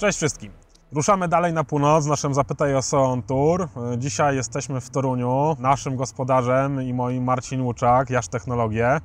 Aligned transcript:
Cześć 0.00 0.18
wszystkim. 0.18 0.52
Ruszamy 0.92 1.28
dalej 1.28 1.52
na 1.52 1.64
północ 1.64 2.04
z 2.04 2.06
naszym 2.06 2.34
Zapytaj 2.34 2.74
o 2.74 2.82
Seon 2.82 3.22
Tour. 3.22 3.68
Dzisiaj 3.98 4.36
jesteśmy 4.36 4.80
w 4.80 4.90
Toruniu. 4.90 5.56
Naszym 5.58 5.96
gospodarzem 5.96 6.82
i 6.82 6.94
moim 6.94 7.24
Marcin 7.24 7.62
Łuczak, 7.62 8.10
Jasz 8.10 8.28
Technologie. 8.28 9.00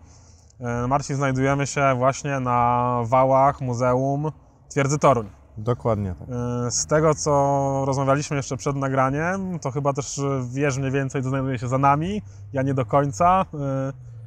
Marcin, 0.87 1.15
znajdujemy 1.15 1.67
się 1.67 1.93
właśnie 1.97 2.39
na 2.39 2.99
wałach 3.05 3.61
Muzeum 3.61 4.31
Twierdzy 4.69 4.99
Toruń. 4.99 5.29
Dokładnie 5.57 6.15
tak. 6.19 6.27
Z 6.73 6.85
tego, 6.85 7.15
co 7.15 7.83
rozmawialiśmy 7.85 8.37
jeszcze 8.37 8.57
przed 8.57 8.75
nagraniem, 8.75 9.59
to 9.59 9.71
chyba 9.71 9.93
też 9.93 10.21
wiesz 10.53 10.77
mniej 10.77 10.91
więcej, 10.91 11.23
co 11.23 11.29
znajduje 11.29 11.59
się 11.59 11.67
za 11.67 11.77
nami. 11.77 12.21
Ja 12.53 12.61
nie 12.61 12.73
do 12.73 12.85
końca. 12.85 13.45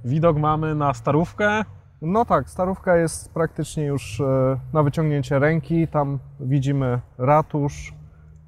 Widok 0.04 0.36
mamy 0.36 0.74
na 0.74 0.94
Starówkę, 0.94 1.64
no 2.02 2.24
tak, 2.24 2.50
starówka 2.50 2.96
jest 2.96 3.32
praktycznie 3.32 3.84
już 3.84 4.20
e, 4.20 4.58
na 4.72 4.82
wyciągnięcie 4.82 5.38
ręki. 5.38 5.88
Tam 5.88 6.18
widzimy 6.40 7.00
ratusz, 7.18 7.94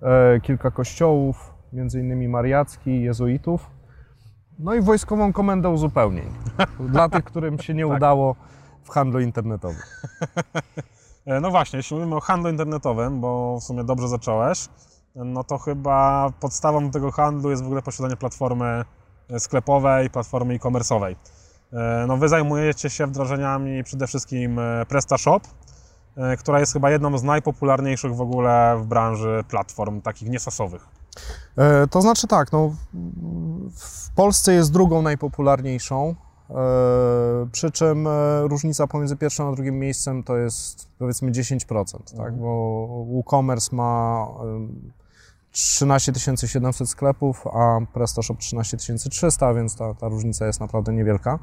e, 0.02 0.40
kilka 0.40 0.70
kościołów, 0.70 1.54
między 1.72 2.00
innymi 2.00 2.28
mariacki, 2.28 3.02
jezuitów. 3.02 3.70
No 4.58 4.74
i 4.74 4.80
wojskową 4.80 5.32
komendę 5.32 5.68
uzupełnień. 5.68 6.32
Dla 6.92 7.08
tych, 7.08 7.24
którym 7.24 7.58
się 7.58 7.74
nie 7.74 7.86
tak. 7.86 7.96
udało 7.96 8.36
w 8.82 8.90
handlu 8.90 9.20
internetowym. 9.20 9.80
E, 11.26 11.40
no 11.40 11.50
właśnie, 11.50 11.76
jeśli 11.76 11.96
mówimy 11.96 12.16
o 12.16 12.20
handlu 12.20 12.50
internetowym, 12.50 13.20
bo 13.20 13.60
w 13.60 13.64
sumie 13.64 13.84
dobrze 13.84 14.08
zacząłeś, 14.08 14.68
no 15.14 15.44
to 15.44 15.58
chyba 15.58 16.30
podstawą 16.40 16.90
tego 16.90 17.10
handlu 17.10 17.50
jest 17.50 17.62
w 17.62 17.66
ogóle 17.66 17.82
posiadanie 17.82 18.16
platformy 18.16 18.84
sklepowej, 19.38 20.10
platformy 20.10 20.54
e-commerce'owej. 20.54 21.16
E, 21.72 22.04
no 22.08 22.16
wy 22.16 22.28
zajmujecie 22.28 22.90
się 22.90 23.06
wdrożeniami 23.06 23.84
przede 23.84 24.06
wszystkim 24.06 24.58
e, 24.58 24.86
PrestaShop, 24.86 25.42
e, 26.16 26.36
która 26.36 26.60
jest 26.60 26.72
chyba 26.72 26.90
jedną 26.90 27.18
z 27.18 27.22
najpopularniejszych 27.22 28.14
w 28.14 28.20
ogóle 28.20 28.76
w 28.80 28.86
branży 28.86 29.44
platform 29.48 30.00
takich 30.00 30.28
niesasowych. 30.28 30.88
To 31.90 32.02
znaczy 32.02 32.26
tak, 32.26 32.52
no, 32.52 32.74
w 33.76 34.10
Polsce 34.14 34.52
jest 34.52 34.72
drugą 34.72 35.02
najpopularniejszą, 35.02 36.14
przy 37.52 37.70
czym 37.70 38.08
różnica 38.42 38.86
pomiędzy 38.86 39.16
pierwszym 39.16 39.46
a 39.46 39.52
drugim 39.52 39.78
miejscem 39.78 40.22
to 40.22 40.36
jest 40.36 40.88
powiedzmy 40.98 41.30
10%, 41.30 41.64
tak? 41.66 42.00
mhm. 42.00 42.24
tak? 42.24 42.36
bo 42.36 42.86
WooCommerce 43.08 43.76
ma 43.76 44.26
13 45.52 46.12
700 46.46 46.88
sklepów, 46.88 47.46
a 47.46 47.78
PrestaShop 47.92 48.38
13 48.38 48.76
300, 49.10 49.54
więc 49.54 49.76
ta, 49.76 49.94
ta 49.94 50.08
różnica 50.08 50.46
jest 50.46 50.60
naprawdę 50.60 50.92
niewielka. 50.92 51.38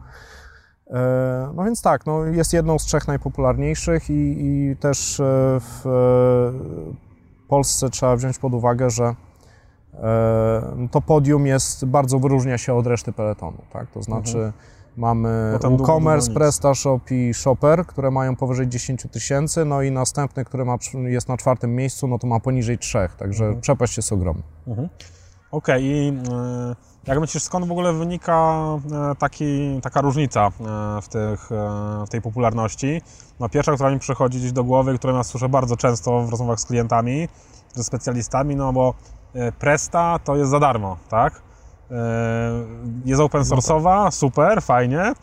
E, 0.90 1.52
no 1.56 1.64
więc 1.64 1.82
tak, 1.82 2.06
no 2.06 2.26
jest 2.26 2.54
jedną 2.54 2.80
z 2.80 2.86
trzech 2.86 3.08
najpopularniejszych 3.08 4.10
i, 4.10 4.36
i 4.40 4.76
też 4.76 5.20
e, 5.20 5.24
w 5.60 5.84
Polsce 7.48 7.90
trzeba 7.90 8.16
wziąć 8.16 8.38
pod 8.38 8.54
uwagę, 8.54 8.90
że 8.90 9.16
e, 9.94 10.88
to 10.92 11.02
podium 11.02 11.48
jest, 11.48 11.86
bardzo 11.86 12.20
wyróżnia 12.20 12.58
się 12.58 12.74
od 12.74 12.88
reszty 12.88 13.12
peletonu, 13.12 13.58
tak? 13.74 13.92
To 13.92 14.04
znaczy 14.04 14.38
mhm. 14.38 14.54
Mamy 14.98 15.60
WooCommerce, 15.62 16.34
PrestaShop 16.34 17.12
i 17.12 17.34
Shopper, 17.34 17.86
które 17.86 18.12
mają 18.12 18.36
powyżej 18.36 18.68
10 18.68 19.08
tysięcy, 19.12 19.66
no 19.66 19.82
i 19.82 19.92
następny, 19.92 20.46
który 20.46 20.66
ma, 20.66 20.78
jest 20.94 21.30
na 21.30 21.38
czwartym 21.38 21.76
miejscu, 21.76 22.08
no 22.08 22.20
to 22.20 22.28
ma 22.28 22.40
poniżej 22.40 22.78
trzech, 22.78 23.16
także 23.16 23.44
mhm. 23.44 23.62
przepaść 23.62 23.98
jest 23.98 24.14
ogromna. 24.14 24.44
Mhm. 24.68 24.90
Okej, 25.52 25.76
okay. 25.76 25.82
i 25.82 26.10
y, 26.10 27.08
jak 27.08 27.20
myślisz, 27.20 27.44
skąd 27.44 27.68
w 27.68 27.72
ogóle 27.72 27.94
wynika 27.94 28.64
y, 29.12 29.16
taki, 29.16 29.80
taka 29.82 30.02
różnica 30.02 30.48
y, 30.48 31.02
w, 31.02 31.08
tych, 31.08 31.50
w 32.06 32.10
tej 32.10 32.22
popularności? 32.22 33.02
No 33.40 33.50
pierwsza, 33.50 33.74
która 33.74 33.92
mi 33.92 34.00
przychodzi 34.00 34.40
gdzieś 34.40 34.52
do 34.52 34.64
głowy, 34.64 34.98
którą 34.98 35.16
ja 35.16 35.24
słyszę 35.24 35.50
bardzo 35.50 35.78
często 35.78 36.22
w 36.22 36.30
rozmowach 36.30 36.60
z 36.60 36.66
klientami, 36.66 37.28
ze 37.74 37.84
specjalistami, 37.84 38.56
no 38.56 38.74
bo 38.74 38.94
Presta 39.60 40.20
to 40.24 40.36
jest 40.36 40.52
za 40.52 40.60
darmo, 40.60 40.98
tak? 41.10 41.47
E, 41.92 42.66
jest 43.06 43.22
open 43.22 43.42
source'owa, 43.42 44.12
super, 44.12 44.62
fajnie, 44.62 45.14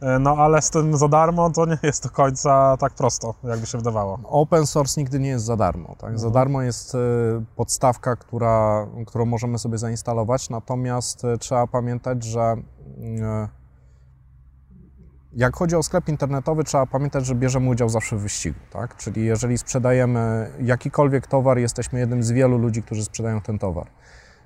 e, 0.00 0.18
no 0.18 0.36
ale 0.36 0.62
z 0.62 0.70
tym 0.70 0.96
za 0.96 1.08
darmo 1.08 1.50
to 1.50 1.66
nie 1.66 1.78
jest 1.82 2.02
do 2.02 2.10
końca 2.10 2.76
tak 2.76 2.94
prosto, 2.94 3.34
jakby 3.44 3.66
się 3.66 3.78
wydawało. 3.78 4.18
Open 4.24 4.66
source 4.66 5.00
nigdy 5.00 5.20
nie 5.20 5.28
jest 5.28 5.44
za 5.44 5.56
darmo. 5.56 5.88
Tak? 5.88 6.10
Mhm. 6.10 6.18
Za 6.18 6.30
darmo 6.30 6.62
jest 6.62 6.94
e, 6.94 6.98
podstawka, 7.56 8.16
która, 8.16 8.86
którą 9.06 9.24
możemy 9.24 9.58
sobie 9.58 9.78
zainstalować, 9.78 10.50
natomiast 10.50 11.22
trzeba 11.38 11.66
pamiętać, 11.66 12.24
że 12.24 12.56
jak 15.32 15.56
chodzi 15.56 15.76
o 15.76 15.82
sklep 15.82 16.08
internetowy, 16.08 16.64
trzeba 16.64 16.86
pamiętać, 16.86 17.26
że 17.26 17.34
bierzemy 17.34 17.68
udział 17.68 17.88
zawsze 17.88 18.16
w 18.16 18.20
wyścigu. 18.20 18.58
Tak? 18.70 18.96
Czyli 18.96 19.24
jeżeli 19.24 19.58
sprzedajemy 19.58 20.52
jakikolwiek 20.60 21.26
towar, 21.26 21.58
jesteśmy 21.58 21.98
jednym 21.98 22.22
z 22.22 22.30
wielu 22.30 22.58
ludzi, 22.58 22.82
którzy 22.82 23.04
sprzedają 23.04 23.40
ten 23.40 23.58
towar 23.58 23.86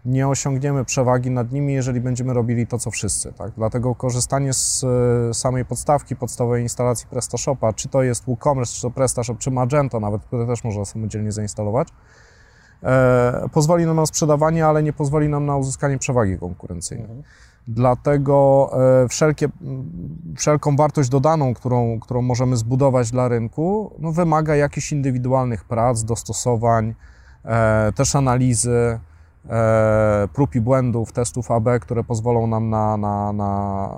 nie 0.09 0.29
osiągniemy 0.29 0.85
przewagi 0.85 1.31
nad 1.31 1.53
nimi, 1.53 1.73
jeżeli 1.73 2.01
będziemy 2.01 2.35
robili 2.35 2.67
to, 2.67 2.79
co 2.79 2.91
wszyscy. 2.91 3.33
Tak? 3.33 3.53
Dlatego 3.57 3.95
korzystanie 3.95 4.53
z 4.53 4.85
e, 5.31 5.35
samej 5.35 5.65
podstawki, 5.65 6.17
podstawowej 6.17 6.63
instalacji 6.63 7.07
PrestaShopa, 7.11 7.73
czy 7.73 7.89
to 7.89 8.03
jest 8.03 8.25
WooCommerce, 8.25 8.75
czy 8.75 8.83
to 8.83 8.91
PrestaShop, 8.91 9.39
czy 9.39 9.51
Magento 9.51 10.01
nawet, 10.01 10.25
które 10.25 10.47
też 10.47 10.65
można 10.65 10.85
samodzielnie 10.85 11.33
zainstalować, 11.33 11.89
e, 12.83 13.49
pozwoli 13.53 13.87
nam 13.87 13.97
na 13.97 14.07
sprzedawanie, 14.07 14.67
ale 14.67 14.83
nie 14.83 14.93
pozwoli 14.93 15.29
nam 15.29 15.47
na 15.47 15.57
uzyskanie 15.57 15.99
przewagi 15.99 16.39
konkurencyjnej. 16.39 17.07
Mhm. 17.07 17.23
Dlatego 17.69 18.71
e, 19.05 19.09
wszelkie, 19.09 19.49
wszelką 20.37 20.77
wartość 20.77 21.09
dodaną, 21.09 21.55
którą, 21.55 22.01
którą 22.01 22.23
możemy 22.23 22.57
zbudować 22.57 23.11
dla 23.11 23.29
rynku, 23.29 23.95
no, 23.99 24.13
wymaga 24.13 24.57
jakichś 24.57 24.93
indywidualnych 24.93 25.65
prac, 25.65 26.05
dostosowań, 26.05 26.95
e, 27.45 27.93
też 27.93 28.17
analizy, 28.17 28.99
prób 30.33 30.55
i 30.55 30.61
błędów, 30.61 31.13
testów 31.13 31.51
AB, 31.51 31.69
które 31.81 32.05
pozwolą 32.05 32.47
nam 32.47 32.71
na, 32.71 32.97
na, 32.97 33.33
na 33.33 33.91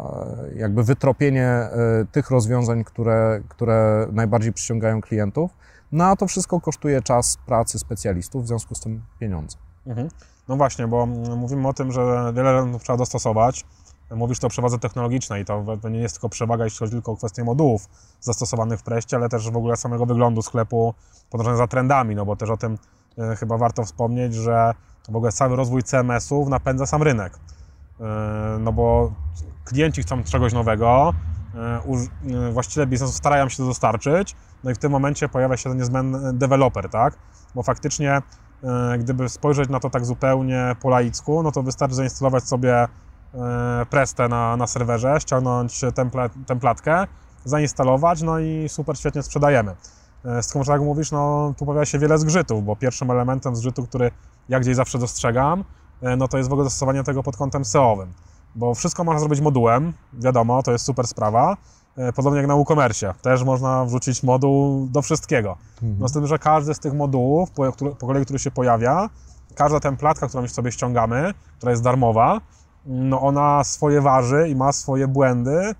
jakby 0.56 0.84
wytropienie 0.84 1.46
e, 1.46 1.70
tych 2.12 2.30
rozwiązań, 2.30 2.84
które, 2.84 3.40
które 3.48 4.06
najbardziej 4.12 4.52
przyciągają 4.52 5.00
klientów. 5.00 5.50
No 5.92 6.04
a 6.04 6.16
to 6.16 6.26
wszystko 6.26 6.60
kosztuje 6.60 7.02
czas 7.02 7.38
pracy 7.46 7.78
specjalistów, 7.78 8.44
w 8.44 8.46
związku 8.46 8.74
z 8.74 8.80
tym 8.80 9.02
pieniądze. 9.18 9.56
Mhm. 9.86 10.08
No 10.48 10.56
właśnie, 10.56 10.88
bo 10.88 11.06
mówimy 11.36 11.68
o 11.68 11.72
tym, 11.72 11.92
że 11.92 12.32
wiele 12.36 12.50
elementów 12.50 12.82
trzeba 12.82 12.96
dostosować. 12.96 13.64
Mówisz 14.10 14.38
to 14.38 14.46
o 14.46 14.50
przewadze 14.50 14.78
technologicznej, 14.78 15.44
to, 15.44 15.64
to 15.82 15.88
nie 15.88 16.00
jest 16.00 16.14
tylko 16.14 16.28
przewaga, 16.28 16.64
jeśli 16.64 16.78
chodzi 16.78 16.92
tylko 16.92 17.12
o 17.12 17.16
kwestię 17.16 17.44
modułów 17.44 17.88
zastosowanych 18.20 18.80
w 18.80 18.82
preście, 18.82 19.16
ale 19.16 19.28
też 19.28 19.50
w 19.50 19.56
ogóle 19.56 19.76
samego 19.76 20.06
wyglądu 20.06 20.42
sklepu, 20.42 20.94
podążania 21.30 21.56
za 21.56 21.66
trendami, 21.66 22.14
no 22.14 22.26
bo 22.26 22.36
też 22.36 22.50
o 22.50 22.56
tym 22.56 22.78
e, 23.18 23.36
chyba 23.36 23.58
warto 23.58 23.84
wspomnieć, 23.84 24.34
że 24.34 24.74
w 25.08 25.16
ogóle 25.16 25.32
cały 25.32 25.56
rozwój 25.56 25.82
CMS-ów 25.82 26.48
napędza 26.48 26.86
sam 26.86 27.02
rynek. 27.02 27.38
E, 28.00 28.58
no 28.60 28.72
bo 28.72 29.12
klienci 29.64 30.02
chcą 30.02 30.22
czegoś 30.22 30.52
nowego, 30.52 31.14
e, 31.54 31.58
e, 32.48 32.52
właściciele 32.52 32.86
biznesu 32.86 33.12
starają 33.12 33.48
się 33.48 33.56
to 33.56 33.66
dostarczyć, 33.66 34.36
no 34.64 34.70
i 34.70 34.74
w 34.74 34.78
tym 34.78 34.92
momencie 34.92 35.28
pojawia 35.28 35.56
się 35.56 35.70
ten 35.70 35.78
niezbędny 35.78 36.32
deweloper, 36.32 36.88
tak? 36.88 37.16
Bo 37.54 37.62
faktycznie, 37.62 38.22
gdyby 38.98 39.28
spojrzeć 39.28 39.68
na 39.68 39.80
to 39.80 39.90
tak 39.90 40.04
zupełnie 40.04 40.76
po 40.82 40.88
laicku, 40.88 41.42
no 41.42 41.52
to 41.52 41.62
wystarczy 41.62 41.94
zainstalować 41.94 42.44
sobie 42.44 42.88
Prestę 43.90 44.28
na, 44.28 44.56
na 44.56 44.66
serwerze, 44.66 45.16
ściągnąć 45.20 45.80
templatkę, 46.46 47.06
zainstalować, 47.44 48.22
no 48.22 48.38
i 48.38 48.68
super 48.68 48.98
świetnie 48.98 49.22
sprzedajemy. 49.22 49.74
Z 50.42 50.46
tym, 50.46 50.64
że 50.64 50.72
jak 50.72 50.80
mówisz, 50.80 51.10
no 51.10 51.54
tu 51.58 51.66
pojawia 51.66 51.86
się 51.86 51.98
wiele 51.98 52.18
zgrzytów, 52.18 52.64
bo 52.64 52.76
pierwszym 52.76 53.10
elementem 53.10 53.56
zgrzytu, 53.56 53.86
który 53.86 54.10
ja 54.48 54.60
gdzieś 54.60 54.76
zawsze 54.76 54.98
dostrzegam, 54.98 55.64
e, 56.02 56.16
no 56.16 56.28
to 56.28 56.36
jest 56.38 56.50
w 56.50 56.52
ogóle 56.52 56.64
zastosowanie 56.64 57.04
tego 57.04 57.22
pod 57.22 57.36
kątem 57.36 57.64
SEO-owym. 57.64 58.12
Bo 58.54 58.74
wszystko 58.74 59.04
można 59.04 59.20
zrobić 59.20 59.40
modułem, 59.40 59.92
wiadomo, 60.12 60.62
to 60.62 60.72
jest 60.72 60.84
super 60.84 61.06
sprawa. 61.06 61.56
E, 61.96 62.12
podobnie 62.12 62.38
jak 62.38 62.48
na 62.48 62.54
WooCommerce, 62.54 63.14
też 63.22 63.44
można 63.44 63.84
wrzucić 63.84 64.22
moduł 64.22 64.86
do 64.86 65.02
wszystkiego. 65.02 65.56
Mhm. 65.82 65.96
No 66.00 66.08
z 66.08 66.12
tym, 66.12 66.26
że 66.26 66.38
każdy 66.38 66.74
z 66.74 66.78
tych 66.78 66.94
modułów, 66.94 67.50
po, 67.50 67.72
po 67.72 68.06
kolei, 68.06 68.24
który 68.24 68.38
się 68.38 68.50
pojawia, 68.50 69.10
każda 69.54 69.80
templatka, 69.80 70.28
którą 70.28 70.48
sobie 70.48 70.72
ściągamy, 70.72 71.34
która 71.56 71.70
jest 71.70 71.82
darmowa, 71.82 72.40
no 72.86 73.20
ona 73.20 73.64
swoje 73.64 74.00
waży 74.00 74.48
i 74.48 74.56
ma 74.56 74.72
swoje 74.72 75.08
błędy, 75.08 75.74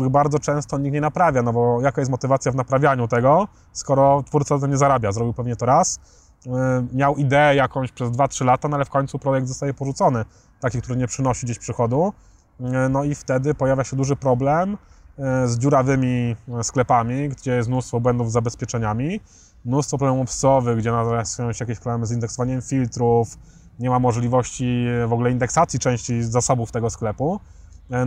których 0.00 0.12
bardzo 0.12 0.38
często 0.38 0.78
nikt 0.78 0.94
nie 0.94 1.00
naprawia, 1.00 1.42
no 1.42 1.52
bo 1.52 1.80
jaka 1.80 2.00
jest 2.00 2.10
motywacja 2.10 2.52
w 2.52 2.54
naprawianiu 2.54 3.08
tego, 3.08 3.48
skoro 3.72 4.22
twórca 4.22 4.58
to 4.58 4.66
nie 4.66 4.76
zarabia, 4.76 5.12
zrobił 5.12 5.34
pewnie 5.34 5.56
to 5.56 5.66
raz, 5.66 6.00
E, 6.46 6.86
miał 6.92 7.16
ideę 7.16 7.54
jakąś 7.54 7.92
przez 7.92 8.10
2-3 8.10 8.44
lata, 8.44 8.68
no 8.68 8.76
ale 8.76 8.84
w 8.84 8.90
końcu 8.90 9.18
projekt 9.18 9.48
zostaje 9.48 9.74
porzucony, 9.74 10.24
taki, 10.60 10.82
który 10.82 10.98
nie 10.98 11.06
przynosi 11.06 11.46
gdzieś 11.46 11.58
przychodu. 11.58 12.12
E, 12.60 12.88
no 12.88 13.04
i 13.04 13.14
wtedy 13.14 13.54
pojawia 13.54 13.84
się 13.84 13.96
duży 13.96 14.16
problem 14.16 14.78
e, 15.18 15.48
z 15.48 15.58
dziurawymi 15.58 16.36
sklepami, 16.62 17.28
gdzie 17.28 17.50
jest 17.50 17.68
mnóstwo 17.68 18.00
błędów 18.00 18.30
z 18.30 18.32
zabezpieczeniami, 18.32 19.20
mnóstwo 19.64 19.98
problemów 19.98 20.28
psowych, 20.28 20.78
gdzie 20.78 20.92
narastają 20.92 21.52
się 21.52 21.64
jakieś 21.64 21.78
problemy 21.78 22.06
z 22.06 22.12
indeksowaniem 22.12 22.62
filtrów, 22.62 23.38
nie 23.78 23.90
ma 23.90 23.98
możliwości 23.98 24.86
w 25.08 25.12
ogóle 25.12 25.30
indeksacji 25.30 25.78
części 25.78 26.22
zasobów 26.22 26.72
tego 26.72 26.90
sklepu. 26.90 27.40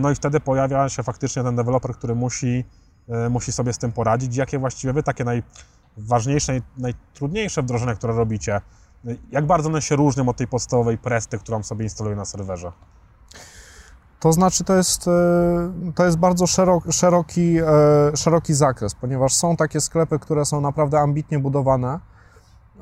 No 0.00 0.10
i 0.10 0.14
wtedy 0.14 0.40
pojawia 0.40 0.88
się 0.88 1.02
faktycznie 1.02 1.42
ten 1.42 1.56
deweloper, 1.56 1.92
który 1.92 2.14
musi, 2.14 2.64
musi 3.30 3.52
sobie 3.52 3.72
z 3.72 3.78
tym 3.78 3.92
poradzić. 3.92 4.36
Jakie 4.36 4.58
właściwie 4.58 4.92
wy 4.92 5.02
takie 5.02 5.24
naj, 5.24 5.42
ważniejsze 5.96 6.56
i 6.56 6.62
najtrudniejsze 6.76 7.62
wdrożenia, 7.62 7.94
które 7.94 8.12
robicie, 8.12 8.60
jak 9.30 9.46
bardzo 9.46 9.68
one 9.68 9.82
się 9.82 9.96
różnią 9.96 10.28
od 10.28 10.36
tej 10.36 10.46
podstawowej 10.46 10.98
presty, 10.98 11.38
którą 11.38 11.62
sobie 11.62 11.84
instaluję 11.84 12.16
na 12.16 12.24
serwerze? 12.24 12.72
To 14.20 14.32
znaczy, 14.32 14.64
to 14.64 14.74
jest, 14.74 15.08
e, 15.08 15.92
to 15.94 16.04
jest 16.04 16.18
bardzo 16.18 16.46
szeroki, 16.46 16.92
szeroki, 16.92 17.58
e, 17.58 18.16
szeroki 18.16 18.54
zakres, 18.54 18.94
ponieważ 18.94 19.34
są 19.34 19.56
takie 19.56 19.80
sklepy, 19.80 20.18
które 20.18 20.44
są 20.44 20.60
naprawdę 20.60 21.00
ambitnie 21.00 21.38
budowane 21.38 21.98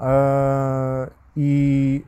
e, 0.00 1.10
i 1.36 2.04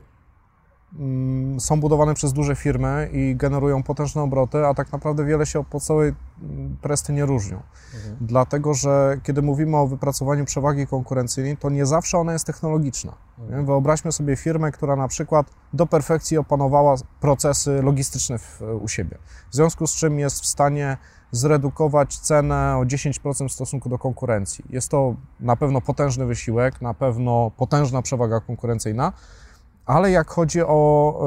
są 1.59 1.79
budowane 1.79 2.13
przez 2.13 2.33
duże 2.33 2.55
firmy 2.55 3.09
i 3.13 3.35
generują 3.35 3.83
potężne 3.83 4.21
obroty, 4.21 4.65
a 4.65 4.73
tak 4.73 4.91
naprawdę 4.91 5.25
wiele 5.25 5.45
się 5.45 5.59
od 5.59 5.67
podstawowej 5.67 6.13
mm, 6.41 6.77
presty 6.81 7.13
nie 7.13 7.25
różnią. 7.25 7.61
Mhm. 7.95 8.17
Dlatego, 8.21 8.73
że 8.73 9.19
kiedy 9.23 9.41
mówimy 9.41 9.77
o 9.77 9.87
wypracowaniu 9.87 10.45
przewagi 10.45 10.87
konkurencyjnej, 10.87 11.57
to 11.57 11.69
nie 11.69 11.85
zawsze 11.85 12.17
ona 12.17 12.33
jest 12.33 12.45
technologiczna. 12.45 13.13
Mhm. 13.39 13.65
Wyobraźmy 13.65 14.11
sobie 14.11 14.35
firmę, 14.35 14.71
która 14.71 14.95
na 14.95 15.07
przykład 15.07 15.51
do 15.73 15.85
perfekcji 15.85 16.37
opanowała 16.37 16.95
procesy 17.19 17.81
logistyczne 17.81 18.37
w, 18.37 18.61
u 18.81 18.87
siebie, 18.87 19.17
w 19.49 19.55
związku 19.55 19.87
z 19.87 19.95
czym 19.95 20.19
jest 20.19 20.41
w 20.41 20.45
stanie 20.45 20.97
zredukować 21.31 22.17
cenę 22.17 22.77
o 22.77 22.83
10% 22.83 23.47
w 23.47 23.51
stosunku 23.51 23.89
do 23.89 23.97
konkurencji. 23.97 24.65
Jest 24.69 24.89
to 24.89 25.15
na 25.39 25.55
pewno 25.55 25.81
potężny 25.81 26.25
wysiłek, 26.25 26.81
na 26.81 26.93
pewno 26.93 27.51
potężna 27.57 28.01
przewaga 28.01 28.39
konkurencyjna, 28.39 29.13
ale 29.91 30.11
jak 30.11 30.29
chodzi 30.29 30.61
o, 30.61 31.21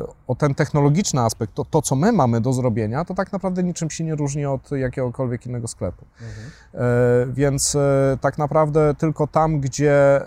e, 0.00 0.06
o 0.26 0.34
ten 0.34 0.54
technologiczny 0.54 1.20
aspekt, 1.20 1.54
to, 1.54 1.64
to 1.64 1.82
co 1.82 1.96
my 1.96 2.12
mamy 2.12 2.40
do 2.40 2.52
zrobienia, 2.52 3.04
to 3.04 3.14
tak 3.14 3.32
naprawdę 3.32 3.62
niczym 3.62 3.90
się 3.90 4.04
nie 4.04 4.14
różni 4.14 4.46
od 4.46 4.70
jakiegokolwiek 4.70 5.46
innego 5.46 5.68
sklepu. 5.68 6.04
Mhm. 6.20 6.50
E, 6.74 7.32
więc 7.32 7.74
e, 7.74 8.18
tak 8.20 8.38
naprawdę 8.38 8.94
tylko 8.94 9.26
tam, 9.26 9.60
gdzie 9.60 10.20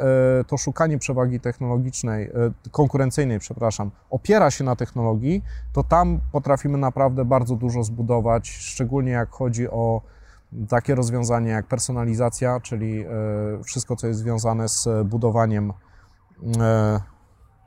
to 0.48 0.58
szukanie 0.58 0.98
przewagi 0.98 1.40
technologicznej, 1.40 2.32
konkurencyjnej, 2.72 3.40
przepraszam, 3.40 3.92
opiera 4.10 4.52
się 4.52 4.64
na 4.64 4.76
technologii, 4.76 5.44
to 5.74 5.84
tam 5.84 6.20
potrafimy 6.32 6.78
naprawdę 6.78 7.26
bardzo 7.26 7.56
dużo 7.56 7.84
zbudować, 7.84 8.50
szczególnie 8.50 9.12
jak 9.12 9.30
chodzi 9.30 9.70
o 9.70 10.02
takie 10.70 10.96
rozwiązania 10.96 11.54
jak 11.54 11.66
personalizacja, 11.66 12.60
czyli 12.60 13.06
wszystko, 13.64 13.96
co 13.96 14.08
jest 14.08 14.20
związane 14.20 14.70
z 14.70 14.88
budowaniem 15.06 15.74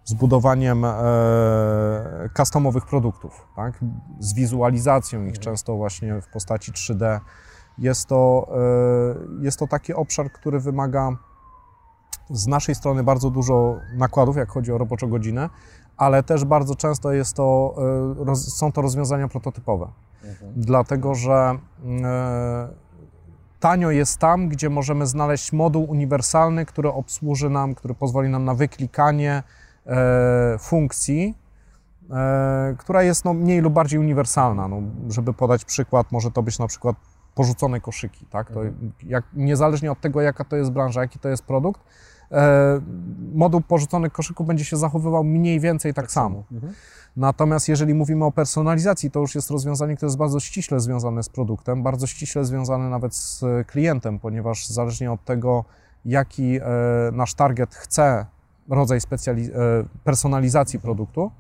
z 0.04 0.14
budowaniem 0.14 0.84
e, 0.84 0.90
customowych 2.36 2.86
produktów, 2.86 3.48
tak? 3.56 3.80
z 4.18 4.34
wizualizacją 4.34 5.20
ich 5.20 5.26
mhm. 5.26 5.42
często 5.42 5.76
właśnie 5.76 6.20
w 6.20 6.28
postaci 6.28 6.72
3D. 6.72 7.20
Jest 7.78 8.06
to, 8.06 8.48
e, 9.40 9.44
jest 9.44 9.58
to 9.58 9.66
taki 9.66 9.94
obszar, 9.94 10.32
który 10.32 10.60
wymaga 10.60 11.16
z 12.30 12.46
naszej 12.46 12.74
strony 12.74 13.04
bardzo 13.04 13.30
dużo 13.30 13.76
nakładów, 13.94 14.36
jak 14.36 14.48
chodzi 14.48 14.72
o 14.72 14.78
roboczą 14.78 15.08
godzinę, 15.08 15.50
ale 15.96 16.22
też 16.22 16.44
bardzo 16.44 16.74
często 16.76 17.12
jest 17.12 17.36
to, 17.36 17.74
e, 18.20 18.24
roz, 18.24 18.56
są 18.56 18.72
to 18.72 18.82
rozwiązania 18.82 19.28
prototypowe. 19.28 19.88
Mhm. 20.24 20.52
Dlatego, 20.56 21.14
że 21.14 21.58
e, 22.04 22.68
tanio 23.60 23.90
jest 23.90 24.18
tam, 24.18 24.48
gdzie 24.48 24.70
możemy 24.70 25.06
znaleźć 25.06 25.52
moduł 25.52 25.90
uniwersalny, 25.90 26.66
który 26.66 26.88
obsłuży 26.88 27.50
nam, 27.50 27.74
który 27.74 27.94
pozwoli 27.94 28.28
nam 28.28 28.44
na 28.44 28.54
wyklikanie, 28.54 29.42
funkcji, 30.58 31.34
e, 32.10 32.74
która 32.78 33.02
jest 33.02 33.24
no, 33.24 33.34
mniej 33.34 33.60
lub 33.60 33.72
bardziej 33.72 34.00
uniwersalna. 34.00 34.68
No, 34.68 34.82
żeby 35.08 35.32
podać 35.34 35.64
przykład, 35.64 36.12
może 36.12 36.30
to 36.30 36.42
być 36.42 36.58
na 36.58 36.66
przykład 36.66 36.96
porzucone 37.34 37.80
koszyki. 37.80 38.26
Tak? 38.26 38.50
To 38.50 38.64
mhm. 38.64 38.92
jak, 39.02 39.24
niezależnie 39.34 39.92
od 39.92 40.00
tego, 40.00 40.20
jaka 40.20 40.44
to 40.44 40.56
jest 40.56 40.70
branża, 40.70 41.00
jaki 41.00 41.18
to 41.18 41.28
jest 41.28 41.44
produkt, 41.44 41.80
e, 42.32 42.80
moduł 43.34 43.60
porzuconych 43.60 44.12
koszyków 44.12 44.46
będzie 44.46 44.64
się 44.64 44.76
zachowywał 44.76 45.24
mniej 45.24 45.60
więcej 45.60 45.94
tak, 45.94 46.04
tak 46.04 46.12
samo. 46.12 46.44
Mhm. 46.52 46.72
Natomiast 47.16 47.68
jeżeli 47.68 47.94
mówimy 47.94 48.24
o 48.24 48.32
personalizacji, 48.32 49.10
to 49.10 49.20
już 49.20 49.34
jest 49.34 49.50
rozwiązanie, 49.50 49.96
które 49.96 50.06
jest 50.06 50.18
bardzo 50.18 50.40
ściśle 50.40 50.80
związane 50.80 51.22
z 51.22 51.28
produktem, 51.28 51.82
bardzo 51.82 52.06
ściśle 52.06 52.44
związane 52.44 52.88
nawet 52.88 53.14
z 53.14 53.44
klientem, 53.66 54.18
ponieważ 54.18 54.66
zależnie 54.66 55.12
od 55.12 55.24
tego, 55.24 55.64
jaki 56.04 56.60
nasz 57.12 57.34
target 57.34 57.74
chce 57.74 58.26
rodzaj 58.68 58.98
e, 58.98 59.00
personalizacji 60.04 60.80
produktu, 60.80 61.30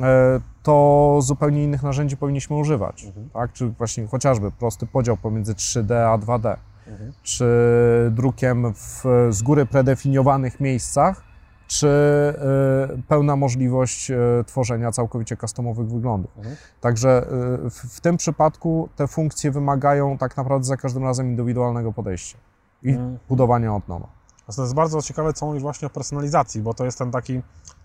e, 0.00 0.40
to 0.62 1.18
zupełnie 1.22 1.64
innych 1.64 1.82
narzędzi 1.82 2.16
powinniśmy 2.16 2.56
używać. 2.56 3.04
Mhm. 3.04 3.30
Tak? 3.30 3.52
Czy 3.52 3.68
właśnie 3.68 4.06
chociażby 4.06 4.50
prosty 4.50 4.86
podział 4.86 5.16
pomiędzy 5.16 5.54
3D 5.54 5.94
a 5.94 6.18
2D, 6.18 6.56
mhm. 6.86 7.12
czy 7.22 7.46
drukiem 8.10 8.74
w 8.74 9.04
z 9.30 9.42
góry 9.42 9.66
predefiniowanych 9.66 10.60
miejscach, 10.60 11.30
czy 11.70 11.88
y, 12.98 13.02
pełna 13.02 13.36
możliwość 13.36 14.10
y, 14.10 14.16
tworzenia 14.46 14.92
całkowicie 14.92 15.36
customowych 15.36 15.88
wyglądów. 15.88 16.30
Mhm. 16.36 16.56
Także 16.80 17.22
y, 17.66 17.70
w, 17.70 17.74
w, 17.74 18.00
tym 18.00 18.16
przypadku 18.16 18.88
te 18.96 19.06
funkcje 19.06 19.50
wymagają 19.50 20.18
tak 20.18 20.36
naprawdę 20.36 20.64
za 20.64 20.76
każdym 20.76 21.04
razem 21.04 21.26
indywidualnego 21.26 21.92
podejścia 21.92 22.38
i 22.82 22.90
mhm. 22.90 23.18
budowania 23.28 23.74
od 23.74 23.88
nowa. 23.88 24.08
To 24.56 24.62
jest 24.62 24.74
bardzo 24.74 25.02
ciekawe, 25.02 25.32
co 25.32 25.46
mówisz 25.46 25.62
właśnie 25.62 25.86
o 25.86 25.90
personalizacji, 25.90 26.62
bo 26.62 26.74
to 26.74 26.84
jest 26.84 26.98
ten 26.98 27.10
taki 27.10 27.42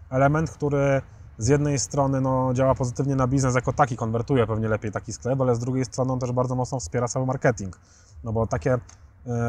element, 0.09 0.51
który 0.51 1.01
z 1.37 1.47
jednej 1.47 1.79
strony 1.79 2.21
no, 2.21 2.53
działa 2.53 2.75
pozytywnie 2.75 3.15
na 3.15 3.27
biznes 3.27 3.55
jako 3.55 3.73
taki, 3.73 3.97
konwertuje 3.97 4.47
pewnie 4.47 4.67
lepiej 4.67 4.91
taki 4.91 5.13
sklep, 5.13 5.41
ale 5.41 5.55
z 5.55 5.59
drugiej 5.59 5.85
strony 5.85 6.13
on 6.13 6.19
też 6.19 6.31
bardzo 6.31 6.55
mocno 6.55 6.79
wspiera 6.79 7.07
cały 7.07 7.25
marketing. 7.25 7.79
No 8.23 8.33
bo 8.33 8.47
takie 8.47 8.73
e, 8.73 8.79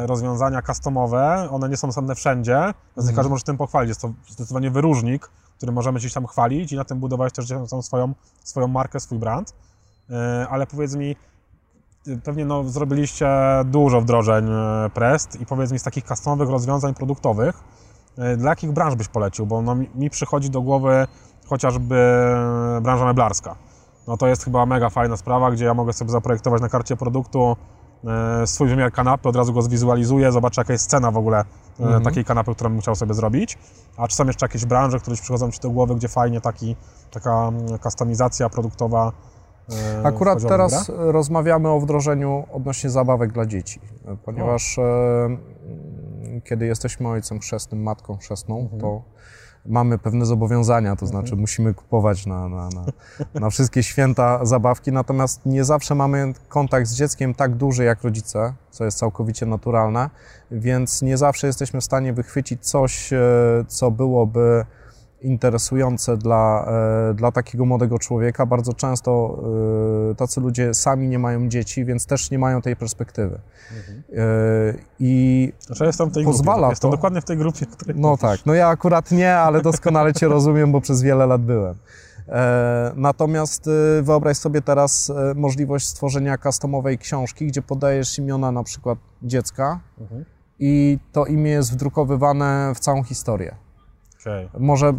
rozwiązania 0.07 0.61
customowe, 0.61 1.47
one 1.51 1.69
nie 1.69 1.77
są 1.77 1.87
dostępne 1.87 2.15
wszędzie, 2.15 2.55
więc 2.55 2.75
nie 2.95 3.01
mhm. 3.01 3.15
każdy 3.15 3.29
może 3.29 3.43
tym 3.43 3.57
pochwalić. 3.57 3.89
Jest 3.89 4.01
to 4.01 4.11
zdecydowanie 4.27 4.71
wyróżnik, 4.71 5.29
który 5.57 5.71
możemy 5.71 5.99
gdzieś 5.99 6.13
tam 6.13 6.27
chwalić 6.27 6.71
i 6.71 6.75
na 6.75 6.83
tym 6.83 6.99
budować 6.99 7.33
też 7.33 7.45
swoją, 7.81 8.13
swoją 8.43 8.67
markę, 8.67 8.99
swój 8.99 9.19
brand. 9.19 9.53
E, 10.09 10.47
ale 10.49 10.67
powiedz 10.67 10.95
mi, 10.95 11.15
pewnie 12.23 12.45
no, 12.45 12.63
zrobiliście 12.63 13.27
dużo 13.65 14.01
wdrożeń 14.01 14.49
e, 14.49 14.89
Prest 14.93 15.41
i 15.41 15.45
powiedz 15.45 15.71
mi 15.71 15.79
z 15.79 15.83
takich 15.83 16.03
customowych 16.03 16.49
rozwiązań 16.49 16.93
produktowych, 16.93 17.63
e, 18.17 18.37
dla 18.37 18.49
jakich 18.49 18.71
branż 18.71 18.95
byś 18.95 19.07
polecił? 19.07 19.45
Bo 19.45 19.61
no, 19.61 19.75
mi 19.95 20.09
przychodzi 20.09 20.49
do 20.49 20.61
głowy 20.61 21.07
chociażby 21.45 22.25
branża 22.81 23.05
meblarska. 23.05 23.55
No 24.07 24.17
to 24.17 24.27
jest 24.27 24.43
chyba 24.43 24.65
mega 24.65 24.89
fajna 24.89 25.17
sprawa, 25.17 25.51
gdzie 25.51 25.65
ja 25.65 25.73
mogę 25.73 25.93
sobie 25.93 26.11
zaprojektować 26.11 26.61
na 26.61 26.69
karcie 26.69 26.97
produktu 26.97 27.55
e, 28.07 28.47
swój 28.47 28.67
wymiar 28.67 28.91
kanapy, 28.91 29.29
od 29.29 29.35
razu 29.35 29.53
go 29.53 29.61
zwizualizuję, 29.61 30.31
zobaczę 30.31 30.61
jaka 30.61 30.73
jest 30.73 30.89
cena 30.89 31.11
w 31.11 31.17
ogóle 31.17 31.43
mhm. 31.79 32.03
takiej 32.03 32.25
kanapy, 32.25 32.55
którą 32.55 32.69
bym 32.69 32.81
chciał 32.81 32.95
sobie 32.95 33.13
zrobić. 33.13 33.57
A 33.97 34.07
czy 34.07 34.15
są 34.15 34.25
jeszcze 34.25 34.45
jakieś 34.45 34.65
branże, 34.65 34.99
które 34.99 35.15
przychodzą 35.15 35.51
Ci 35.51 35.59
do 35.59 35.69
głowy, 35.69 35.95
gdzie 35.95 36.07
fajnie 36.07 36.41
taki, 36.41 36.75
taka 37.11 37.51
kustomizacja 37.81 38.49
produktowa 38.49 39.11
E, 39.11 39.36
Akurat 40.03 40.47
teraz 40.47 40.91
rozmawiamy 40.97 41.69
o 41.69 41.79
wdrożeniu 41.79 42.45
odnośnie 42.51 42.89
zabawek 42.89 43.31
dla 43.31 43.45
dzieci, 43.45 43.79
ponieważ 44.25 44.77
e, 44.77 45.37
kiedy 46.43 46.65
jesteśmy 46.65 47.07
ojcem 47.07 47.39
chrzestnym, 47.39 47.83
matką 47.83 48.17
chrzestną, 48.17 48.59
mhm. 48.59 48.81
to 48.81 49.01
mamy 49.65 49.97
pewne 49.97 50.25
zobowiązania, 50.25 50.95
to 50.95 51.05
znaczy 51.05 51.25
mhm. 51.25 51.41
musimy 51.41 51.73
kupować 51.73 52.25
na, 52.25 52.49
na, 52.49 52.69
na, 52.69 52.85
na, 53.39 53.49
wszystkie 53.49 53.83
święta 53.83 54.45
zabawki, 54.45 54.91
natomiast 54.91 55.45
nie 55.45 55.63
zawsze 55.63 55.95
mamy 55.95 56.33
kontakt 56.49 56.87
z 56.87 56.95
dzieckiem 56.95 57.33
tak 57.33 57.55
duży 57.55 57.83
jak 57.83 58.03
rodzice, 58.03 58.53
co 58.71 58.85
jest 58.85 58.97
całkowicie 58.97 59.45
naturalne, 59.45 60.09
więc 60.51 61.01
nie 61.01 61.17
zawsze 61.17 61.47
jesteśmy 61.47 61.81
w 61.81 61.83
stanie 61.83 62.13
wychwycić 62.13 62.65
coś, 62.65 63.13
e, 63.13 63.19
co 63.67 63.91
byłoby 63.91 64.65
interesujące 65.21 66.17
dla, 66.17 66.65
e, 67.09 67.13
dla 67.13 67.31
takiego 67.31 67.65
młodego 67.65 67.99
człowieka. 67.99 68.45
Bardzo 68.45 68.73
często 68.73 69.39
e, 70.11 70.15
tacy 70.15 70.41
ludzie 70.41 70.73
sami 70.73 71.07
nie 71.07 71.19
mają 71.19 71.49
dzieci, 71.49 71.85
więc 71.85 72.05
też 72.05 72.31
nie 72.31 72.39
mają 72.39 72.61
tej 72.61 72.75
perspektywy. 72.75 73.39
Mhm. 73.77 74.03
I 74.99 75.53
znaczy 75.59 75.85
jestem 75.85 76.09
w 76.09 76.13
tej 76.13 76.23
pozwala 76.23 76.57
grupie. 76.57 76.71
Jestem 76.71 76.91
to, 76.91 76.97
dokładnie 76.97 77.21
w 77.21 77.25
tej 77.25 77.37
grupie, 77.37 77.65
której 77.65 77.95
No 77.95 78.07
mówisz. 78.07 78.21
tak, 78.21 78.39
no 78.45 78.53
ja 78.53 78.67
akurat 78.67 79.11
nie, 79.11 79.35
ale 79.35 79.61
doskonale 79.61 80.13
Cię 80.13 80.27
rozumiem, 80.27 80.71
bo 80.71 80.81
przez 80.81 81.01
wiele 81.01 81.25
lat 81.25 81.41
byłem. 81.41 81.75
Natomiast 82.95 83.69
wyobraź 84.01 84.37
sobie 84.37 84.61
teraz 84.61 85.11
możliwość 85.35 85.87
stworzenia 85.87 86.37
customowej 86.37 86.97
książki, 86.97 87.47
gdzie 87.47 87.61
podajesz 87.61 88.19
imiona 88.19 88.51
na 88.51 88.63
przykład 88.63 88.99
dziecka 89.23 89.79
mhm. 90.01 90.25
i 90.59 90.99
to 91.11 91.25
imię 91.25 91.51
jest 91.51 91.73
wdrukowywane 91.73 92.71
w 92.75 92.79
całą 92.79 93.03
historię. 93.03 93.55
Okay. 94.27 94.49
Może 94.59 94.93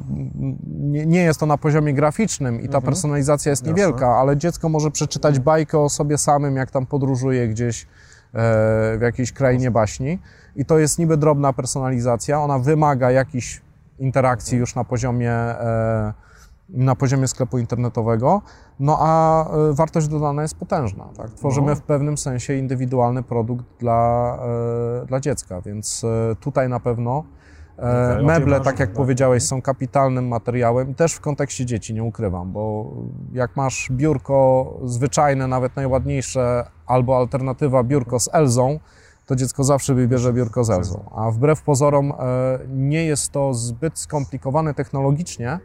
nie, 0.67 1.07
nie, 1.07 1.23
jest 1.23 1.41
to 1.41 1.47
na 1.47 1.59
poziomie 1.59 1.95
graficznym 1.95 2.57
i 2.61 2.63
ta 2.63 2.67
mhm. 2.67 2.85
personalizacja 2.85 3.51
jest 3.51 3.67
niewielka, 3.67 4.07
Jasne. 4.07 4.21
ale 4.21 4.37
dziecko 4.37 4.69
może 4.69 4.91
przeczytać 4.91 5.39
bajkę 5.39 5.79
o 5.79 5.89
sobie 5.89 6.19
samym, 6.19 6.57
jak 6.57 6.71
tam 6.71 6.87
podróżuje 6.87 7.49
gdzieś 7.49 7.83
e, 7.83 7.87
w 8.99 9.01
jakiejś 9.03 9.33
krainie 9.33 9.71
baśni. 9.71 10.19
I 10.57 10.65
to 10.65 10.79
jest 10.79 10.99
niby 10.99 11.17
drobna 11.17 11.53
personalizacja, 11.53 12.41
ona 12.41 12.59
wymaga 12.59 13.11
jakichś 13.11 13.61
interakcji 13.99 14.55
mhm. 14.55 14.61
już 14.61 14.75
na 14.75 14.85
poziomie 14.85 15.33
e, 15.33 16.13
na 16.69 16.95
poziomie 16.95 17.29
sklepu 17.29 17.59
internetowego, 17.59 18.43
no 18.81 18.99
a 19.01 19.45
e, 19.51 19.73
wartość 19.73 20.09
dodana 20.09 20.43
jest 20.43 20.55
potężna. 20.55 21.05
Tak? 21.17 21.31
Tworzymy 21.31 21.67
No. 21.67 21.77
w 21.77 21.83
pewnym 21.83 22.19
sensie 22.19 22.55
indywidualny 22.55 23.23
produkt 23.23 23.65
dla, 23.79 24.39
e, 25.03 25.07
dla 25.07 25.21
dziecka, 25.21 25.61
więc 25.61 26.05
e, 26.05 26.37
tutaj 26.41 26.69
na 26.69 26.81
pewno 26.81 27.25
e, 27.79 27.83
Okej, 27.83 28.13
o 28.13 28.17
tej 28.17 28.27
meble, 28.27 28.61
tak 28.61 28.79
jak 28.79 28.93
powiedziałeś, 28.93 29.43
są 29.43 29.63
kapitalnym 29.63 30.29
materiałem, 30.29 30.95
też 30.95 31.13
w 31.13 31.21
kontekście 31.21 31.67
dzieci, 31.67 31.95
nie 31.95 32.05
ukrywam, 32.05 32.53
bo 32.53 32.93
jak 33.33 33.57
masz 33.57 33.89
biurko 33.91 34.73
zwyczajne, 34.85 35.47
nawet 35.47 35.77
najładniejsze, 35.77 36.65
albo 36.87 37.17
alternatywa 37.17 37.85
biurko 37.85 38.21
z 38.21 38.29
Elzą, 38.33 38.79
to 39.27 39.37
dziecko 39.37 39.65
zawsze 39.65 39.95
wybierze 39.95 40.33
biurko 40.33 40.65
z 40.65 40.71
Elzą. 40.71 41.11
A 41.17 41.31
wbrew 41.31 41.63
pozorom 41.63 42.13
e, 42.13 42.59
nie 42.69 43.05
jest 43.05 43.33
to 43.33 43.55
zbyt 43.55 43.99
skomplikowane 43.99 44.75
technologicznie. 44.75 45.59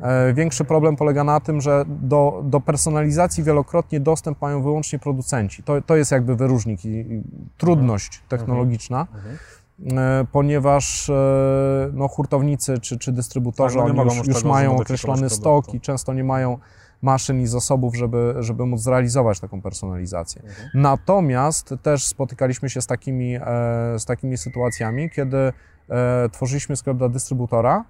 E, 0.00 0.34
Większy 0.34 0.64
problem 0.64 0.96
polega 0.96 1.24
na 1.24 1.40
tym, 1.40 1.60
że 1.60 1.84
do, 1.88 2.42
do 2.44 2.60
personalizacji 2.60 3.44
wielokrotnie 3.44 4.00
dostęp 4.00 4.40
mają 4.40 4.62
wyłącznie 4.62 4.98
producenci. 4.98 5.62
To, 5.62 5.82
to 5.82 5.96
jest 5.96 6.12
jakby 6.12 6.36
wyróżnik 6.36 6.84
i, 6.84 6.88
i 6.88 7.22
trudność 7.58 8.22
technologiczna, 8.28 9.06
e, 9.14 9.36
ponieważ 10.32 11.10
e, 11.10 11.90
no, 11.92 12.08
hurtownicy 12.08 12.78
czy, 12.78 12.98
czy 12.98 13.12
dystrybutorzy 13.12 13.78
Tak, 13.78 13.94
no 13.94 14.04
już, 14.04 14.26
już 14.26 14.44
mają 14.44 14.76
określone 14.76 15.18
produktu. 15.18 15.40
stoki, 15.40 15.80
często 15.80 16.14
nie 16.14 16.24
mają 16.24 16.58
maszyn 17.02 17.40
i 17.40 17.46
zasobów, 17.46 17.96
żeby, 17.96 18.34
żeby 18.38 18.66
móc 18.66 18.80
zrealizować 18.80 19.40
taką 19.40 19.62
personalizację. 19.62 20.42
Mhm. 20.42 20.68
Natomiast 20.74 21.74
też 21.82 22.06
spotykaliśmy 22.06 22.70
się 22.70 22.82
z 22.82 22.86
takimi, 22.86 23.34
e, 23.36 23.40
z 23.98 24.04
takimi 24.04 24.36
sytuacjami, 24.38 25.10
kiedy 25.10 25.36
e, 25.36 25.52
tworzyliśmy 26.32 26.76
sklep 26.76 26.96
dla 26.96 27.08
dystrybutora, 27.08 27.84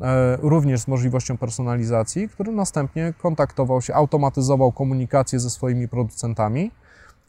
e, 0.00 0.36
również 0.36 0.80
z 0.80 0.88
możliwością 0.88 1.36
personalizacji, 1.36 2.28
który 2.28 2.52
następnie 2.52 3.14
kontaktował 3.18 3.82
się, 3.82 3.94
automatyzował 3.94 4.72
komunikację 4.72 5.40
ze 5.40 5.50
swoimi 5.50 5.88
producentami 5.88 6.70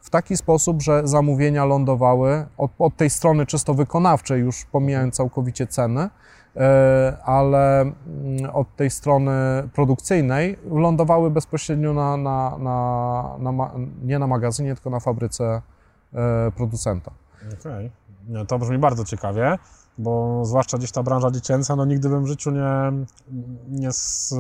w 0.06 0.10
taki 0.10 0.38
sposób, 0.38 0.82
że 0.82 1.02
zamówienia 1.08 1.66
lądowały 1.66 2.46
od, 2.58 2.72
od 2.80 2.96
tej 2.96 3.10
strony 3.10 3.46
czysto 3.46 3.74
wykonawczej, 3.74 4.42
już 4.42 4.66
pomijając 4.66 5.16
całkowicie 5.16 5.68
ceny, 5.68 6.10
e, 6.56 7.18
ale 7.24 7.82
mm, 7.82 7.96
od 8.54 8.76
tej 8.76 8.90
strony 8.90 9.32
produkcyjnej 9.74 10.58
lądowały 10.72 11.32
bezpośrednio 11.32 11.94
na, 11.94 12.18
na, 12.18 12.58
na, 12.58 13.52
na, 13.52 13.72
nie 14.04 14.20
na 14.20 14.28
magazynie, 14.28 14.76
tylko 14.76 14.90
na 14.90 15.00
fabryce 15.00 15.62
e, 16.14 16.52
producenta. 16.52 17.12
Okej. 17.60 17.92
Nie, 18.28 18.46
To 18.46 18.60
brzmi 18.60 18.78
bardzo 18.78 19.06
ciekawie, 19.06 19.58
bo 19.98 20.42
zwłaszcza 20.46 20.78
gdzieś 20.78 20.92
ta 20.92 21.04
branża 21.04 21.32
dziecięca, 21.32 21.76
no 21.76 21.86
nigdy 21.86 22.10
bym 22.10 22.24
w 22.24 22.28
życiu 22.28 22.52
nie, 22.52 22.92
nie, 23.70 23.90
s, 23.90 24.36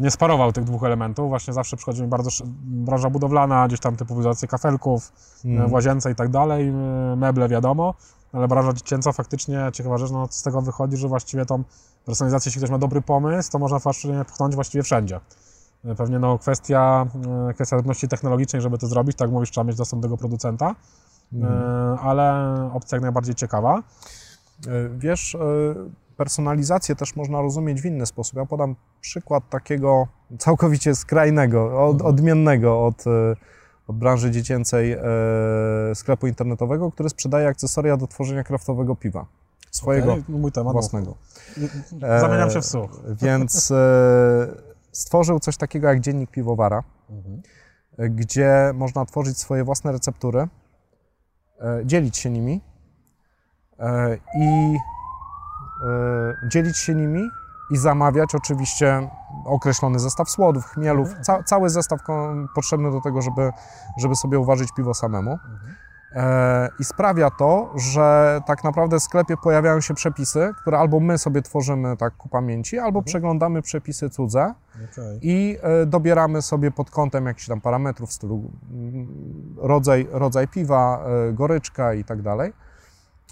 nie 0.00 0.10
sparował 0.10 0.52
tych 0.52 0.64
dwóch 0.64 0.84
elementów. 0.84 1.28
Właśnie 1.28 1.54
zawsze 1.54 1.76
przychodzi 1.76 2.02
mi 2.02 2.08
bardzo 2.08 2.30
branża 2.64 3.10
budowlana, 3.10 3.66
gdzieś 3.68 3.80
tam 3.80 3.96
typu 3.96 4.20
izolacje 4.20 4.48
kafelków, 4.48 5.12
Mm. 5.44 5.68
w 5.68 5.72
łazience 5.72 6.10
i 6.10 6.14
tak 6.14 6.28
dalej, 6.28 6.68
y, 6.68 7.16
meble 7.16 7.48
wiadomo, 7.48 7.94
ale 8.32 8.48
branża 8.48 8.72
dziecięca 8.72 9.12
faktycznie 9.12 9.68
ciekawa 9.72 9.98
rzecz, 9.98 10.10
no 10.10 10.26
z 10.30 10.42
tego 10.42 10.62
wychodzi, 10.62 10.96
że 10.96 11.08
właściwie 11.08 11.46
tą 11.46 11.64
personalizację, 12.04 12.48
jeśli 12.48 12.60
ktoś 12.60 12.70
ma 12.70 12.78
dobry 12.78 13.02
pomysł, 13.02 13.50
to 13.50 13.58
można 13.58 13.78
faktycznie 13.78 14.24
pchnąć 14.24 14.54
właściwie 14.54 14.82
wszędzie. 14.82 15.20
Y, 15.84 15.94
Pewnie 15.94 16.18
no 16.18 16.38
kwestia, 16.38 17.06
y, 17.50 17.54
kwestia 17.54 17.78
zdolności 17.78 18.08
technologicznej, 18.08 18.62
żeby 18.62 18.78
to 18.78 18.86
zrobić, 18.86 19.16
tak 19.16 19.30
mówisz, 19.30 19.50
trzeba 19.50 19.64
mieć 19.64 19.76
dostęp 19.76 20.02
do 20.02 20.08
tego 20.08 20.16
producenta, 20.16 20.74
y, 21.32 21.36
ale 22.02 22.46
opcja 22.74 22.96
jak 22.96 23.02
najbardziej 23.02 23.34
ciekawa. 23.34 23.82
Wiesz, 24.98 25.36
personalizację 26.16 26.96
też 26.96 27.16
można 27.16 27.40
rozumieć 27.42 27.82
w 27.82 27.84
inny 27.84 28.06
sposób. 28.06 28.36
Ja 28.36 28.46
podam 28.46 28.76
przykład 29.00 29.48
takiego 29.50 30.06
całkowicie 30.38 30.94
skrajnego, 30.94 31.86
od, 31.86 32.02
odmiennego 32.02 32.86
od, 32.86 33.06
e, 33.06 33.10
od 33.86 33.96
branży 33.96 34.30
dziecięcej 34.30 34.92
e, 34.92 34.98
sklepu 35.94 36.26
internetowego, 36.26 36.92
który 36.92 37.08
sprzedaje 37.08 37.48
akcesoria 37.48 37.96
do 37.96 38.06
tworzenia 38.06 38.44
kraftowego 38.44 38.96
piwa. 38.96 39.26
Swojego 39.70 40.12
Okej, 40.12 40.24
mój 40.28 40.52
temat. 40.52 40.72
własnego. 40.72 41.14
no. 41.92 42.20
Zamieniam 42.20 42.50
się 42.50 42.58
E, 42.58 42.62
w 42.62 42.66
słuch. 42.66 43.00
Więc 43.22 43.70
e, 43.70 43.76
stworzył 44.92 45.40
coś 45.40 45.56
takiego 45.56 45.88
jak 45.88 46.00
dziennik 46.00 46.30
piwowara, 46.30 46.82
Mhm. 47.10 47.42
e, 47.98 48.08
gdzie 48.08 48.72
można 48.74 49.04
tworzyć 49.04 49.38
swoje 49.38 49.64
własne 49.64 49.92
receptury, 49.92 50.48
e, 51.60 51.80
dzielić 51.84 52.16
się 52.16 52.30
nimi 52.30 52.60
e, 53.78 54.16
i 54.38 54.74
e, 54.74 54.78
dzielić 56.48 56.78
się 56.78 56.94
nimi 56.94 57.30
i 57.70 57.76
zamawiać 57.76 58.34
oczywiście 58.34 59.08
określony 59.44 59.98
zestaw 59.98 60.30
słodów, 60.30 60.64
chmielów, 60.66 61.08
ca, 61.22 61.42
cały 61.42 61.70
zestaw 61.70 62.00
potrzebny 62.54 62.90
do 62.90 63.00
tego, 63.00 63.22
żeby, 63.22 63.52
żeby 63.98 64.16
sobie 64.16 64.38
uważać 64.38 64.68
piwo 64.76 64.94
samemu. 64.94 65.38
E, 66.12 66.68
I 66.78 66.84
sprawia 66.84 67.30
to, 67.30 67.72
że 67.76 68.40
tak 68.46 68.64
naprawdę 68.64 68.98
w 68.98 69.02
sklepie 69.02 69.36
pojawiają 69.36 69.80
się 69.80 69.94
przepisy, 69.94 70.52
które 70.60 70.78
albo 70.78 71.00
my 71.00 71.18
sobie 71.18 71.42
tworzymy 71.42 71.96
tak 71.96 72.16
ku 72.16 72.28
pamięci, 72.28 72.78
albo 72.78 73.02
przeglądamy 73.02 73.62
przepisy 73.62 74.10
cudze 74.10 74.54
Okej. 74.74 75.18
i 75.22 75.58
e, 75.62 75.86
dobieramy 75.86 76.42
sobie 76.42 76.70
pod 76.70 76.90
kątem 76.90 77.26
jakichś 77.26 77.46
tam 77.46 77.60
parametrów 77.60 78.10
w 78.10 78.12
stylu 78.12 78.50
mm, 78.70 79.06
rodzaj, 79.58 80.08
rodzaj 80.10 80.48
piwa, 80.48 81.04
e, 81.28 81.32
goryczka 81.32 81.94
i 81.94 82.04
tak 82.04 82.22
dalej. 82.22 82.52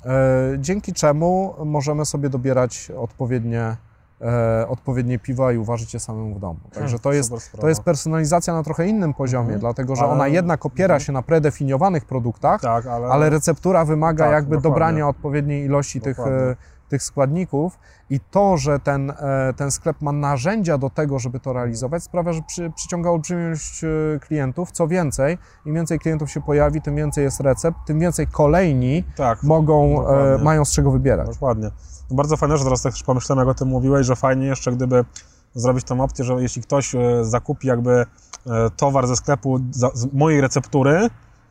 E, 0.07 0.11
Dzięki 0.59 0.93
czemu 0.93 1.55
możemy 1.65 2.05
sobie 2.05 2.29
dobierać 2.29 2.91
odpowiednie, 2.99 3.77
e, 4.21 4.69
odpowiednie 4.69 5.19
piwa 5.19 5.53
i 5.53 5.59
uważać 5.59 5.95
je 5.95 6.01
samemu 6.01 6.35
w 6.35 6.41
domu. 6.41 6.61
Także 6.75 6.99
to 6.99 7.13
jest, 7.13 7.33
to 7.61 7.69
jest 7.69 7.83
personalizacja 7.83 8.53
na 8.55 8.63
trochę 8.63 8.87
innym 8.87 9.15
poziomie, 9.15 9.43
Mhm. 9.45 9.61
dlatego 9.61 9.97
że 9.97 10.03
Ale- 10.03 10.13
ona 10.13 10.29
jednak 10.29 10.67
opiera 10.67 11.01
się 11.01 11.13
na 11.13 11.23
predefiniowanych 11.23 12.05
produktach, 12.05 12.61
Tak, 12.61 12.87
ale, 12.87 13.07
ale 13.07 13.31
receptura 13.31 13.85
wymaga 13.85 14.25
Tak, 14.25 14.33
jakby 14.33 14.57
dokładnie. 14.57 14.71
dobrania 14.71 15.09
odpowiedniej 15.09 15.65
ilości 15.65 16.01
tych, 16.01 16.17
Dokładnie. 16.17 16.39
e, 16.41 16.57
tych 16.89 17.03
składników 17.03 17.79
i 18.11 18.21
to, 18.21 18.57
że 18.57 18.79
ten, 18.79 19.11
e, 19.11 19.55
ten 19.57 19.71
sklep 19.71 20.01
ma 20.01 20.13
narzędzia 20.13 20.79
do 20.79 20.91
tego, 20.91 21.19
żeby 21.19 21.41
to 21.41 21.53
realizować, 21.53 22.03
sprawia, 22.03 22.33
że 22.33 22.43
przy, 22.43 22.73
przyciąga 22.77 23.11
olbrzymią 23.11 23.47
ilość 23.47 23.85
e, 23.85 23.89
klientów. 24.21 24.71
Co 24.71 24.89
więcej, 24.89 25.39
im 25.67 25.75
więcej 25.75 25.99
klientów 25.99 26.31
się 26.31 26.41
pojawi, 26.41 26.83
tym 26.83 26.97
więcej 26.97 27.25
jest 27.25 27.41
recept, 27.41 27.79
tym 27.87 28.01
więcej 28.01 28.27
kolejni 28.27 29.05
tak, 29.17 29.43
mogą, 29.43 30.09
e, 30.09 30.39
mają 30.39 30.65
z 30.65 30.73
czego 30.73 30.91
wybierać. 30.91 31.29
Dokładnie. 31.29 31.71
No 32.11 32.17
Bardzo 32.17 32.37
fajne, 32.37 32.57
że 32.57 32.65
teraz 32.65 32.83
też 32.83 33.03
pomyślałem, 33.03 33.49
jak 33.49 33.57
o 33.57 33.59
tym 33.59 33.69
mówiłeś, 33.69 34.07
że 34.07 34.17
fajnie 34.17 34.47
jeszcze 34.47 34.73
gdyby 34.73 35.05
zrobić 35.55 35.85
tą 35.85 36.01
opcję, 36.01 36.25
że 36.25 36.35
jeśli 36.35 36.63
ktoś 36.63 36.95
e, 36.95 37.25
zakupi 37.25 37.69
jakby 37.69 38.07
towar 38.77 39.07
ze 39.07 39.17
sklepu 39.17 39.61
z 39.73 40.13
mojej 40.13 40.41
receptury, 40.41 41.11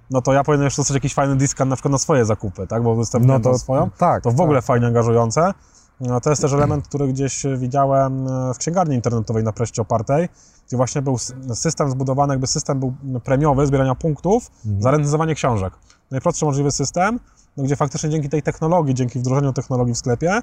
no 0.09 0.21
to 0.21 0.33
ja 0.33 0.43
powinienem 0.43 0.65
jeszcze 0.65 0.79
dostać 0.81 0.95
jakiś 0.95 1.13
fajny 1.13 1.35
discount 1.35 1.69
na 1.69 1.75
przykład 1.75 1.91
na 1.91 1.97
swoje 1.97 2.25
zakupy, 2.25 2.67
tak, 2.67 2.83
bo 2.83 2.91
udostępniam 2.91 3.41
No 3.41 3.51
to- 3.51 3.59
swoją. 3.59 3.89
tak, 3.89 4.23
To 4.23 4.31
w 4.31 4.33
tak. 4.35 4.43
ogóle 4.43 4.61
fajnie 4.61 4.87
angażujące. 4.87 5.53
No, 5.99 6.21
to 6.21 6.29
jest 6.29 6.41
też 6.41 6.53
element, 6.53 6.87
który 6.87 7.07
gdzieś 7.07 7.43
widziałem 7.57 8.27
e, 8.27 8.53
w 8.53 8.57
księgarni 8.57 8.95
internetowej 8.95 9.43
na 9.43 9.51
preście 9.53 9.81
opartej, 9.81 10.29
gdzie 10.67 10.77
właśnie 10.77 11.01
był 11.01 11.17
system 11.53 11.89
zbudowany, 11.89 12.33
jakby 12.33 12.47
system 12.47 12.79
był 12.79 12.93
premiowy, 13.23 13.67
zbierania 13.67 13.95
punktów 13.95 14.51
za 14.79 14.91
recenzowanie 14.91 15.35
książek. 15.35 15.73
Najprostszy 16.11 16.45
możliwy 16.45 16.71
system, 16.71 17.19
no, 17.57 17.63
gdzie 17.63 17.75
faktycznie 17.75 18.09
dzięki 18.09 18.29
tej 18.29 18.43
technologii, 18.43 18.95
dzięki 18.95 19.19
wdrożeniu 19.19 19.53
technologii 19.53 19.93
w 19.93 19.97
sklepie, 19.97 20.31
e, 20.31 20.41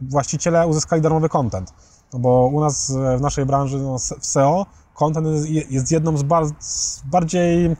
właściciele 0.00 0.66
uzyskali 0.66 1.02
darmowy 1.02 1.28
content. 1.28 1.72
No 2.12 2.18
bo 2.18 2.46
u 2.52 2.60
nas 2.60 2.90
e, 2.90 3.18
w 3.18 3.20
naszej 3.20 3.46
branży, 3.46 3.78
no, 3.78 3.98
w 3.98 4.26
SEO, 4.26 4.66
content 4.94 5.26
jest, 5.26 5.70
jest 5.70 5.92
jedną 5.92 6.16
z, 6.16 6.22
bar- 6.22 6.46
z 6.58 7.02
bardziej, 7.06 7.76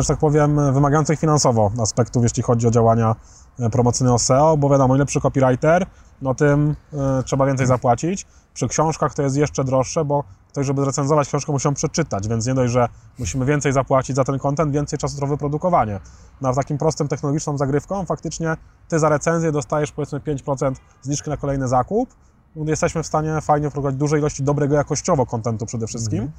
że 0.00 0.08
tak 0.08 0.18
powiem, 0.18 0.72
wymagających 0.72 1.18
finansowo 1.18 1.70
aspektów, 1.82 2.22
jeśli 2.22 2.42
chodzi 2.42 2.66
o 2.66 2.70
działania 2.70 3.16
e, 3.58 3.70
promocyjne 3.70 4.14
o 4.14 4.18
SEO, 4.18 4.56
bo 4.56 4.68
wiadomo, 4.68 4.94
im 4.94 4.98
lepszy 4.98 5.20
copywriter, 5.20 5.86
no 6.22 6.34
tym 6.34 6.76
e, 6.92 7.22
trzeba 7.22 7.46
więcej 7.46 7.66
zapłacić. 7.66 8.26
Przy 8.54 8.68
książkach 8.68 9.14
to 9.14 9.22
jest 9.22 9.36
jeszcze 9.36 9.64
droższe, 9.64 10.04
bo 10.04 10.24
ktoś, 10.48 10.66
żeby 10.66 10.82
zrecenzować 10.82 11.28
książkę, 11.28 11.52
musi 11.52 11.68
ją 11.68 11.74
przeczytać, 11.74 12.28
więc 12.28 12.46
nie 12.46 12.54
dość, 12.54 12.72
że 12.72 12.88
musimy 13.18 13.44
więcej 13.44 13.72
zapłacić 13.72 14.16
za 14.16 14.24
ten 14.24 14.38
content, 14.38 14.72
więcej 14.72 14.98
czasu 14.98 15.16
trwa 15.16 15.26
wyprodukowanie. 15.26 16.00
No 16.40 16.48
a 16.48 16.54
takim 16.54 16.78
prostym 16.78 17.08
technologiczną 17.08 17.58
zagrywką 17.58 18.04
faktycznie 18.04 18.56
ty 18.88 18.98
za 18.98 19.08
recenzję 19.08 19.52
dostajesz 19.52 19.92
powiedzmy 19.92 20.20
5% 20.20 20.74
zniżki 21.02 21.30
na 21.30 21.36
kolejny 21.36 21.68
zakup. 21.68 22.14
No, 22.56 22.64
Jesteśmy 22.70 23.02
w 23.02 23.06
stanie 23.06 23.40
fajnie 23.40 23.70
wprowadzić 23.70 23.98
duże 23.98 24.18
ilości 24.18 24.42
dobrego 24.42 24.74
jakościowo 24.74 25.26
kontentu 25.26 25.66
przede 25.66 25.86
wszystkim. 25.86 26.22
E, 26.24 26.30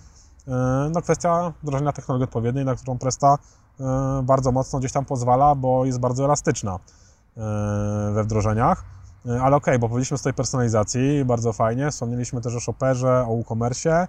No 0.91 1.01
kwestia 1.01 1.53
wdrożenia 1.63 1.91
technologii 1.91 2.24
odpowiedniej, 2.24 2.65
na 2.65 2.75
którą 2.75 2.98
Presta 2.98 3.38
e, 3.79 4.22
bardzo 4.24 4.51
mocno 4.51 4.79
gdzieś 4.79 4.91
tam 4.91 5.05
pozwala, 5.05 5.55
bo 5.55 5.86
jest 5.86 6.00
bardzo 6.00 6.25
elastyczna 6.25 6.79
e, 7.38 8.12
we 8.13 8.24
wdrożeniach. 8.24 8.84
E, 9.25 9.41
Ale 9.41 9.55
okej, 9.55 9.79
bo 9.79 9.89
powiedzieliśmy 9.89 10.17
z 10.17 10.22
tej 10.22 10.34
personalizacji, 10.34 11.25
bardzo 11.25 11.53
fajnie, 11.53 11.91
wspomnieliśmy 11.91 12.41
też 12.41 12.55
o 12.55 12.60
shopperze, 12.60 13.25
o 13.27 13.39
e-commerce. 13.39 13.89
E, 13.89 14.08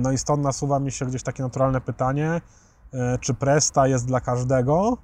No 0.00 0.12
i 0.12 0.18
stąd 0.18 0.42
nasuwa 0.42 0.78
mi 0.78 0.92
się 0.92 1.06
gdzieś 1.06 1.22
takie 1.22 1.42
naturalne 1.42 1.80
pytanie, 1.80 2.40
e, 2.94 3.18
czy 3.18 3.34
Presta 3.34 3.86
jest 3.86 4.06
dla 4.06 4.20
każdego, 4.20 4.96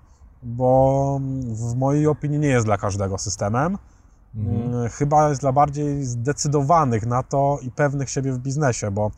bo 0.43 1.21
w 1.45 1.75
mojej 1.77 2.07
opinii 2.07 2.39
nie 2.39 2.49
jest 2.49 2.67
dla 2.67 2.79
każdego 2.79 3.19
systemem. 3.19 3.79
Mhm. 4.35 4.89
chyba 4.89 5.29
jest 5.29 5.41
dla 5.41 5.53
bardziej 5.53 6.05
zdecydowanych 6.05 7.07
na 7.07 7.23
to 7.23 7.59
i 7.63 7.71
pewnych 7.71 8.11
siebie 8.11 8.33
w 8.33 8.39
biznesie, 8.39 8.91
bo 8.91 9.11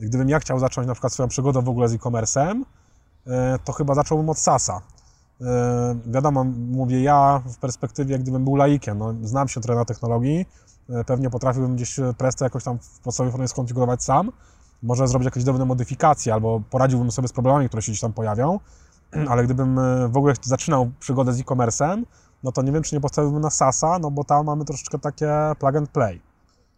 gdybym 0.00 0.28
ja 0.28 0.38
chciał 0.38 0.58
zacząć 0.58 0.86
na 0.86 0.94
przykład 0.94 1.12
swoją 1.12 1.28
przygodę 1.28 1.62
w 1.62 1.68
ogóle 1.68 1.88
z 1.88 1.94
e-commerce'em, 1.94 2.62
e, 3.26 3.58
to 3.64 3.72
chyba 3.72 3.94
zacząłbym 3.94 4.30
od 4.30 4.38
SASa. 4.38 4.80
E, 5.40 5.96
Wiadomo, 6.06 6.44
mówię 6.44 7.02
ja 7.02 7.42
w 7.46 7.56
perspektywie, 7.56 8.18
gdybym 8.18 8.44
był 8.44 8.56
laikiem, 8.56 8.98
no, 8.98 9.14
znam 9.22 9.48
się 9.48 9.60
trochę 9.60 9.78
na 9.78 9.84
technologii, 9.84 10.46
e, 10.90 11.04
pewnie 11.04 11.30
potrafiłbym 11.30 11.76
gdzieś 11.76 12.00
Prestę 12.18 12.44
jakoś 12.44 12.64
tam 12.64 12.78
w 12.78 13.00
podstawowej 13.00 13.32
formie 13.32 13.48
skonfigurować 13.48 14.04
sam, 14.04 14.32
może 14.82 15.08
zrobić 15.08 15.24
jakieś 15.24 15.44
drobne 15.44 15.64
modyfikacje, 15.64 16.34
albo 16.34 16.62
poradziłbym 16.70 17.10
sobie 17.10 17.28
z 17.28 17.32
problemami, 17.32 17.68
które 17.68 17.82
się 17.82 17.92
gdzieś 17.92 18.00
tam 18.00 18.12
pojawią, 18.12 18.60
ale 19.30 19.44
gdybym 19.44 19.80
w 20.08 20.16
ogóle 20.16 20.34
zaczynał 20.42 20.90
przygodę 21.00 21.32
z 21.32 21.40
e-commerce'em, 21.40 22.02
no 22.42 22.52
to 22.52 22.62
nie 22.62 22.72
wiem, 22.72 22.82
czy 22.82 22.94
nie 22.94 23.00
postawiłbym 23.00 23.42
na 23.42 23.50
SASa, 23.50 23.98
no 23.98 24.10
bo 24.10 24.24
tam 24.24 24.46
mamy 24.46 24.64
troszeczkę 24.64 24.98
takie 24.98 25.30
plug 25.58 25.76
and 25.76 25.90
play. 25.90 26.20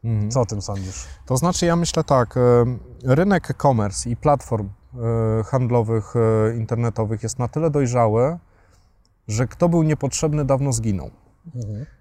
Mhm. 0.05 0.31
Co 0.31 0.41
o 0.41 0.47
tym 0.47 0.63
sądzisz? 0.63 1.05
To 1.27 1.37
znaczy, 1.37 1.67
ja 1.67 1.77
myślę 1.77 2.05
tak, 2.05 2.35
rynek 3.05 3.51
e-commerce 3.51 4.11
i 4.11 4.17
platform 4.17 4.69
e, 4.69 5.45
handlowych, 5.45 6.15
e, 6.17 6.57
internetowych 6.57 7.23
jest 7.23 7.39
na 7.39 7.49
tyle 7.49 7.71
dojrzały, 7.71 8.39
że 9.29 9.47
kto 9.47 9.69
był 9.69 9.83
niepotrzebny, 9.83 10.45
dawno 10.45 10.73
zginął. 10.73 11.11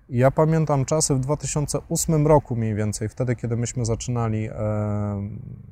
I 0.10 0.18
ja 0.18 0.32
pamiętam 0.32 0.86
czasy 0.86 1.16
w 1.16 1.20
2008 1.20 2.27
roku 2.27 2.56
mniej 2.56 2.75
więcej, 2.75 3.10
wtedy, 3.10 3.36
kiedy 3.36 3.58
myśmy 3.58 3.86
zaczynali 3.86 4.46
e, 4.46 4.51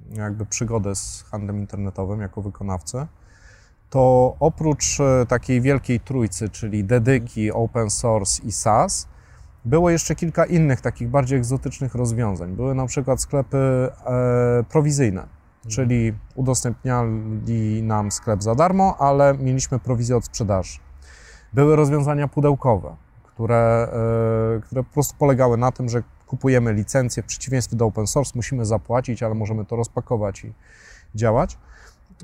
jakby 0.09 0.45
przygodę 0.45 0.95
z 0.95 1.23
handlem 1.31 1.59
internetowym 1.59 2.21
jako 2.21 2.41
wykonawcy, 2.41 3.07
to 3.89 4.35
oprócz 4.39 4.97
takiej 5.27 5.61
wielkiej 5.61 5.99
trójcy, 5.99 6.49
czyli 6.49 6.83
dedyki, 6.83 7.51
open 7.51 7.89
source 7.89 8.43
i 8.43 8.51
SaaS, 8.51 9.07
było 9.65 9.89
jeszcze 9.89 10.15
kilka 10.15 10.45
innych 10.45 10.81
takich 10.81 11.09
bardziej 11.09 11.37
egzotycznych 11.37 11.95
rozwiązań. 11.95 12.55
Były 12.55 12.75
na 12.75 12.85
przykład 12.85 13.21
sklepy 13.21 13.57
e, 13.57 14.63
prowizyjne, 14.69 15.27
czyli 15.67 16.13
udostępniali 16.35 17.83
nam 17.83 18.11
sklep 18.11 18.43
za 18.43 18.55
darmo, 18.55 18.95
ale 18.99 19.37
mieliśmy 19.37 19.79
prowizję 19.79 20.17
od 20.17 20.25
sprzedaży. 20.25 20.79
Były 21.53 21.75
rozwiązania 21.75 22.27
pudełkowe, 22.27 22.95
które, 23.23 23.87
e, 24.57 24.61
które 24.61 24.83
po 24.83 24.93
prostu 24.93 25.15
polegały 25.17 25.57
na 25.57 25.71
tym, 25.71 25.89
że 25.89 26.03
kupujemy 26.27 26.73
licencję, 26.73 27.23
w 27.23 27.25
przeciwieństwie 27.25 27.77
do 27.77 27.85
open 27.85 28.07
source 28.07 28.31
musimy 28.35 28.65
zapłacić, 28.65 29.23
ale 29.23 29.35
możemy 29.35 29.65
to 29.65 29.75
rozpakować 29.75 30.45
i 30.45 30.53
działać. 31.15 31.57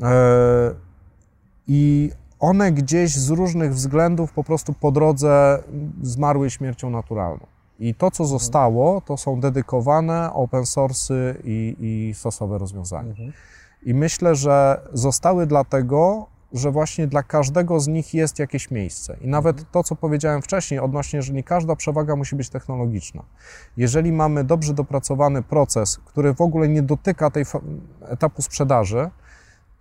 E, 0.03 0.11
I 1.67 2.11
one 2.41 2.71
gdzieś 2.71 3.15
z 3.15 3.29
różnych 3.29 3.73
względów 3.73 4.31
po 4.33 4.43
prostu 4.43 4.73
po 4.73 4.91
drodze 4.91 5.63
zmarły 6.01 6.49
śmiercią 6.49 6.89
naturalną. 6.89 7.45
I 7.79 7.95
to, 7.95 8.11
co 8.11 8.25
zostało, 8.25 9.01
to 9.01 9.17
są 9.17 9.39
dedykowane 9.39 10.33
open 10.33 10.63
source'y 10.63 11.35
i, 11.43 11.75
i 11.79 12.13
stosowe 12.13 12.57
rozwiązania. 12.57 13.13
I 13.83 13.93
myślę, 13.93 14.35
że 14.35 14.81
zostały 14.93 15.47
dlatego, 15.47 16.27
że 16.53 16.71
właśnie 16.71 17.07
dla 17.07 17.23
każdego 17.23 17.79
z 17.79 17.87
nich 17.87 18.13
jest 18.13 18.39
jakieś 18.39 18.71
miejsce. 18.71 19.17
I 19.21 19.27
nawet 19.27 19.71
to, 19.71 19.83
co 19.83 19.95
powiedziałem 19.95 20.41
wcześniej, 20.41 20.79
odnośnie, 20.79 21.21
że 21.21 21.33
nie 21.33 21.43
każda 21.43 21.75
przewaga 21.75 22.15
musi 22.15 22.35
być 22.35 22.49
technologiczna. 22.49 23.23
Jeżeli 23.77 24.11
mamy 24.11 24.43
dobrze 24.43 24.73
dopracowany 24.73 25.43
proces, 25.43 25.97
który 26.05 26.33
w 26.33 26.41
ogóle 26.41 26.67
nie 26.67 26.81
dotyka 26.81 27.29
tej 27.29 27.45
etapu 28.01 28.41
sprzedaży, 28.41 29.09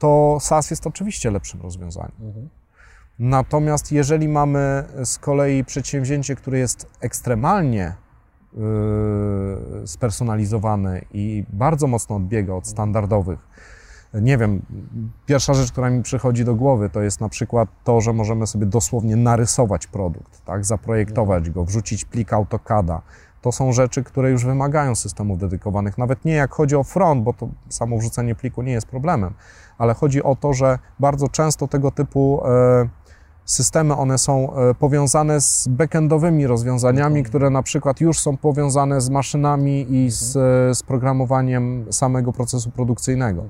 to 0.00 0.38
SaaS 0.40 0.70
jest 0.70 0.86
oczywiście 0.86 1.30
lepszym 1.30 1.60
rozwiązaniem. 1.62 2.48
Natomiast 3.18 3.92
jeżeli 3.92 4.28
mamy 4.28 4.84
z 5.04 5.18
kolei 5.18 5.64
przedsięwzięcie, 5.64 6.36
które 6.36 6.58
jest 6.58 6.86
ekstremalnie 7.00 7.94
yy, 8.54 8.60
spersonalizowane 9.86 11.00
i 11.12 11.44
bardzo 11.52 11.86
mocno 11.86 12.16
odbiega 12.16 12.54
od 12.54 12.66
standardowych, 12.66 13.48
nie 14.14 14.38
wiem, 14.38 14.62
pierwsza 15.26 15.54
rzecz, 15.54 15.72
która 15.72 15.90
mi 15.90 16.02
przychodzi 16.02 16.44
do 16.44 16.54
głowy, 16.54 16.90
to 16.90 17.02
jest 17.02 17.20
na 17.20 17.28
przykład 17.28 17.68
to, 17.84 18.00
że 18.00 18.12
możemy 18.12 18.46
sobie 18.46 18.66
dosłownie 18.66 19.16
narysować 19.16 19.86
produkt, 19.86 20.44
tak, 20.44 20.64
zaprojektować 20.64 21.50
go, 21.50 21.64
wrzucić 21.64 22.04
plik 22.04 22.32
AutoCADa. 22.32 23.02
To 23.42 23.52
są 23.52 23.72
rzeczy, 23.72 24.04
które 24.04 24.30
już 24.30 24.44
wymagają 24.44 24.94
systemów 24.94 25.38
dedykowanych. 25.38 25.98
Nawet 25.98 26.24
nie 26.24 26.32
jak 26.32 26.54
chodzi 26.54 26.76
o 26.76 26.84
front, 26.84 27.22
bo 27.22 27.32
to 27.32 27.48
samo 27.68 27.98
wrzucenie 27.98 28.34
pliku 28.34 28.62
nie 28.62 28.72
jest 28.72 28.86
problemem, 28.86 29.34
ale 29.78 29.94
chodzi 29.94 30.22
o 30.22 30.36
to, 30.36 30.52
że 30.52 30.78
bardzo 30.98 31.28
często 31.28 31.68
tego 31.68 31.90
typu 31.90 32.42
e, 32.44 32.88
systemy, 33.44 33.96
one 33.96 34.18
są 34.18 34.54
e, 34.54 34.74
powiązane 34.74 35.40
z 35.40 35.68
backendowymi 35.68 36.46
rozwiązaniami, 36.46 37.22
które 37.22 37.50
na 37.50 37.62
przykład 37.62 38.00
już 38.00 38.18
są 38.18 38.36
powiązane 38.36 39.00
z 39.00 39.10
maszynami 39.10 39.86
i 39.90 40.10
z, 40.10 40.36
e, 40.36 40.74
z 40.74 40.82
programowaniem 40.82 41.86
samego 41.90 42.32
procesu 42.32 42.70
produkcyjnego. 42.70 43.44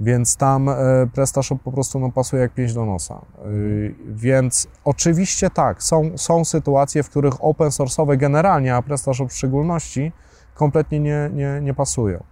Więc 0.00 0.36
tam 0.36 0.68
e, 0.68 0.74
PrestaShop 1.14 1.62
po 1.62 1.72
prostu 1.72 2.00
no, 2.00 2.12
pasuje 2.12 2.42
jak 2.42 2.54
pięść 2.54 2.74
do 2.74 2.84
nosa. 2.84 3.20
Y, 3.46 3.94
Więc 4.08 4.68
oczywiście 4.84 5.50
tak, 5.50 5.82
są, 5.82 6.10
są 6.16 6.44
sytuacje, 6.44 7.02
w 7.02 7.10
których 7.10 7.44
open 7.44 7.68
source'owe 7.68 8.16
generalnie, 8.16 8.76
a 8.76 8.82
PrestaShop 8.82 9.30
w 9.30 9.36
szczególności, 9.36 10.12
kompletnie 10.54 11.00
nie, 11.00 11.30
nie, 11.32 11.60
nie 11.62 11.74
pasują. 11.74 12.24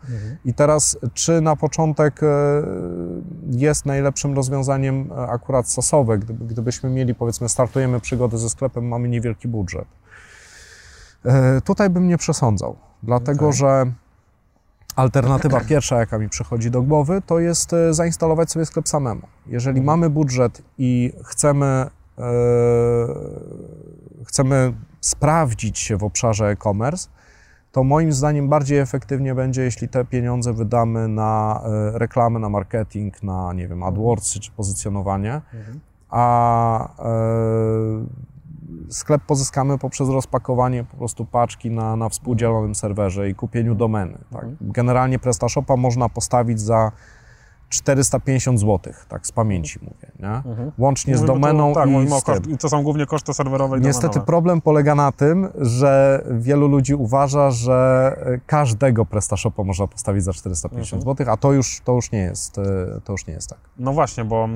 I 0.45 0.55
teraz, 0.55 0.99
czy 1.15 1.41
na 1.41 1.57
początek 1.57 2.23
e, 2.23 2.27
jest 3.51 3.87
najlepszym 3.87 4.35
rozwiązaniem 4.35 5.11
e, 5.13 5.17
akurat 5.17 5.69
stosowe, 5.69 6.19
gdyby, 6.19 6.45
gdybyśmy 6.45 6.91
mieli, 6.91 7.15
powiedzmy, 7.15 7.49
startujemy 7.49 8.01
przygodę 8.01 8.39
ze 8.39 8.51
sklepem, 8.51 8.89
mamy 8.89 9.09
niewielki 9.09 9.49
budżet? 9.49 9.89
E, 11.25 11.61
Tutaj 11.61 11.91
bym 11.91 12.09
nie 12.09 12.19
przesądzał, 12.19 12.77
dlatego 13.03 13.47
Okej. 13.47 13.59
że 13.59 13.93
alternatywa 14.97 15.61
pierwsza, 15.61 15.99
jaka 15.99 16.19
mi 16.19 16.29
przychodzi 16.29 16.71
do 16.71 16.83
głowy, 16.83 17.23
to 17.27 17.39
jest 17.39 17.73
e, 17.73 17.95
zainstalować 17.95 18.51
sobie 18.51 18.67
sklep 18.67 18.89
samemu. 18.89 19.23
Jeżeli 19.47 19.83
mamy 19.83 20.11
budżet 20.11 20.63
i 20.79 21.13
chcemy, 21.25 21.67
e, 21.67 21.91
chcemy 24.25 24.73
sprawdzić 25.01 25.79
się 25.79 25.97
w 25.97 26.05
obszarze 26.05 26.49
e-commerce, 26.49 27.09
to 27.73 27.85
moim 27.85 28.13
zdaniem 28.13 28.49
bardziej 28.49 28.79
efektywnie 28.79 29.35
będzie, 29.35 29.63
jeśli 29.63 29.89
te 29.89 30.05
pieniądze 30.05 30.53
wydamy 30.53 31.09
na 31.09 31.63
e, 31.65 31.99
reklamy, 31.99 32.39
na 32.39 32.49
marketing, 32.49 33.23
na, 33.23 33.53
nie 33.53 33.69
wiem, 33.69 33.83
AdWordsy 33.83 34.41
czy 34.41 34.51
pozycjonowanie, 34.51 35.41
a 36.11 36.89
e, 36.99 38.32
sklep 38.89 39.23
pozyskamy 39.27 39.79
poprzez 39.79 40.09
rozpakowanie 40.09 40.85
po 40.85 40.97
prostu 40.97 41.25
paczki 41.25 41.71
na, 41.71 41.97
na 41.97 42.09
współdzielonym 42.09 42.75
serwerze 42.75 43.29
i 43.29 43.35
kupieniu 43.35 43.75
domeny. 43.75 44.19
Tak. 44.31 44.47
Generalnie 44.61 45.19
PrestaShopa 45.19 45.77
można 45.77 46.09
postawić 46.09 46.61
za 46.61 46.93
450 47.73 48.61
zł, 48.61 48.93
tak 49.09 49.27
z 49.27 49.33
pamięci 49.33 49.79
mówię, 49.83 50.13
nie? 50.21 50.43
łącznie 50.79 51.17
z 51.17 51.21
Mówimy 51.21 51.35
tu- 51.35 51.41
domeną 51.41 51.75
tak, 51.75 51.89
i 51.89 52.09
z 52.21 52.23
koszt, 52.25 52.43
to 52.61 52.69
są 52.69 52.83
głównie 52.83 53.07
koszty 53.07 53.35
serwerowe 53.35 53.79
i 53.79 53.81
Niestety 53.81 54.07
domenowe. 54.07 54.27
problem 54.27 54.61
polega 54.61 54.95
na 54.95 55.13
tym, 55.13 55.49
że 55.61 56.23
wielu 56.31 56.69
ludzi 56.69 56.95
uważa, 56.95 57.51
że 57.51 58.17
każdego 58.47 59.05
PrestaShopa 59.07 59.63
można 59.65 59.87
postawić 59.87 60.25
za 60.25 60.33
450 60.33 61.03
zł, 61.05 61.27
a 61.31 61.37
to 61.37 61.53
już, 61.53 61.81
to 61.85 61.93
już 61.93 62.13
nie 62.13 62.19
jest, 62.19 62.59
e, 62.59 62.63
to 63.05 63.13
już 63.13 63.27
nie 63.27 63.35
jest 63.35 63.49
tak. 63.51 63.59
No 63.79 63.93
właśnie, 63.93 64.25
bo 64.25 64.49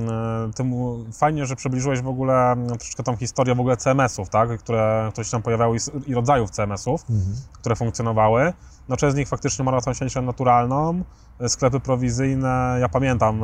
ty 0.56 0.64
mu, 0.64 0.96
fajnie, 1.12 1.46
że 1.46 1.56
przybliżyłeś 1.56 2.00
w 2.00 2.08
ogóle 2.08 2.56
troszeczkę 2.78 3.02
tą 3.02 3.16
historię 3.16 3.54
w 3.54 3.60
ogóle 3.60 3.76
CMS-ów, 3.76 4.28
tak? 4.28 4.58
które, 4.58 5.08
które 5.12 5.24
się 5.24 5.30
tam 5.30 5.42
pojawiały 5.42 5.76
i, 5.76 6.10
i 6.10 6.14
rodzajów 6.14 6.50
CMS-ów, 6.50 7.04
które 7.52 7.76
funkcjonowały. 7.76 8.52
No 8.88 8.96
część 8.96 9.14
z 9.14 9.16
nich 9.16 9.28
faktycznie 9.28 9.64
ma 9.64 9.80
tą 9.80 9.94
sieć 9.94 10.14
naturalną, 10.14 11.02
y, 11.44 11.48
sklepy 11.48 11.80
prowizyjne, 11.80 12.76
ja 12.80 12.88
pamiętam 12.88 13.42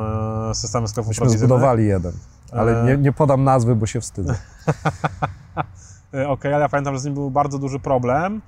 y, 0.51 0.55
systemy 0.55 0.89
sklepów 0.89 1.09
Myśmy 1.09 1.21
prowizyjnych. 1.21 1.49
zbudowali 1.49 1.87
jeden, 1.87 2.13
ale 2.53 2.83
E. 2.83 2.85
nie, 2.85 2.97
nie 2.97 3.13
podam 3.13 3.45
nazwy, 3.45 3.77
bo 3.77 3.87
się 3.87 4.01
wstydzę. 4.01 4.35
Okej, 6.29 6.55
ale 6.55 6.63
ja 6.63 6.69
pamiętam, 6.69 6.95
że 6.95 7.01
z 7.01 7.05
nim 7.05 7.15
był 7.15 7.31
bardzo 7.31 7.59
duży 7.59 7.81
problem, 7.81 8.43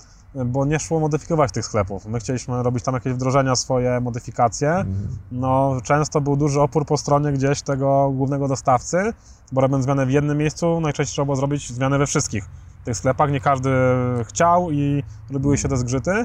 bo 0.47 0.65
nie 0.65 0.79
szło 0.79 1.01
modyfikować 1.01 1.53
tych 1.53 1.65
sklepów. 1.65 2.07
My 2.07 2.19
chcieliśmy 2.21 2.63
robić 2.63 2.85
tam 2.85 2.95
jakieś 2.95 3.13
wdrożenia, 3.13 3.57
swoje 3.57 4.01
modyfikacje. 4.01 4.85
No, 5.33 5.77
często 5.83 6.21
był 6.21 6.37
duży 6.37 6.61
opór 6.61 6.87
po 6.87 6.97
stronie 6.97 7.33
gdzieś 7.33 7.63
tego 7.63 8.11
głównego 8.11 8.49
dostawcy, 8.49 9.13
bo 9.53 9.61
robiąc 9.61 9.85
zmianę 9.85 10.07
w 10.07 10.11
jednym 10.11 10.39
miejscu, 10.39 10.81
najczęściej 10.81 11.13
trzeba 11.13 11.25
było 11.27 11.37
zrobić 11.37 11.73
zmianę 11.73 11.99
we 11.99 12.07
wszystkich 12.07 12.45
tych 12.85 12.97
sklepach. 12.97 13.31
Nie 13.31 13.41
każdy 13.41 13.71
chciał 14.25 14.71
i 14.71 15.03
robiły 15.31 15.59
się 15.59 15.69
te 15.69 15.77
zgrzyty. 15.77 16.25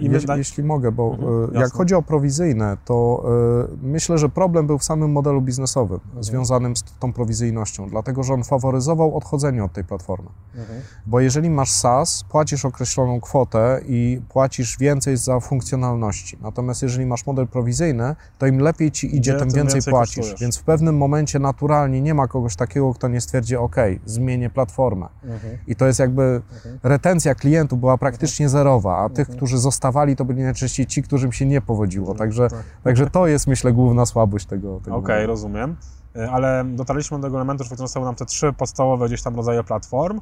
I 0.00 0.04
Je, 0.04 0.10
my 0.10 0.20
da- 0.20 0.36
jeśli 0.36 0.64
mogę, 0.64 0.92
bo 0.92 1.10
Mhm, 1.20 1.56
e, 1.56 1.60
jak 1.60 1.72
chodzi 1.72 1.94
o 1.94 2.02
prowizyjne, 2.02 2.76
to 2.84 3.24
e, 3.72 3.76
myślę, 3.82 4.18
że 4.18 4.28
problem 4.28 4.66
był 4.66 4.78
w 4.78 4.84
samym 4.84 5.12
modelu 5.12 5.40
biznesowym 5.42 6.00
Mhm. 6.04 6.24
związanym 6.24 6.76
z 6.76 6.84
tą 7.00 7.12
prowizyjnością, 7.12 7.88
dlatego 7.88 8.22
że 8.22 8.34
on 8.34 8.44
faworyzował 8.44 9.16
odchodzenie 9.16 9.64
od 9.64 9.72
tej 9.72 9.84
platformy. 9.84 10.28
Mhm. 10.56 10.80
Bo 11.06 11.20
jeżeli 11.20 11.50
masz 11.50 11.70
SaaS, 11.70 12.24
płacisz 12.28 12.64
określoną 12.64 13.20
kwotę 13.20 13.80
i 13.86 14.20
płacisz 14.28 14.78
więcej 14.78 15.16
za 15.16 15.40
funkcjonalności. 15.40 16.38
Natomiast 16.42 16.82
jeżeli 16.82 17.06
masz 17.06 17.26
model 17.26 17.46
prowizyjny, 17.48 18.16
to 18.38 18.46
im 18.46 18.58
lepiej 18.58 18.90
ci 18.90 19.06
idzie, 19.06 19.16
Idzie, 19.18 19.32
tym 19.32 19.50
więcej, 19.50 19.74
więcej 19.74 19.92
płacisz. 19.92 20.16
kosztujesz. 20.16 20.40
Więc 20.40 20.58
w 20.58 20.62
pewnym 20.62 20.96
momencie 20.96 21.38
naturalnie 21.38 22.02
nie 22.02 22.14
ma 22.14 22.28
kogoś 22.28 22.56
takiego, 22.56 22.94
kto 22.94 23.08
nie 23.08 23.20
stwierdzi, 23.20 23.56
OK, 23.56 23.76
zmienię 24.06 24.50
platformę. 24.50 25.06
Mhm. 25.24 25.58
I 25.66 25.76
to 25.76 25.86
jest 25.86 25.98
jakby 25.98 26.42
retencja 26.82 27.34
klientów 27.34 27.80
była 27.80 27.98
praktycznie 27.98 28.48
zerowa, 28.48 28.96
a 28.96 29.02
Mhm. 29.02 29.14
tych, 29.16 29.28
którzy 29.36 29.58
zostawali, 29.62 30.16
to 30.16 30.24
byli 30.24 30.42
najczęściej 30.42 30.86
ci, 30.86 31.02
którym 31.02 31.32
się 31.32 31.46
nie 31.46 31.60
powodziło. 31.60 32.14
Także, 32.14 32.48
tak. 32.48 32.64
także 32.84 33.10
to 33.10 33.26
jest, 33.26 33.46
myślę, 33.46 33.72
główna 33.72 34.06
słabość 34.06 34.46
tego. 34.46 34.80
tego 34.84 34.96
Okej, 34.96 35.14
modelu. 35.14 35.26
rozumiem. 35.26 35.76
E, 36.16 36.30
Ale 36.30 36.64
dotarliśmy 36.64 37.18
do 37.18 37.22
tego 37.22 37.36
elementu, 37.36 37.64
że 37.64 37.76
zostały 37.76 38.06
nam 38.06 38.14
te 38.14 38.26
trzy 38.26 38.52
podstawowe 38.52 39.06
gdzieś 39.06 39.22
tam 39.22 39.36
rodzaje 39.36 39.64
platform. 39.64 40.20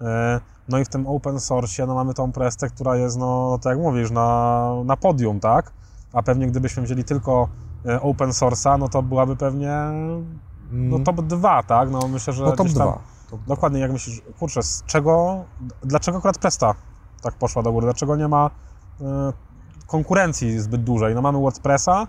E, 0.00 0.40
No 0.68 0.78
i 0.78 0.84
w 0.84 0.88
tym 0.88 1.06
open 1.06 1.40
source 1.40 1.86
no 1.86 1.94
mamy 1.94 2.14
tą 2.14 2.32
prestę, 2.32 2.68
która 2.68 2.96
jest, 2.96 3.18
no 3.18 3.58
tak 3.62 3.70
jak 3.70 3.78
mówisz, 3.78 4.10
na, 4.10 4.70
na 4.84 4.96
podium, 4.96 5.40
tak? 5.40 5.72
A 6.12 6.22
pewnie 6.22 6.46
gdybyśmy 6.46 6.82
wzięli 6.82 7.04
tylko 7.04 7.48
e, 7.86 8.00
open 8.02 8.30
source'a, 8.30 8.78
no 8.78 8.88
to 8.88 9.02
byłaby 9.02 9.36
pewnie 9.36 9.76
no 10.72 10.98
top 10.98 11.20
2, 11.20 11.62
tak? 11.62 11.90
No 11.90 12.08
myślę, 12.08 12.32
że 12.32 12.44
No 12.44 12.52
top 12.52 12.66
gdzieś 12.66 12.78
tam, 12.78 12.88
2. 12.88 12.98
Top 13.30 13.40
dwa. 13.40 13.54
Dokładnie, 13.54 13.80
jak 13.80 13.92
myślisz, 13.92 14.22
kurczę, 14.38 14.62
z 14.62 14.84
czego, 14.86 15.44
dlaczego 15.82 16.18
akurat 16.18 16.38
Presta 16.38 16.74
tak 17.22 17.34
poszła 17.34 17.62
do 17.62 17.72
góry? 17.72 17.86
Dlaczego 17.86 18.16
nie 18.16 18.28
ma 18.28 18.50
konkurencji 19.86 20.60
zbyt 20.60 20.82
dużej? 20.84 21.14
No 21.14 21.22
mamy 21.22 21.38
WordPressa, 21.38 22.06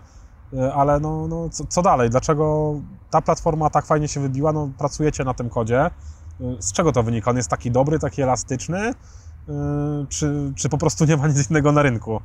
e, 0.53 0.73
ale 0.73 0.99
no, 0.99 1.27
no 1.27 1.49
co, 1.49 1.65
co 1.65 1.81
dalej? 1.81 2.09
Dlaczego 2.09 2.73
ta 3.09 3.21
platforma 3.21 3.69
tak 3.69 3.85
fajnie 3.85 4.07
się 4.07 4.19
wybiła? 4.19 4.53
No 4.53 4.69
pracujecie 4.77 5.23
na 5.23 5.33
tym 5.33 5.49
kodzie. 5.49 5.79
E, 5.85 5.91
Z 6.59 6.71
czego 6.73 6.91
to 6.91 7.03
wynika? 7.03 7.31
On 7.31 7.37
jest 7.37 7.49
taki 7.49 7.71
dobry, 7.71 7.99
taki 7.99 8.21
elastyczny? 8.21 8.79
E, 8.79 8.93
Czy, 10.09 10.53
czy 10.55 10.69
po 10.69 10.77
prostu 10.77 11.05
nie 11.05 11.17
ma 11.17 11.27
nic 11.27 11.49
innego 11.49 11.71
na 11.71 11.81
rynku? 11.81 12.19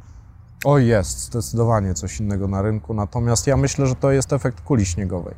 O, 0.64 0.78
jest 0.78 1.18
zdecydowanie 1.18 1.94
coś 1.94 2.20
innego 2.20 2.48
na 2.48 2.62
rynku, 2.62 2.94
natomiast 2.94 3.46
ja 3.46 3.56
myślę, 3.56 3.86
że 3.86 3.94
to 3.94 4.10
jest 4.10 4.32
efekt 4.32 4.60
kuli 4.60 4.86
śniegowej, 4.86 5.34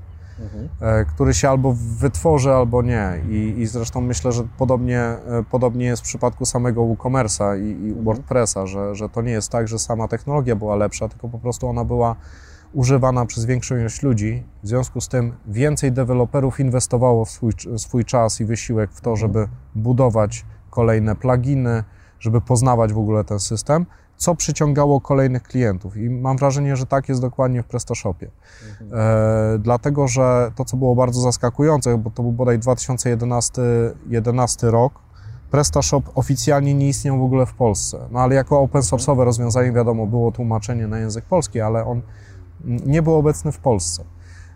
e, 0.80 1.04
który 1.04 1.34
się 1.34 1.48
albo 1.48 1.74
wytworzy, 1.98 2.52
albo 2.52 2.82
nie. 2.82 3.20
I, 3.28 3.54
i 3.58 3.66
zresztą 3.66 4.00
myślę, 4.00 4.32
że 4.32 4.44
podobnie, 4.58 5.00
e, 5.00 5.18
podobnie 5.50 5.84
jest 5.84 6.02
w 6.02 6.04
przypadku 6.04 6.44
samego 6.44 6.82
WooCommerce'a 6.82 7.60
i, 7.60 7.86
i 7.86 7.94
WordPressa, 7.94 8.66
że, 8.66 8.94
że 8.94 9.08
to 9.08 9.22
nie 9.22 9.32
jest 9.32 9.50
tak, 9.50 9.68
że 9.68 9.78
sama 9.78 10.08
technologia 10.08 10.56
była 10.56 10.76
lepsza, 10.76 11.08
tylko 11.08 11.28
po 11.28 11.38
prostu 11.38 11.68
ona 11.68 11.84
była 11.84 12.16
używana 12.72 13.26
przez 13.26 13.44
większą 13.44 13.76
ilość 13.76 14.02
ludzi. 14.02 14.42
W 14.62 14.68
związku 14.68 15.00
z 15.00 15.08
tym 15.08 15.32
więcej 15.46 15.92
deweloperów 15.92 16.60
inwestowało 16.60 17.24
w 17.24 17.30
swój, 17.30 17.52
swój 17.76 18.04
czas 18.04 18.40
i 18.40 18.44
wysiłek 18.44 18.90
w 18.92 19.00
to, 19.00 19.16
żeby 19.16 19.48
budować 19.74 20.44
kolejne 20.70 21.16
pluginy, 21.16 21.84
żeby 22.20 22.40
poznawać 22.40 22.92
w 22.92 22.98
ogóle 22.98 23.24
ten 23.24 23.38
system, 23.40 23.86
co 24.16 24.34
przyciągało 24.34 25.00
kolejnych 25.00 25.42
klientów. 25.42 25.96
I 25.96 26.10
mam 26.10 26.36
wrażenie, 26.36 26.76
że 26.76 26.86
tak 26.86 27.08
jest 27.08 27.20
dokładnie 27.20 27.62
w 27.62 27.66
PrestaShopie. 27.66 28.30
E, 28.92 29.58
dlatego, 29.58 30.08
że 30.08 30.52
to, 30.54 30.64
co 30.64 30.76
było 30.76 30.94
bardzo 30.94 31.20
zaskakujące, 31.20 31.98
bo 31.98 32.10
to 32.10 32.22
był 32.22 32.32
bodaj 32.32 32.58
2011 32.58 33.62
11 34.08 34.70
rok, 34.70 34.92
PrestaShop 35.50 36.10
oficjalnie 36.14 36.74
nie 36.74 36.88
istniał 36.88 37.18
w 37.18 37.22
ogóle 37.22 37.46
w 37.46 37.54
Polsce. 37.54 38.08
No 38.10 38.20
ale 38.20 38.34
jako 38.34 38.60
open 38.60 38.82
source'owe 38.82 39.24
rozwiązanie, 39.24 39.72
wiadomo, 39.72 40.06
było 40.06 40.32
tłumaczenie 40.32 40.86
na 40.86 40.98
język 40.98 41.24
polski, 41.24 41.60
ale 41.60 41.84
on 41.84 42.02
nie 42.64 43.02
był 43.02 43.14
obecny 43.14 43.52
w 43.52 43.58
Polsce. 43.58 44.04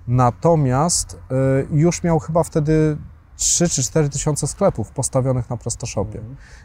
Natomiast 0.08 1.14
y, 1.14 1.66
już 1.70 2.02
miał 2.02 2.18
chyba 2.18 2.42
wtedy 2.42 2.96
3 3.36 3.68
czy 3.68 3.82
4 3.82 4.08
tysiące 4.08 4.46
sklepów 4.46 4.90
postawionych 4.90 5.50
na 5.50 5.56
PrestaShopie. 5.56 6.20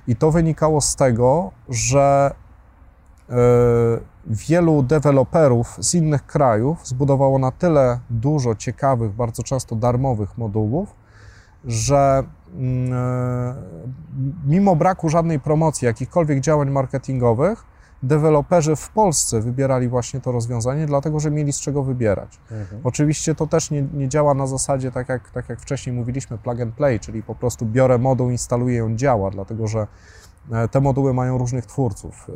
I 0.07 0.15
to 0.15 0.31
wynikało 0.31 0.81
z 0.81 0.95
tego, 0.95 1.51
że 1.69 2.31
wielu 4.27 4.83
deweloperów 4.83 5.77
z 5.79 5.95
innych 5.95 6.25
krajów 6.25 6.87
zbudowało 6.87 7.39
na 7.39 7.51
tyle 7.51 7.99
dużo 8.09 8.55
ciekawych, 8.55 9.11
bardzo 9.11 9.43
często 9.43 9.75
darmowych 9.75 10.37
modułów, 10.37 10.95
że 11.65 12.23
mm, 12.53 12.93
e, 12.93 13.55
mimo 14.45 14.75
braku 14.75 15.09
żadnej 15.09 15.39
promocji, 15.39 15.85
jakichkolwiek 15.85 16.39
działań 16.39 16.69
marketingowych, 16.69 17.63
deweloperzy 18.03 18.75
w 18.75 18.89
Polsce 18.89 19.41
wybierali 19.41 19.87
właśnie 19.87 20.21
to 20.21 20.31
rozwiązanie, 20.31 20.85
dlatego 20.85 21.19
że 21.19 21.31
mieli 21.31 21.53
z 21.53 21.59
czego 21.59 21.83
wybierać. 21.83 22.39
Oczywiście 22.83 23.35
to 23.35 23.47
też 23.47 23.71
nie, 23.71 23.81
nie 23.93 24.09
działa 24.09 24.33
na 24.33 24.47
zasadzie, 24.47 24.91
tak 24.91 25.09
jak, 25.09 25.31
tak 25.31 25.49
jak 25.49 25.59
wcześniej 25.59 25.95
mówiliśmy, 25.95 26.37
plug 26.37 26.61
and 26.61 26.75
play, 26.75 26.99
czyli 26.99 27.23
po 27.23 27.35
prostu 27.35 27.65
biorę 27.65 27.97
moduł, 27.97 28.29
instaluję 28.29 28.85
on 28.85 28.97
działa, 28.97 29.31
dlatego 29.31 29.67
że 29.67 29.79
e, 29.79 29.87
te 30.71 30.81
moduły 30.81 31.13
mają 31.13 31.37
różnych 31.37 31.65
twórców 31.65 32.27
e, 32.29 32.33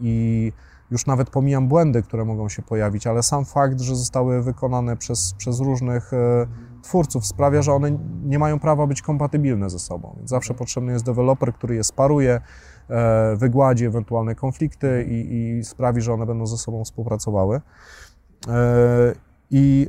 i 0.00 0.52
już 0.90 1.06
nawet 1.06 1.30
pomijam 1.30 1.68
błędy, 1.68 2.02
które 2.02 2.24
mogą 2.24 2.48
się 2.48 2.62
pojawić, 2.62 3.06
ale 3.06 3.22
sam 3.22 3.44
fakt, 3.44 3.80
że 3.80 3.96
zostały 3.96 4.42
wykonane 4.42 4.96
przez, 4.96 5.34
przez 5.38 5.60
różnych 5.60 6.12
e, 6.12 6.46
twórców 6.82 7.26
sprawia, 7.26 7.62
że 7.62 7.72
one 7.72 7.98
nie 8.24 8.38
mają 8.38 8.58
prawa 8.58 8.86
być 8.86 9.02
kompatybilne 9.02 9.70
ze 9.70 9.78
sobą. 9.78 10.16
Zawsze 10.24 10.54
potrzebny 10.54 10.92
jest 10.92 11.04
deweloper, 11.04 11.54
który 11.54 11.74
je 11.74 11.84
sparuje, 11.84 12.40
e, 12.90 13.36
wygładzi 13.36 13.84
ewentualne 13.84 14.34
konflikty 14.34 15.06
i, 15.08 15.58
i 15.58 15.64
sprawi, 15.64 16.00
że 16.00 16.12
one 16.12 16.26
będą 16.26 16.46
ze 16.46 16.58
sobą 16.58 16.84
współpracowały. 16.84 17.60
E, 18.48 19.14
I 19.50 19.88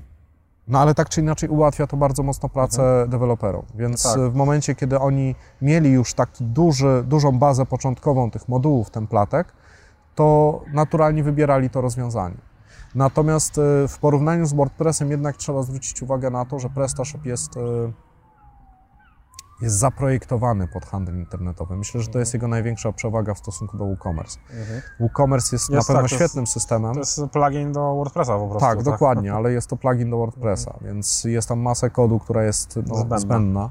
no 0.68 0.80
ale 0.80 0.96
tak 0.96 1.10
czy 1.10 1.22
inaczej 1.22 1.50
ułatwia 1.50 1.88
to 1.88 1.98
bardzo 1.98 2.24
mocno 2.24 2.50
pracę 2.50 3.06
deweloperom. 3.10 3.66
Więc 3.76 4.06
Mhm. 4.06 4.22
No 4.22 4.26
tak. 4.26 4.34
w 4.34 4.36
momencie, 4.36 4.76
kiedy 4.76 5.00
oni 5.00 5.36
mieli 5.62 5.92
już 5.92 6.14
taki 6.14 6.44
duży, 6.44 7.04
dużą 7.08 7.40
bazę 7.40 7.66
początkową 7.66 8.32
tych 8.32 8.50
modułów, 8.50 8.90
templatek, 8.90 9.54
to 10.16 10.62
naturalnie 10.74 11.24
wybierali 11.24 11.70
to 11.70 11.82
rozwiązanie. 11.82 12.38
Natomiast 12.96 13.58
e, 13.58 13.88
w 13.88 13.98
porównaniu 14.00 14.46
z 14.46 14.54
WordPressem 14.54 15.12
jednak 15.12 15.38
trzeba 15.38 15.64
zwrócić 15.64 16.02
uwagę 16.02 16.30
na 16.30 16.46
to, 16.46 16.60
że 16.60 16.70
PrestaShop 16.70 17.26
jest, 17.26 17.58
e, 17.58 17.62
jest 19.62 19.76
zaprojektowany 19.76 20.68
pod 20.68 20.86
handel 20.86 21.16
internetowy. 21.18 21.76
Myślę, 21.78 22.02
że 22.02 22.08
to 22.08 22.20
jest 22.20 22.34
jego 22.34 22.48
największa 22.48 22.92
przewaga 22.92 23.34
w 23.34 23.38
stosunku 23.38 23.78
do 23.78 23.86
WooCommerce. 23.86 24.40
WooCommerce 25.00 25.56
jest, 25.56 25.70
Jest 25.70 25.90
na 25.90 25.94
pewno 25.94 26.02
tak, 26.02 26.10
to 26.10 26.16
jest- 26.16 26.32
świetnym 26.32 26.48
systemem. 26.48 26.94
To 26.94 27.00
jest 27.00 27.22
plugin 27.32 27.72
do 27.74 27.96
WordPressa 27.96 28.38
po 28.38 28.48
prostu. 28.48 28.60
Tak, 28.70 28.84
dokładnie, 28.84 29.34
ale 29.38 29.52
jest 29.52 29.68
to 29.70 29.78
plugin 29.78 30.10
do 30.10 30.18
WordPressa, 30.18 30.74
więc 30.82 31.24
jest 31.24 31.48
tam 31.50 31.60
masę 31.60 31.90
kodu, 31.90 32.20
która 32.20 32.44
jest 32.44 32.76
no, 32.88 32.96
Zbędna. 32.96 33.20
zbędna. 33.20 33.70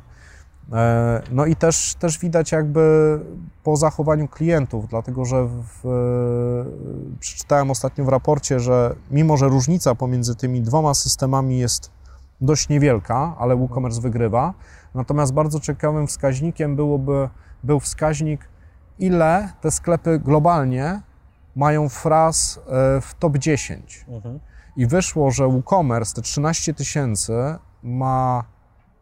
E, 0.73 1.23
No 1.31 1.47
i 1.47 1.57
też, 1.57 1.95
też 1.95 2.19
widać 2.19 2.53
jakby 2.53 3.21
po 3.65 3.77
zachowaniu 3.77 4.29
klientów, 4.29 4.89
dlatego 4.89 5.25
że 5.25 5.49
w, 5.49 5.87
e, 5.87 7.19
przeczytałem 7.21 7.71
ostatnio 7.71 8.05
w 8.05 8.09
raporcie, 8.09 8.61
że 8.61 8.95
mimo, 9.11 9.37
że 9.37 9.49
różnica 9.49 9.95
pomiędzy 9.95 10.35
tymi 10.37 10.63
dwoma 10.63 10.95
systemami 10.95 11.59
jest 11.59 11.91
dość 12.41 12.69
niewielka, 12.69 13.35
ale 13.39 13.57
WooCommerce 13.57 14.01
wygrywa, 14.01 14.55
natomiast 14.95 15.33
bardzo 15.33 15.61
ciekawym 15.61 16.07
wskaźnikiem 16.07 16.77
byłoby, 16.77 17.29
był 17.63 17.81
wskaźnik, 17.81 18.49
ile 18.99 19.49
te 19.61 19.71
sklepy 19.71 20.19
globalnie 20.19 21.01
mają 21.57 21.89
fraz 21.89 22.61
e, 22.67 23.01
w 23.01 23.15
top 23.19 23.39
10. 23.39 24.05
Mhm. 24.09 24.41
I 24.77 24.87
wyszło, 24.87 25.31
że 25.31 25.49
WooCommerce 25.49 26.15
te 26.15 26.23
13 26.23 26.75
tysięcy 26.75 27.33
ma 27.83 28.45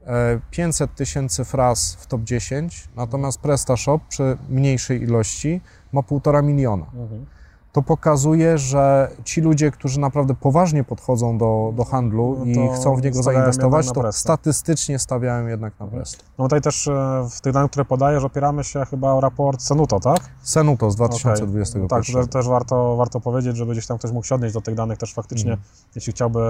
e, 0.06 0.40
500 0.50 0.94
tysięcy 0.94 1.44
fraz 1.44 1.94
w 1.94 2.06
top 2.06 2.22
10, 2.22 2.88
natomiast 2.96 3.40
PrestaShop 3.40 4.02
przy 4.08 4.38
mniejszej 4.48 5.02
ilości 5.02 5.60
ma 5.92 6.00
1,5 6.00 6.44
miliona. 6.44 6.86
Mhm. 6.94 7.26
To 7.72 7.82
pokazuje, 7.82 8.58
że 8.58 9.10
ci 9.24 9.40
ludzie, 9.40 9.70
którzy 9.70 10.00
naprawdę 10.00 10.34
poważnie 10.34 10.84
podchodzą 10.84 11.38
do, 11.38 11.72
do 11.76 11.84
handlu 11.84 12.36
No 12.46 12.64
i 12.64 12.68
chcą 12.68 12.96
w 12.96 13.02
niego 13.02 13.22
zainwestować, 13.22 13.92
to 13.92 14.12
statystycznie 14.12 14.98
stawiają 14.98 15.46
jednak 15.46 15.80
na 15.80 15.86
Presta. 15.86 16.24
No 16.38 16.44
tutaj 16.44 16.60
też 16.60 16.88
e, 16.88 17.28
w 17.30 17.40
tych 17.40 17.52
danych, 17.52 17.70
które 17.70 17.84
podajesz, 17.84 18.24
opieramy 18.24 18.64
się 18.64 18.84
chyba 18.84 19.12
o 19.12 19.20
raport 19.20 19.62
Senuto, 19.62 20.00
tak? 20.00 20.18
Senuto 20.42 20.90
z 20.90 20.94
Okej. 20.94 21.08
2021. 21.08 21.82
No 21.82 21.88
Tak, 21.88 22.04
to 22.12 22.26
też 22.26 22.48
warto, 22.48 22.96
warto 22.96 23.20
powiedzieć, 23.20 23.56
żeby 23.56 23.72
gdzieś 23.72 23.86
tam 23.86 23.98
ktoś 23.98 24.12
mógł 24.12 24.26
się 24.26 24.34
odnieść 24.34 24.54
do 24.54 24.60
tych 24.60 24.74
danych 24.74 24.98
też 24.98 25.14
faktycznie. 25.14 25.52
Mhm. 25.52 25.68
Jeśli 25.94 26.12
chciałby 26.12 26.40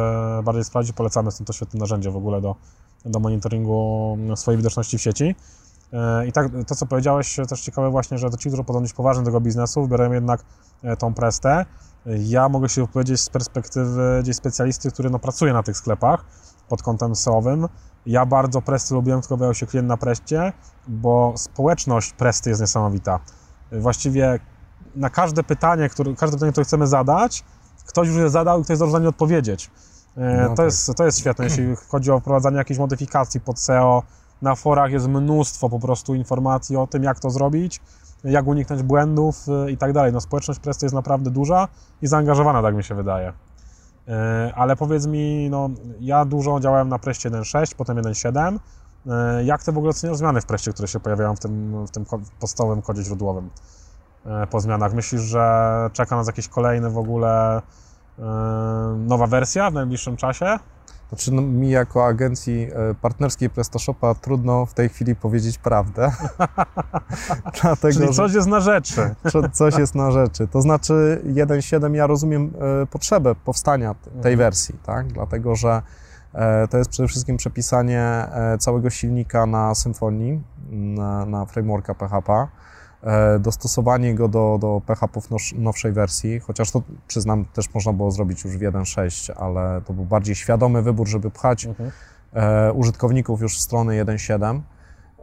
bardziej 0.44 0.64
sprawdzić, 0.64 0.92
polecamy, 0.92 1.30
są 1.30 1.44
to 1.44 1.52
świetne 1.52 1.80
narzędzie 1.80 2.10
w 2.10 2.16
ogóle 2.16 2.40
do, 2.40 2.56
do 3.04 3.20
monitoringu 3.20 4.18
swojej 4.36 4.56
widoczności 4.56 4.98
w 4.98 5.02
sieci. 5.02 5.34
E, 5.92 6.26
I 6.26 6.32
tak, 6.32 6.46
to 6.66 6.74
co 6.74 6.86
powiedziałeś, 6.86 7.36
też 7.48 7.60
ciekawe 7.60 7.90
właśnie, 7.90 8.18
że 8.18 8.30
to 8.30 8.36
ci, 8.36 8.48
którzy 8.48 8.64
podążyć 8.64 8.92
poważnie 8.92 9.22
do 9.22 9.26
tego 9.26 9.40
biznesu, 9.40 9.82
wybierają 9.82 10.12
jednak 10.12 10.44
e, 10.82 10.96
tą 10.96 11.14
prestę. 11.14 11.66
Ja 12.06 12.48
mogę 12.48 12.68
się 12.68 12.80
wypowiedzieć 12.80 13.20
z 13.20 13.28
perspektywy 13.28 14.20
gdzieś 14.22 14.36
specjalisty, 14.36 14.90
który 14.90 15.10
no, 15.10 15.18
pracuje 15.18 15.52
na 15.52 15.62
tych 15.62 15.76
sklepach 15.76 16.24
pod 16.68 16.82
kątem 16.82 17.16
SEO-owym. 17.16 17.68
Ja 18.06 18.26
bardzo 18.26 18.62
Presty 18.62 18.94
lubiłem, 18.94 19.20
tylko 19.20 19.36
pojawił 19.36 19.54
się 19.54 19.66
klient 19.66 19.88
na 19.88 19.96
Preście, 19.96 20.52
bo 20.88 21.34
społeczność 21.36 22.12
Presty 22.12 22.50
jest 22.50 22.60
niesamowita. 22.60 23.20
Właściwie 23.72 24.40
na 24.94 25.10
każde 25.10 25.42
pytanie, 25.42 25.88
które, 25.88 26.14
każde 26.14 26.36
pytanie, 26.36 26.52
które 26.52 26.64
chcemy 26.64 26.86
zadać, 26.86 27.44
ktoś 27.86 28.08
już 28.08 28.16
je 28.16 28.30
zadał 28.30 28.60
i 28.60 28.64
ktoś 28.64 28.80
jest 28.80 28.90
stanie 28.92 29.08
odpowiedzieć. 29.08 29.70
E, 30.16 30.42
No 30.42 30.48
to, 30.48 30.56
tak. 30.56 30.64
jest, 30.64 30.94
to 30.96 31.04
jest 31.04 31.18
świetne, 31.18 31.44
jeśli 31.44 31.76
chodzi 31.88 32.10
o 32.10 32.20
wprowadzanie 32.20 32.56
jakichś 32.56 32.80
modyfikacji 32.80 33.40
pod 33.40 33.58
SEO. 33.58 34.02
Na 34.42 34.54
forach 34.54 34.92
jest 34.92 35.08
mnóstwo 35.08 35.68
po 35.68 35.78
prostu 35.78 36.14
informacji 36.14 36.76
o 36.76 36.86
tym, 36.86 37.02
jak 37.02 37.20
to 37.20 37.30
zrobić, 37.30 37.80
jak 38.24 38.46
uniknąć 38.46 38.82
błędów 38.82 39.46
e, 39.48 39.70
i 39.70 39.76
tak 39.76 39.92
dalej. 39.92 40.12
No, 40.12 40.20
społeczność 40.20 40.60
Presty 40.60 40.86
jest 40.86 40.94
naprawdę 40.94 41.30
duża 41.30 41.68
i 42.02 42.06
zaangażowana, 42.06 42.62
tak 42.62 42.74
mi 42.74 42.84
się 42.84 42.94
wydaje. 42.94 43.32
E, 44.08 44.52
Ale 44.56 44.76
powiedz 44.76 45.06
mi, 45.06 45.50
no, 45.50 45.70
ja 46.00 46.24
dużo 46.24 46.60
działałem 46.60 46.88
na 46.88 46.98
Preście 46.98 47.30
1.6, 47.30 47.74
potem 47.76 47.96
1.7. 47.96 48.58
E, 49.06 49.44
Jak 49.44 49.64
ty 49.64 49.72
w 49.72 49.78
ogóle 49.78 49.90
oceniasz 49.90 50.16
zmiany 50.16 50.40
w 50.40 50.46
Preście, 50.46 50.72
które 50.72 50.88
się 50.88 51.00
pojawiają 51.00 51.36
w 51.36 51.40
tym, 51.40 51.86
w 51.86 51.90
tym 51.90 52.04
podstawowym 52.40 52.82
kodzie 52.82 53.02
źródłowym 53.02 53.50
po 54.50 54.60
zmianach? 54.60 54.94
Myślisz, 54.94 55.20
że 55.20 55.90
czeka 55.92 56.16
nas 56.16 56.26
jakiś 56.26 56.48
kolejny 56.48 56.90
w 56.90 56.98
ogóle 56.98 57.62
nowa 58.98 59.26
wersja 59.26 59.70
w 59.70 59.74
najbliższym 59.74 60.16
czasie? 60.16 60.58
Znaczy, 61.12 61.32
no, 61.32 61.42
mi 61.42 61.70
jako 61.70 62.06
agencji 62.06 62.68
e, 62.90 62.94
partnerskiej 62.94 63.50
PrestaShopa 63.50 64.14
trudno 64.14 64.66
w 64.66 64.74
tej 64.74 64.88
chwili 64.88 65.16
powiedzieć 65.16 65.58
prawdę. 65.58 66.12
Dlatego, 67.62 67.94
Czyli 68.00 68.14
coś 68.14 68.34
jest 68.34 68.48
na 68.48 68.60
rzeczy. 68.60 69.14
Co- 69.32 69.48
coś 69.48 69.76
jest 69.78 69.94
na 69.94 70.10
rzeczy. 70.10 70.48
To 70.48 70.62
znaczy 70.62 71.22
1.7 71.26 71.94
ja 71.94 72.06
rozumiem 72.06 72.52
e, 72.82 72.86
potrzebę 72.86 73.34
powstania 73.34 73.94
tej 74.04 74.32
Mhm. 74.32 74.36
wersji, 74.38 74.74
tak? 74.86 75.06
Dlatego, 75.12 75.56
że 75.56 75.82
e, 76.34 76.68
to 76.68 76.78
jest 76.78 76.90
przede 76.90 77.08
wszystkim 77.08 77.36
przepisanie 77.36 78.26
całego 78.58 78.90
silnika 78.90 79.46
na 79.46 79.74
Symfonii, 79.74 80.40
na, 80.70 81.26
na 81.26 81.46
frameworka 81.46 81.94
PHP, 81.94 82.46
dostosowanie 83.40 84.14
go 84.14 84.28
do, 84.28 84.58
do 84.60 84.82
nows- 85.30 85.58
nowszej 85.58 85.92
wersji, 85.92 86.40
chociaż 86.40 86.70
to 86.70 86.82
przyznam 87.06 87.44
też 87.44 87.74
można 87.74 87.92
było 87.92 88.10
zrobić 88.10 88.44
już 88.44 88.56
w 88.56 88.60
1.6, 88.60 89.32
ale 89.36 89.82
to 89.84 89.92
był 89.92 90.04
bardziej 90.04 90.34
świadomy 90.34 90.82
wybór, 90.82 91.08
żeby 91.08 91.30
pchać 91.30 91.64
Mhm. 91.66 91.90
e, 92.32 92.72
użytkowników 92.72 93.40
już 93.40 93.56
w 93.58 93.60
stronę 93.60 93.92
1.7. 94.04 94.60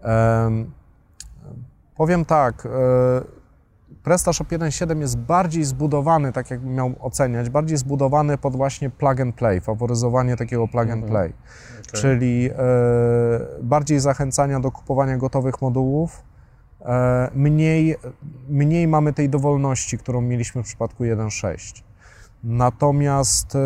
Em, 0.02 0.72
powiem 1.96 2.26
tak, 2.26 2.66
e, 2.66 2.70
PrestaShop 4.04 4.48
1.7 4.52 5.02
jest 5.02 5.18
bardziej 5.18 5.64
zbudowany, 5.64 6.34
tak 6.34 6.52
jakbym 6.52 6.74
miał 6.74 6.94
oceniać, 7.00 7.50
bardziej 7.50 7.78
zbudowany 7.78 8.38
pod 8.38 8.56
właśnie 8.56 8.90
plug 8.90 9.20
and 9.20 9.36
play, 9.36 9.62
faworyzowanie 9.62 10.38
takiego 10.38 10.68
plug 10.68 10.84
and 10.90 11.04
Mhm. 11.04 11.12
play, 11.12 11.34
Okej. 11.80 12.02
czyli 12.02 12.50
e, 12.50 12.56
bardziej 13.64 14.00
zachęcania 14.00 14.60
do 14.60 14.72
kupowania 14.72 15.18
gotowych 15.18 15.62
modułów, 15.62 16.22
e, 16.22 16.29
mniej, 17.36 17.96
mniej 18.50 18.88
mamy 18.88 19.14
tej 19.14 19.30
dowolności, 19.30 19.98
którą 19.98 20.22
mieliśmy 20.22 20.64
w 20.64 20.66
przypadku 20.66 21.04
1.6. 21.04 21.84
Natomiast 22.44 23.56
e, 23.56 23.60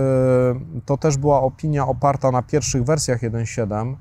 to 0.85 0.97
też 0.97 1.17
była 1.17 1.41
opinia 1.41 1.87
oparta 1.87 2.31
na 2.31 2.41
pierwszych 2.41 2.83
wersjach 2.83 3.21
1.7, 3.21 3.95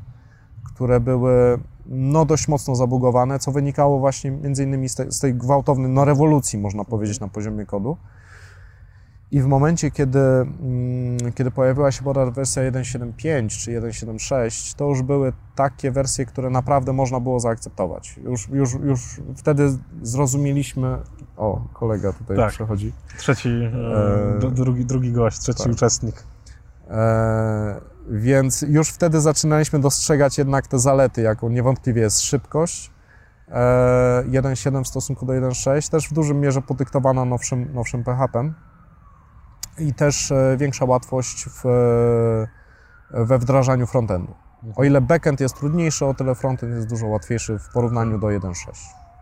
które 0.75 1.01
były 1.01 1.59
no, 1.87 2.25
dość 2.25 2.49
mocno 2.49 2.75
zabugowane, 2.75 3.39
co 3.39 3.53
wynikało 3.53 3.99
właśnie 3.99 4.31
między 4.31 4.65
innymi 4.65 4.89
z 4.89 4.95
tej, 4.95 5.13
z 5.13 5.21
tej 5.21 5.35
gwałtownej 5.35 5.91
no, 5.91 6.05
rewolucji, 6.05 6.59
można 6.59 6.85
powiedzieć, 6.85 7.21
na 7.21 7.29
poziomie 7.29 7.67
kodu. 7.67 7.97
I 9.33 9.41
w 9.43 9.47
momencie, 9.47 9.91
kiedy, 9.91 10.19
mm, 10.19 11.19
kiedy 11.35 11.51
pojawiła 11.51 11.93
się 11.93 12.03
poda 12.05 12.27
wersja 12.31 12.63
1.7.5 12.63 13.49
czy 13.49 13.71
1.7.6, 13.71 14.75
to 14.77 14.89
już 14.89 15.03
były 15.03 15.33
takie 15.55 15.91
wersje, 15.91 16.27
które 16.27 16.51
naprawdę 16.51 16.93
można 16.93 17.21
było 17.21 17.41
zaakceptować. 17.41 18.17
Już, 18.25 18.49
już, 18.49 18.75
już 18.75 19.21
wtedy 19.37 19.79
zrozumieliśmy... 20.03 20.99
O, 21.37 21.61
kolega 21.73 22.13
tutaj 22.13 22.37
Tak. 22.37 22.51
przechodzi. 22.51 22.93
Trzeci, 23.19 23.49
e, 23.49 24.37
E, 24.37 24.39
dru- 24.39 24.51
drugi, 24.53 24.85
drugi 24.85 25.13
gość, 25.13 25.39
trzeci 25.39 25.63
tak. 25.63 25.73
uczestnik. 25.73 26.23
E, 26.91 27.81
więc 28.11 28.63
już 28.63 28.89
wtedy 28.89 29.21
zaczynaliśmy 29.21 29.79
dostrzegać 29.79 30.39
jednak 30.39 30.67
te 30.67 30.79
zalety, 30.79 31.23
jaką 31.23 31.49
niewątpliwie 31.49 32.03
jest 32.03 32.21
szybkość. 32.21 32.91
E, 33.49 34.25
1.7 34.31 34.85
w 34.85 34.89
stosunku 34.89 35.27
do 35.27 35.33
1.6, 35.33 35.91
też 35.91 36.09
w 36.09 36.13
dużym 36.13 36.41
mierze 36.41 36.63
podyktowana 36.63 37.25
nowszym, 37.25 37.75
nowszym 37.75 38.05
PHP 38.05 38.53
i 39.79 39.95
też 39.95 40.33
e, 40.33 40.57
większa 40.57 40.85
łatwość 40.85 41.47
w, 41.49 41.67
e, 43.11 43.25
we 43.25 43.39
wdrażaniu 43.39 43.87
frontendu. 43.87 44.35
O 44.77 44.85
ile 44.85 45.01
backend 45.01 45.41
jest 45.41 45.57
trudniejszy, 45.57 46.07
o 46.07 46.15
tyle 46.15 46.35
frontend 46.35 46.75
jest 46.75 46.89
dużo 46.89 47.07
łatwiejszy 47.07 47.59
w 47.59 47.69
porównaniu 47.69 48.19
do 48.19 48.27
1.6. 48.27 48.55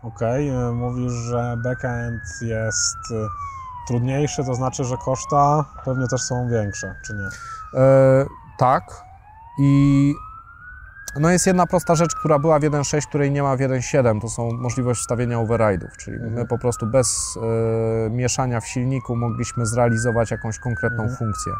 Okej, 0.03 0.49
e, 0.49 0.71
mówisz, 0.71 1.11
że 1.11 1.57
backend 1.63 2.21
jest 2.41 2.97
trudniejszy, 3.87 4.43
to 4.45 4.55
znaczy, 4.55 4.83
że 4.83 4.97
koszta 4.97 5.65
pewnie 5.85 6.07
też 6.07 6.21
są 6.21 6.49
większe, 6.49 6.95
czy 7.05 7.13
nie? 7.13 7.27
E, 7.81 8.25
tak. 8.57 9.03
I 9.59 10.13
no 11.19 11.29
jest 11.29 11.47
jedna 11.47 11.67
prosta 11.67 11.95
rzecz, 11.95 12.15
która 12.15 12.39
była 12.39 12.59
w 12.59 12.61
1.6, 12.61 13.07
której 13.07 13.31
nie 13.31 13.43
ma 13.43 13.55
w 13.55 13.59
1.7, 13.59 14.21
to 14.21 14.29
są 14.29 14.51
możliwość 14.51 15.01
wstawienia 15.01 15.37
override'ów, 15.37 15.97
czyli 15.97 16.19
my 16.19 16.27
Mhm. 16.27 16.47
po 16.47 16.57
prostu 16.57 16.87
bez 16.87 17.37
e, 18.07 18.09
mieszania 18.09 18.59
w 18.61 18.67
silniku 18.67 19.15
mogliśmy 19.15 19.65
zrealizować 19.65 20.31
jakąś 20.31 20.59
konkretną 20.59 21.03
Mhm. 21.03 21.17
funkcję. 21.17 21.53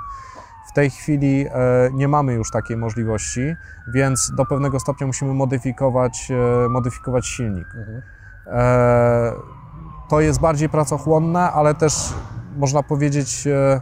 W 0.70 0.74
tej 0.74 0.90
chwili 0.90 1.46
e, 1.48 1.52
nie 1.94 2.08
mamy 2.08 2.34
już 2.34 2.52
takiej 2.52 2.78
możliwości, 2.78 3.56
więc 3.94 4.32
do 4.36 4.46
pewnego 4.46 4.80
stopnia 4.80 5.08
musimy 5.08 5.34
modyfikować, 5.34 6.32
e, 6.66 6.70
modyfikować 6.70 7.28
silnik. 7.28 7.68
Mhm. 7.76 8.02
E, 8.48 9.32
to 10.10 10.22
jest 10.22 10.40
bardziej 10.40 10.70
pracochłonne, 10.70 11.52
ale 11.52 11.76
też 11.76 12.14
można 12.58 12.84
powiedzieć 12.84 13.48
e, 13.48 13.82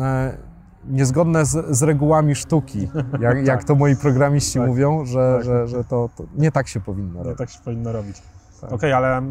e, 0.00 0.49
niezgodne 0.84 1.44
z, 1.46 1.76
z 1.76 1.82
regułami 1.82 2.34
sztuki, 2.34 2.88
jak, 3.20 3.46
jak 3.46 3.64
to 3.64 3.74
moi 3.74 3.96
programiści 3.96 4.58
Tak. 4.58 4.68
mówią, 4.68 5.04
że, 5.04 5.34
Tak. 5.36 5.44
że, 5.44 5.66
że 5.68 5.84
to, 5.84 6.08
to 6.16 6.24
nie 6.36 6.52
tak 6.52 6.68
się 6.68 6.80
powinno 6.80 7.14
No 7.18 7.22
robić. 7.22 7.38
tak 7.38 7.50
się 7.50 7.58
powinno 7.64 7.92
robić. 7.92 8.22
Tak. 8.60 8.72
Okej, 8.72 8.92
ale 8.92 9.18
e, 9.18 9.22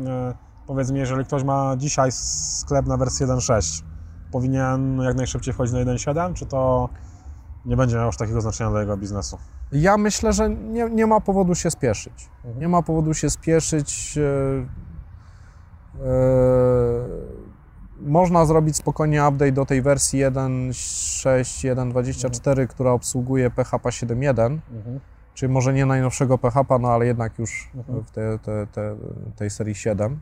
powiedz 0.68 0.92
mi, 0.92 1.00
jeżeli 1.00 1.26
ktoś 1.26 1.44
ma 1.44 1.76
dzisiaj 1.78 2.12
sklep 2.12 2.86
na 2.86 2.98
wersję 2.98 3.28
1.6, 3.28 3.84
powinien 4.32 5.02
jak 5.02 5.16
najszybciej 5.18 5.54
wchodzić 5.54 5.74
na 5.74 5.80
1.7, 5.80 6.34
czy 6.34 6.46
to 6.46 6.90
nie 7.66 7.78
będzie 7.78 7.96
miało 7.96 8.06
już 8.08 8.18
takiego 8.18 8.42
znaczenia 8.42 8.70
dla 8.70 8.80
jego 8.82 8.98
biznesu? 8.98 9.38
Ja 9.72 9.98
myślę, 9.98 10.34
że 10.34 10.50
nie, 10.50 10.90
nie 10.90 11.08
ma 11.08 11.20
powodu 11.20 11.56
się 11.56 11.72
spieszyć. 11.72 12.30
Mhm. 12.46 12.60
Nie 12.60 12.68
ma 12.68 12.82
powodu 12.82 13.14
się 13.14 13.30
spieszyć. 13.30 14.18
e, 14.18 14.66
e, 16.06 16.10
można 18.02 18.46
zrobić 18.46 18.76
spokojnie 18.78 19.28
update 19.28 19.52
do 19.52 19.66
tej 19.66 19.82
wersji 19.82 20.20
1.6, 20.20 21.76
1.24, 21.76 22.68
która 22.68 22.92
obsługuje 22.92 23.50
PHP 23.50 23.90
7.1. 23.90 24.58
Mhm. 24.72 25.00
czyli 25.34 25.54
może 25.54 25.74
nie 25.74 25.86
najnowszego 25.86 26.38
PHP, 26.38 26.80
no 26.80 26.88
ale 26.88 27.06
jednak 27.06 27.40
już 27.40 27.70
Mhm. 27.76 28.04
w 28.04 28.12
te, 28.12 28.40
te, 28.40 28.68
te, 28.68 28.96
tej 29.36 29.50
serii 29.50 29.76
7. 29.76 30.20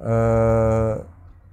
E, 0.00 0.96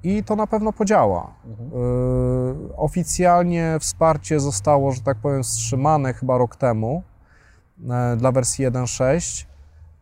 I 0.03 0.23
to 0.23 0.35
na 0.35 0.47
pewno 0.47 0.73
podziała. 0.73 1.33
Mhm. 1.45 1.69
E, 1.69 2.77
Oficjalnie 2.77 3.77
wsparcie 3.79 4.39
zostało, 4.39 4.91
że 4.91 5.01
tak 5.01 5.17
powiem, 5.17 5.43
wstrzymane 5.43 6.13
chyba 6.13 6.37
rok 6.37 6.55
temu 6.55 7.03
e, 7.89 8.15
dla 8.17 8.31
wersji 8.31 8.65
1.6, 8.67 9.45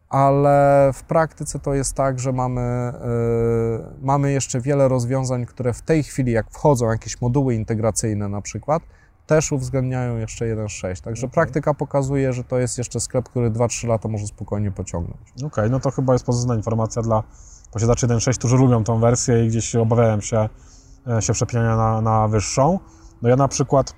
ale 0.10 0.89
w 0.93 1.04
praktyce 1.04 1.60
to 1.60 1.74
jest 1.74 1.93
tak, 1.93 2.19
że 2.19 2.34
mamy, 2.34 2.62
e, 2.62 2.93
mamy 4.02 4.32
jeszcze 4.32 4.62
wiele 4.62 4.88
rozwiązań, 4.88 5.45
które 5.45 5.74
w 5.74 5.82
tej 5.82 6.04
chwili, 6.04 6.32
jak 6.32 6.52
wchodzą 6.52 6.86
jakieś 6.86 7.22
moduły 7.22 7.56
integracyjne 7.56 8.30
na 8.30 8.41
przykład, 8.41 8.84
też 9.28 9.52
uwzględniają 9.52 10.17
jeszcze 10.17 10.45
1.6. 10.45 11.02
Także 11.02 11.26
Okej. 11.26 11.34
praktyka 11.34 11.74
pokazuje, 11.74 12.34
że 12.34 12.43
to 12.43 12.60
jest 12.60 12.78
jeszcze 12.78 13.00
sklep, 13.00 13.30
który 13.30 13.52
2-3 13.52 13.88
lata 13.88 14.08
może 14.08 14.28
spokojnie 14.28 14.72
pociągnąć. 14.72 15.43
Okej, 15.45 15.72
no 15.72 15.80
to 15.80 15.91
chyba 15.91 16.13
jest 16.13 16.26
pozytywna 16.26 16.56
informacja 16.56 17.02
dla 17.02 17.24
posiadaczy 17.72 18.08
1.6, 18.08 18.38
którzy 18.38 18.58
lubią 18.58 18.84
tą 18.84 19.00
wersję 19.00 19.45
i 19.45 19.48
gdzieś 19.48 19.76
obawiają 19.76 20.22
się, 20.22 20.50
e, 21.08 21.22
się 21.22 21.34
przepinania 21.34 21.76
na, 21.76 22.02
na 22.02 22.28
wyższą. 22.28 22.80
No 23.22 23.30
ja 23.30 23.36
na 23.36 23.48
przykład 23.48 23.93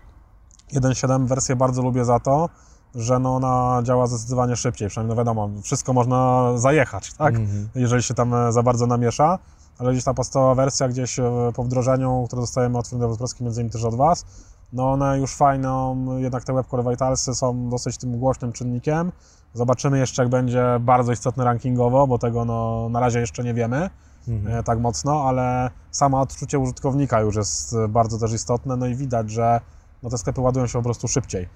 1.7 0.73 1.27
wersję 1.27 1.55
bardzo 1.55 1.81
lubię 1.81 2.05
za 2.05 2.19
to, 2.19 2.49
że 2.95 3.19
no 3.19 3.35
ona 3.35 3.81
działa 3.83 4.07
zdecydowanie 4.07 4.55
szybciej, 4.55 4.89
przynajmniej 4.89 5.15
no 5.15 5.19
wiadomo, 5.19 5.49
wszystko 5.63 5.93
można 5.93 6.51
zajechać, 6.57 7.13
tak? 7.13 7.35
Mhm. 7.35 7.69
jeżeli 7.75 8.03
się 8.03 8.13
tam 8.13 8.33
e, 8.33 8.51
za 8.51 8.63
bardzo 8.63 8.87
namiesza, 8.87 9.39
ale 9.79 9.91
gdzieś 9.91 10.03
ta 10.03 10.13
podstawowa 10.13 10.55
wersja 10.55 10.87
gdzieś 10.87 11.19
e, 11.19 11.23
po 11.55 11.63
wdrożeniu, 11.63 12.23
które 12.27 12.41
dostajemy 12.41 12.77
od 12.77 12.87
firmy 12.87 12.99
deweloperskiej, 13.01 13.45
między 13.45 13.61
innymi 13.61 13.71
też 13.71 13.83
od 13.83 13.95
Was, 13.95 14.25
no 14.73 14.91
one 14.91 15.19
już 15.19 15.35
fajną, 15.35 16.05
jednak 16.17 16.43
te 16.43 16.53
Webcore 16.53 16.83
Vitalsy 16.89 17.35
są 17.35 17.69
dosyć 17.69 17.97
tym 17.97 18.19
głośnym 18.19 18.51
czynnikiem. 18.51 19.11
Zobaczymy 19.53 19.99
jeszcze, 19.99 20.21
jak 20.21 20.29
będzie 20.29 20.63
bardzo 20.79 21.11
istotny 21.11 21.43
rankingowo, 21.43 22.07
bo 22.07 22.17
tego 22.17 22.45
no, 22.45 22.89
na 22.89 22.99
razie 22.99 23.19
jeszcze 23.19 23.43
nie 23.43 23.53
wiemy 23.53 23.89
Mhm. 24.27 24.57
e, 24.57 24.63
tak 24.63 24.79
mocno, 24.79 25.23
ale 25.27 25.69
samo 25.91 26.21
odczucie 26.21 26.59
użytkownika 26.59 27.21
już 27.21 27.35
jest 27.35 27.75
bardzo 27.89 28.17
też 28.17 28.33
istotne, 28.33 28.77
no 28.77 28.87
i 28.87 28.95
widać, 28.95 29.31
że 29.31 29.61
no, 30.03 30.09
te 30.09 30.17
sklepy 30.17 30.41
ładują 30.41 30.67
się 30.67 30.73
po 30.73 30.83
prostu 30.83 31.07
szybciej. 31.07 31.49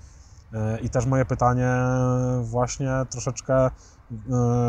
E, 0.53 0.79
I 0.79 0.89
też 0.89 1.05
moje 1.05 1.25
pytanie 1.25 1.75
właśnie 2.41 2.91
troszeczkę 3.09 3.65
e, 3.65 3.71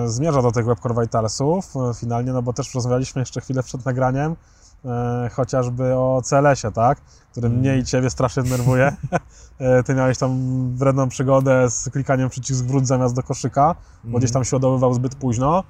zmierza 0.07 0.43
do 0.43 0.53
tych 0.53 0.67
Webcore 0.67 1.03
Vitalsów 1.03 1.75
e, 1.77 1.95
finalnie, 1.95 2.33
no 2.33 2.43
bo 2.43 2.53
też 2.53 2.75
rozmawialiśmy 2.75 3.23
jeszcze 3.23 3.41
chwilę 3.41 3.63
przed 3.63 3.85
nagraniem, 3.85 4.37
chociażby 5.33 5.95
o 5.95 6.23
CLS-ie, 6.25 6.73
tak? 6.73 7.01
Który 7.31 7.49
mnie 7.49 7.79
i 7.79 7.85
Ciebie 7.85 8.11
strasznie 8.11 8.43
denerwuje. 8.43 8.97
Ty 9.87 9.95
miałeś 9.95 10.19
tam 10.19 10.31
wredną 10.77 11.09
przygodę 11.09 11.71
z 11.71 11.91
klikaniem 11.91 12.29
przycisk 12.29 12.59
zwróć 12.59 12.87
zamiast 12.87 13.15
do 13.15 13.23
koszyka, 13.23 13.75
bo 14.05 14.19
gdzieś 14.19 14.33
tam 14.33 14.45
się 14.45 14.57
ładowywał 14.57 14.95
zbyt 14.95 15.15
późno. 15.15 15.65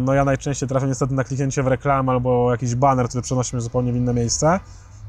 No 0.00 0.14
ja 0.14 0.24
najczęściej 0.24 0.68
trafię 0.68 0.86
niestety 0.86 1.14
na 1.14 1.24
kliknięcie 1.24 1.62
w 1.62 1.66
reklamę 1.66 2.12
albo 2.12 2.50
jakiś 2.50 2.74
baner, 2.74 3.08
który 3.08 3.22
przenosi 3.22 3.56
mnie 3.56 3.62
zupełnie 3.62 3.92
w 3.92 3.96
inne 3.96 4.14
miejsce. 4.14 4.60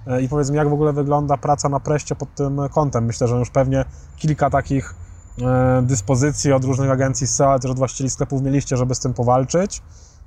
E, 0.07 0.21
I 0.21 0.29
powiedz 0.29 0.49
mi, 0.49 0.57
jak 0.57 0.69
w 0.69 0.73
ogóle 0.73 0.93
wygląda 0.93 1.37
praca 1.37 1.69
na 1.69 1.79
preście 1.79 2.15
pod 2.15 2.35
tym 2.35 2.59
kątem? 2.71 3.05
Myślę, 3.05 3.27
że 3.27 3.35
już 3.35 3.49
pewnie 3.49 3.85
kilka 4.17 4.49
takich 4.49 4.95
e, 5.41 5.81
dyspozycji 5.81 6.53
od 6.53 6.63
różnych 6.65 6.91
agencji 6.91 7.27
SEO, 7.27 7.49
ale 7.49 7.59
też 7.59 7.71
od 7.71 7.77
właścicieli 7.77 8.09
sklepów 8.09 8.41
mieliście, 8.41 8.77
żeby 8.77 8.95
z 8.95 8.99
tym 8.99 9.13
powalczyć. 9.13 9.81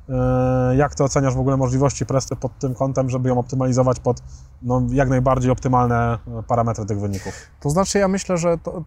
E, 0.09 0.77
Jak 0.77 0.95
ty 0.95 1.05
oceniasz 1.05 1.35
w 1.35 1.41
ogóle 1.41 1.57
możliwości 1.57 2.07
Presty 2.07 2.37
pod 2.37 2.59
tym 2.59 2.75
kątem, 2.75 3.11
żeby 3.11 3.29
ją 3.29 3.39
optymalizować 3.39 4.01
pod 4.01 4.23
no, 4.63 4.83
jak 4.91 5.09
najbardziej 5.09 5.51
optymalne 5.51 6.19
parametry 6.49 6.87
tych 6.87 7.01
wyników? 7.01 7.33
To 7.61 7.71
znaczy, 7.71 7.99
ja 7.99 8.09
myślę, 8.09 8.37
że 8.39 8.59
to, 8.59 8.85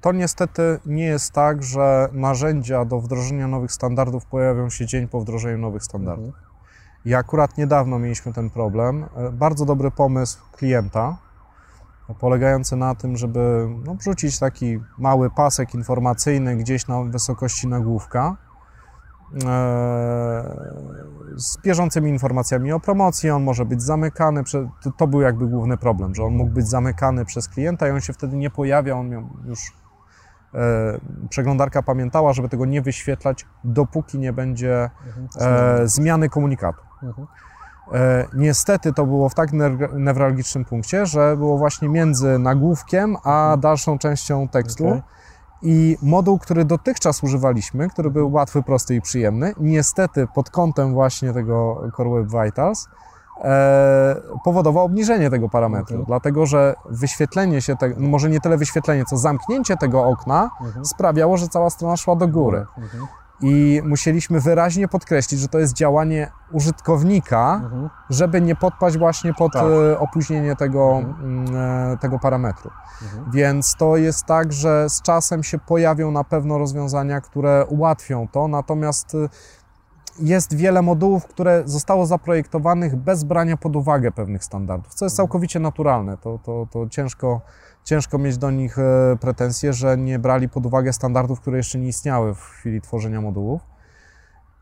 to 0.00 0.12
niestety 0.12 0.78
nie 0.86 1.04
jest 1.04 1.32
tak, 1.32 1.62
że 1.62 2.08
narzędzia 2.12 2.84
do 2.84 3.00
wdrożenia 3.00 3.48
nowych 3.48 3.72
standardów 3.72 4.26
pojawią 4.26 4.70
się 4.70 4.86
dzień 4.86 5.08
po 5.08 5.20
wdrożeniu 5.20 5.58
nowych 5.58 5.84
standardów. 5.84 6.34
I 7.04 7.14
akurat 7.14 7.58
niedawno 7.58 7.98
mieliśmy 7.98 8.32
ten 8.32 8.50
problem. 8.50 9.04
E, 9.16 9.30
Bardzo 9.32 9.64
dobry 9.64 9.90
pomysł 9.90 10.38
klienta, 10.52 11.16
polegający 12.20 12.76
na 12.76 12.94
tym, 12.94 13.16
żeby 13.16 13.68
no, 13.84 13.94
wrzucić 13.94 14.38
taki 14.38 14.80
mały 14.98 15.30
pasek 15.30 15.74
informacyjny 15.74 16.56
gdzieś 16.56 16.86
na 16.88 17.02
wysokości 17.02 17.68
nagłówka 17.68 18.36
e, 19.34 20.72
z 21.36 21.58
bieżącymi 21.62 22.10
informacjami 22.10 22.72
o 22.72 22.80
promocji. 22.80 23.30
On 23.30 23.42
może 23.42 23.64
być 23.64 23.82
zamykany. 23.82 24.44
To, 24.82 24.90
to 24.90 25.06
był 25.06 25.20
jakby 25.20 25.46
główny 25.46 25.76
problem, 25.76 26.14
że 26.14 26.24
on 26.24 26.34
mógł 26.34 26.50
być 26.50 26.68
zamykany 26.68 27.24
przez 27.24 27.48
klienta 27.48 27.88
i 27.88 27.90
on 27.90 28.00
się 28.00 28.12
wtedy 28.12 28.36
nie 28.36 28.50
pojawia. 28.50 28.94
On 28.96 29.08
miał 29.08 29.22
już 29.44 29.72
e, 30.54 31.00
przeglądarka 31.28 31.82
pamiętała, 31.82 32.32
żeby 32.32 32.48
tego 32.48 32.66
nie 32.66 32.82
wyświetlać, 32.82 33.46
dopóki 33.64 34.18
nie 34.18 34.32
będzie 34.32 34.90
e, 35.40 35.88
zmiany 35.88 36.28
komunikatu. 36.28 36.91
Mhm. 37.02 37.26
E, 37.92 38.26
niestety 38.34 38.92
to 38.92 39.06
było 39.06 39.28
w 39.28 39.34
tak 39.34 39.52
new- 39.52 39.92
newralgicznym 39.94 40.64
punkcie, 40.64 41.06
że 41.06 41.36
było 41.36 41.58
właśnie 41.58 41.88
między 41.88 42.38
nagłówkiem 42.38 43.16
a 43.24 43.56
dalszą 43.60 43.98
częścią 43.98 44.48
tekstu. 44.48 44.88
Okej. 44.88 45.02
I 45.64 45.96
moduł, 46.02 46.38
który 46.38 46.64
dotychczas 46.64 47.22
używaliśmy, 47.22 47.88
który 47.88 48.10
był 48.10 48.32
łatwy, 48.32 48.62
prosty 48.62 48.94
i 48.94 49.00
przyjemny, 49.00 49.52
niestety 49.60 50.26
pod 50.34 50.50
kątem 50.50 50.92
właśnie 50.92 51.32
tego 51.32 51.82
Core 51.96 52.10
Web 52.10 52.44
Vitals 52.44 52.88
e, 53.44 54.16
powodował 54.44 54.84
obniżenie 54.84 55.30
tego 55.30 55.48
parametru, 55.48 55.94
Okej. 55.96 56.06
dlatego 56.06 56.46
że 56.46 56.74
wyświetlenie 56.90 57.62
się, 57.62 57.76
te, 57.76 57.88
no 57.96 58.08
może 58.08 58.30
nie 58.30 58.40
tyle 58.40 58.56
wyświetlenie, 58.58 59.04
co 59.04 59.16
zamknięcie 59.16 59.76
tego 59.76 60.04
okna 60.04 60.50
Mhm. 60.60 60.84
sprawiało, 60.84 61.36
że 61.36 61.48
cała 61.48 61.70
strona 61.70 61.96
szła 61.96 62.16
do 62.16 62.28
góry. 62.28 62.66
Mhm. 62.78 63.06
I 63.42 63.82
musieliśmy 63.84 64.40
wyraźnie 64.40 64.88
podkreślić, 64.88 65.40
że 65.40 65.48
to 65.48 65.58
jest 65.58 65.72
działanie 65.74 66.30
użytkownika, 66.52 67.60
Mhm. 67.64 67.90
żeby 68.10 68.40
nie 68.40 68.56
podpaść 68.56 68.98
właśnie 68.98 69.34
pod 69.34 69.52
Tak. 69.52 69.64
e, 69.92 69.98
opóźnienie 69.98 70.56
tego, 70.56 70.92
Mhm. 70.98 71.46
mm, 71.48 71.56
e, 71.92 71.96
tego 71.98 72.18
parametru. 72.18 72.70
Mhm. 73.02 73.30
Więc 73.30 73.74
to 73.76 73.96
jest 73.96 74.24
tak, 74.26 74.52
że 74.52 74.88
z 74.88 75.02
czasem 75.02 75.42
się 75.42 75.58
pojawią 75.58 76.10
na 76.10 76.24
pewno 76.24 76.58
rozwiązania, 76.58 77.20
które 77.20 77.66
ułatwią 77.66 78.28
to, 78.28 78.48
natomiast 78.48 79.14
y, 79.14 79.28
jest 80.18 80.54
wiele 80.56 80.82
modułów, 80.82 81.26
które 81.26 81.62
zostało 81.64 82.06
zaprojektowanych 82.06 82.96
bez 82.96 83.24
brania 83.24 83.56
pod 83.56 83.76
uwagę 83.76 84.12
pewnych 84.12 84.44
standardów, 84.44 84.94
co 84.94 85.04
jest 85.04 85.16
całkowicie 85.16 85.60
naturalne. 85.60 86.16
To, 86.16 86.38
to, 86.38 86.66
to 86.70 86.88
ciężko, 86.88 87.40
ciężko 87.84 88.18
mieć 88.18 88.38
do 88.38 88.50
nich 88.50 88.78
e, 88.78 89.16
pretensje, 89.20 89.72
że 89.72 89.96
nie 89.96 90.18
brali 90.18 90.48
pod 90.48 90.66
uwagę 90.66 90.92
standardów, 90.92 91.40
które 91.40 91.56
jeszcze 91.56 91.78
nie 91.78 91.88
istniały 91.88 92.34
w 92.34 92.40
chwili 92.40 92.80
tworzenia 92.80 93.20
modułów. 93.20 93.60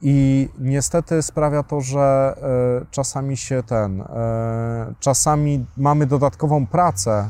I 0.02 0.48
niestety 0.58 1.22
sprawia 1.22 1.62
to, 1.62 1.80
że 1.80 2.34
e, 2.82 2.86
czasami 2.90 3.36
się 3.36 3.62
ten, 3.62 4.00
e, 4.00 4.94
czasami 5.00 5.66
mamy 5.76 6.06
dodatkową 6.06 6.66
pracę 6.66 7.28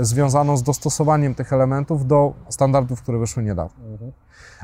związaną 0.00 0.56
z 0.56 0.62
dostosowaniem 0.62 1.34
tych 1.34 1.52
elementów 1.52 2.06
do 2.06 2.34
standardów, 2.48 3.02
które 3.02 3.18
wyszły 3.18 3.42
niedawno. 3.42 3.84
Mhm. 3.86 4.12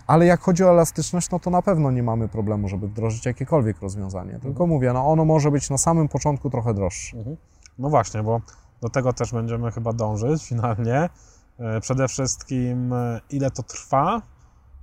Ale 0.07 0.27
jak 0.27 0.41
chodzi 0.41 0.65
o 0.65 0.71
elastyczność, 0.71 1.31
no 1.31 1.39
to 1.39 1.51
na 1.51 1.63
pewno 1.63 1.91
nie 1.91 2.03
mamy 2.03 2.29
problemu, 2.29 2.69
żeby 2.69 2.89
wdrożyć 2.89 3.27
jakiekolwiek 3.27 3.81
rozwiązanie. 3.81 4.39
Tylko 4.43 4.67
mówię, 4.67 4.93
no 4.93 5.07
ono 5.07 5.25
może 5.25 5.51
być 5.51 5.71
na 5.71 5.79
samym 5.79 6.09
początku 6.09 6.51
trochę 6.51 6.75
droższe. 6.75 7.17
Mhm. 7.17 7.37
No 7.79 7.91
właśnie, 7.91 8.23
bo 8.23 8.41
do 8.81 8.89
tego 8.89 9.13
też 9.13 9.33
będziemy 9.33 9.73
chyba 9.73 9.93
dążyć 9.93 10.45
finalnie. 10.49 11.09
E, 11.59 11.81
Przede 11.81 12.09
wszystkim, 12.09 12.93
e, 12.93 13.21
ile 13.31 13.51
to 13.51 13.63
trwa, 13.63 14.23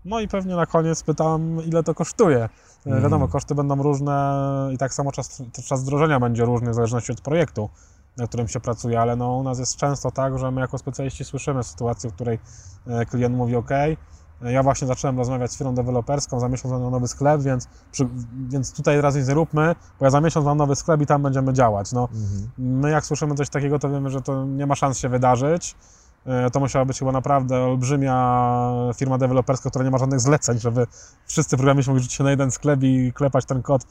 no 0.05 0.19
i 0.19 0.27
pewnie 0.27 0.55
na 0.55 0.65
koniec 0.65 1.03
pytam, 1.03 1.62
ile 1.65 1.84
to 1.84 1.93
kosztuje. 1.95 2.49
Mhm. 2.86 3.03
Wiadomo, 3.03 3.27
koszty 3.27 3.55
będą 3.55 3.84
różne 3.84 4.43
i 4.73 4.77
tak 4.77 4.93
samo 4.93 5.12
czas, 5.12 5.43
czas 5.67 5.84
wdrożenia 5.84 6.19
będzie 6.19 6.45
różny 6.45 6.71
w 6.71 6.73
zależności 6.73 7.12
od 7.12 7.21
projektu, 7.21 7.69
na 8.17 8.27
którym 8.27 8.47
się 8.47 8.60
pracuje, 8.60 9.01
ale 9.01 9.15
no, 9.15 9.38
u 9.38 9.43
nas 9.43 9.60
jest 9.60 9.75
często 9.75 10.12
tak, 10.12 10.39
że 10.39 10.51
my 10.51 10.62
jako 10.62 10.77
specjaliści 10.77 11.25
słyszymy 11.25 11.63
sytuację, 11.63 12.10
w 12.10 12.13
której 12.13 12.39
klient 13.10 13.36
mówi 13.36 13.55
OK, 13.55 13.69
ja 14.41 14.63
właśnie 14.63 14.88
zacząłem 14.88 15.17
rozmawiać 15.17 15.52
z 15.52 15.58
firmą 15.58 15.76
deweloperską, 15.76 16.39
za 16.39 16.50
miesiąc 16.50 16.71
mam 16.71 16.91
nowy 16.91 17.08
sklep, 17.08 17.41
więc, 17.41 17.67
przy, 17.91 18.08
więc 18.50 18.74
tutaj 18.74 19.02
raz 19.02 19.15
nic 19.15 19.28
nie 19.28 19.34
róbmy, 19.34 19.76
bo 20.00 20.06
ja 20.06 20.10
za 20.10 20.21
miesiąc 20.21 20.45
mam 20.45 20.58
nowy 20.58 20.76
sklep 20.76 21.02
i 21.02 21.06
tam 21.06 21.24
będziemy 21.24 21.54
działać. 21.54 21.91
No, 21.91 22.10
Mhm. 22.13 22.50
My 22.58 22.89
jak 22.91 23.06
słyszymy 23.06 23.36
coś 23.36 23.50
takiego, 23.50 23.80
to 23.80 23.89
wiemy, 23.89 24.10
że 24.10 24.21
to 24.21 24.45
nie 24.45 24.65
ma 24.65 24.76
szans 24.76 24.98
się 24.98 25.10
wydarzyć. 25.10 25.76
E, 26.26 26.50
To 26.52 26.60
musiała 26.60 26.86
być 26.86 27.00
chyba 27.00 27.12
naprawdę 27.12 27.58
olbrzymia 27.63 28.91
firma 28.95 29.17
deweloperska, 29.17 29.69
która 29.69 29.86
nie 29.86 29.91
ma 29.91 29.98
żadnych 29.98 30.19
zleceń, 30.19 30.60
żeby 30.60 30.88
wszyscy 31.28 31.58
programiści 31.58 31.89
mogli 31.91 32.04
rzucić 32.04 32.17
się 32.17 32.24
na 32.24 32.30
jeden 32.32 32.52
sklep 32.52 32.84
i 32.84 33.13
klepać 33.13 33.45
ten 33.45 33.62
kod 33.62 33.84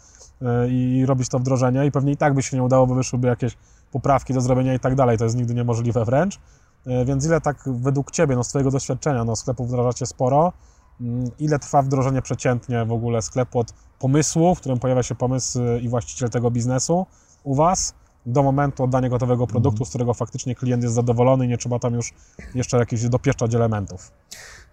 e, 0.42 0.68
i 0.68 1.06
robić 1.06 1.28
to 1.28 1.38
wdrożenie 1.38 1.86
i 1.86 1.90
pewnie 1.92 2.12
i 2.12 2.16
tak 2.16 2.34
by 2.34 2.42
się 2.42 2.56
nie 2.56 2.62
udało, 2.62 2.86
bo 2.86 2.94
wyszłyby 2.94 3.28
jakieś 3.28 3.56
poprawki 3.92 4.34
do 4.34 4.40
zrobienia 4.40 4.74
i 4.74 4.80
tak 4.80 4.94
dalej. 4.94 5.18
To 5.18 5.24
jest 5.24 5.36
nigdy 5.36 5.54
niemożliwe 5.54 6.04
wręcz. 6.04 6.38
E, 6.86 7.04
Więc 7.04 7.26
ile 7.26 7.40
tak 7.40 7.56
według 7.66 8.10
Ciebie, 8.10 8.36
no 8.36 8.44
z 8.44 8.48
Twojego 8.48 8.70
doświadczenia, 8.70 9.24
no 9.24 9.36
sklepów 9.36 9.68
wdrażacie 9.68 10.06
sporo, 10.06 10.52
mm, 11.00 11.30
ile 11.38 11.58
trwa 11.58 11.82
wdrożenie 11.82 12.22
przeciętnie 12.22 12.84
w 12.84 12.92
ogóle 12.92 13.22
sklepu 13.22 13.58
od 13.58 13.72
pomysłu, 13.98 14.54
w 14.54 14.60
którym 14.60 14.78
pojawia 14.78 15.02
się 15.02 15.14
pomysł 15.14 15.62
y, 15.62 15.80
i 15.80 15.88
właściciel 15.88 16.30
tego 16.30 16.50
biznesu 16.50 17.06
u 17.44 17.54
Was, 17.54 17.94
do 18.26 18.42
momentu 18.42 18.84
oddania 18.84 19.08
gotowego 19.08 19.46
produktu, 19.46 19.84
z 19.84 19.88
którego 19.88 20.14
faktycznie 20.14 20.54
klient 20.54 20.82
jest 20.82 20.94
zadowolony 20.94 21.44
i 21.44 21.48
nie 21.48 21.58
trzeba 21.58 21.78
tam 21.78 21.94
już 21.94 22.12
jeszcze 22.54 22.78
jakichś 22.78 23.02
dopieszczać 23.02 23.54
elementów. 23.54 24.12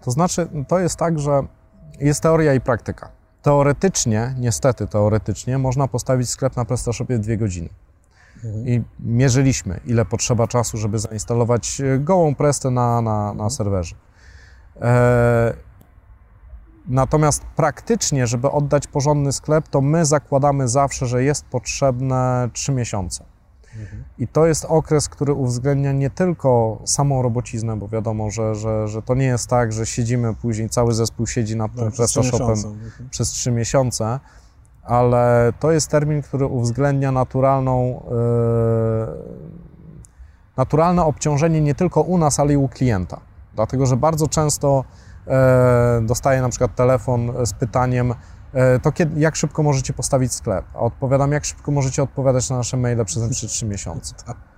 To 0.01 0.11
znaczy, 0.11 0.47
to 0.67 0.79
jest 0.79 0.95
tak, 0.95 1.19
że 1.19 1.41
jest 1.99 2.21
teoria 2.21 2.53
i 2.53 2.61
praktyka. 2.61 3.11
Teoretycznie, 3.41 4.35
niestety 4.39 4.87
teoretycznie, 4.87 5.57
można 5.57 5.87
postawić 5.87 6.29
sklep 6.29 6.55
na 6.55 6.65
PrestaShopie 6.65 7.17
w 7.17 7.19
dwie 7.19 7.37
godziny. 7.37 7.69
I 8.65 8.81
mierzyliśmy, 8.99 9.79
ile 9.85 10.05
potrzeba 10.05 10.47
czasu, 10.47 10.77
żeby 10.77 10.99
zainstalować 10.99 11.81
e, 11.81 11.99
gołą 11.99 12.35
prestę 12.35 12.71
na, 12.71 13.01
na, 13.01 13.33
na 13.33 13.49
serwerze. 13.49 13.95
E, 14.81 15.53
natomiast 16.87 17.43
praktycznie, 17.55 18.27
żeby 18.27 18.51
oddać 18.51 18.87
porządny 18.87 19.31
sklep, 19.31 19.67
to 19.67 19.81
my 19.81 20.05
zakładamy 20.05 20.67
zawsze, 20.67 21.05
że 21.05 21.23
jest 21.23 21.45
potrzebne 21.45 22.49
3 22.53 22.71
miesiące. 22.71 23.23
I 24.17 24.27
to 24.27 24.45
jest 24.45 24.65
okres, 24.65 25.09
który 25.09 25.33
uwzględnia 25.33 25.91
nie 25.91 26.09
tylko 26.09 26.81
samą 26.85 27.21
robociznę, 27.21 27.77
bo 27.77 27.87
wiadomo, 27.87 28.31
że, 28.31 28.55
że, 28.55 28.87
że 28.87 29.01
to 29.01 29.15
nie 29.15 29.25
jest 29.25 29.47
tak, 29.47 29.73
że 29.73 29.85
siedzimy 29.85 30.35
później, 30.35 30.69
cały 30.69 30.93
zespół 30.93 31.27
siedzi 31.27 31.57
nad 31.57 31.75
tym 31.75 31.83
Tak, 31.85 31.93
przez 31.93 32.09
trzy 32.09 32.19
PrestaShopem 32.19 32.55
miesiące. 32.55 32.67
Mhm. 32.67 33.09
przez 33.09 33.29
3 33.29 33.51
miesiące, 33.51 34.19
ale 34.83 35.53
to 35.59 35.71
jest 35.71 35.89
termin, 35.89 36.21
który 36.21 36.45
uwzględnia 36.45 37.11
naturalną, 37.11 38.03
e, 38.11 39.07
naturalne 40.57 41.05
obciążenie 41.05 41.61
nie 41.61 41.75
tylko 41.75 42.01
u 42.01 42.17
nas, 42.17 42.39
ale 42.39 42.53
i 42.53 42.57
u 42.57 42.67
klienta. 42.67 43.19
Dlatego, 43.55 43.85
że 43.85 43.97
bardzo 43.97 44.27
często 44.27 44.83
e, 45.27 46.01
dostaję 46.03 46.41
na 46.41 46.49
przykład 46.49 46.75
telefon 46.75 47.31
z 47.45 47.53
pytaniem, 47.53 48.13
e, 48.53 48.79
to 48.79 48.91
kiedy, 48.91 49.19
jak 49.19 49.35
szybko 49.35 49.63
możecie 49.63 49.93
postawić 49.93 50.33
sklep? 50.33 50.65
A 50.73 50.79
odpowiadam, 50.79 51.31
jak 51.31 51.45
szybko 51.45 51.71
możecie 51.71 52.03
odpowiadać 52.03 52.49
na 52.49 52.57
nasze 52.57 52.77
maile 52.77 53.05
przez 53.05 53.17
najbliższe 53.17 53.47
3 53.47 53.65
miesiące. 53.65 54.15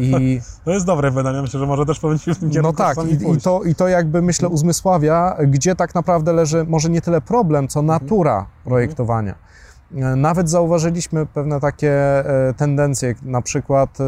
I 0.00 0.40
To 0.64 0.70
jest 0.70 0.86
dobre 0.86 1.10
wydanie, 1.10 1.42
myślę, 1.42 1.60
że 1.60 1.66
może 1.66 1.86
też 1.86 2.00
powinniśmy 2.00 2.34
w 2.34 2.38
tym 2.38 2.48
no 2.48 2.54
kierunku 2.54 2.76
tak, 2.76 2.96
czasami 2.96 3.12
i, 3.12 3.36
i, 3.36 3.40
to, 3.40 3.62
i 3.62 3.74
to 3.74 3.88
jakby 3.88 4.22
myślę 4.22 4.48
uzmysławia, 4.48 5.36
gdzie 5.46 5.74
tak 5.74 5.94
naprawdę 5.94 6.32
leży 6.32 6.64
może 6.68 6.90
nie 6.90 7.00
tyle 7.00 7.20
problem, 7.20 7.68
co 7.68 7.82
natura 7.82 8.46
projektowania. 8.64 9.34
E, 9.94 10.16
Nawet 10.16 10.50
zauważyliśmy 10.50 11.26
pewne 11.26 11.60
takie 11.60 11.92
e, 11.92 12.54
tendencje, 12.54 13.14
na 13.22 13.42
przykład 13.42 13.98
e, 14.00 14.04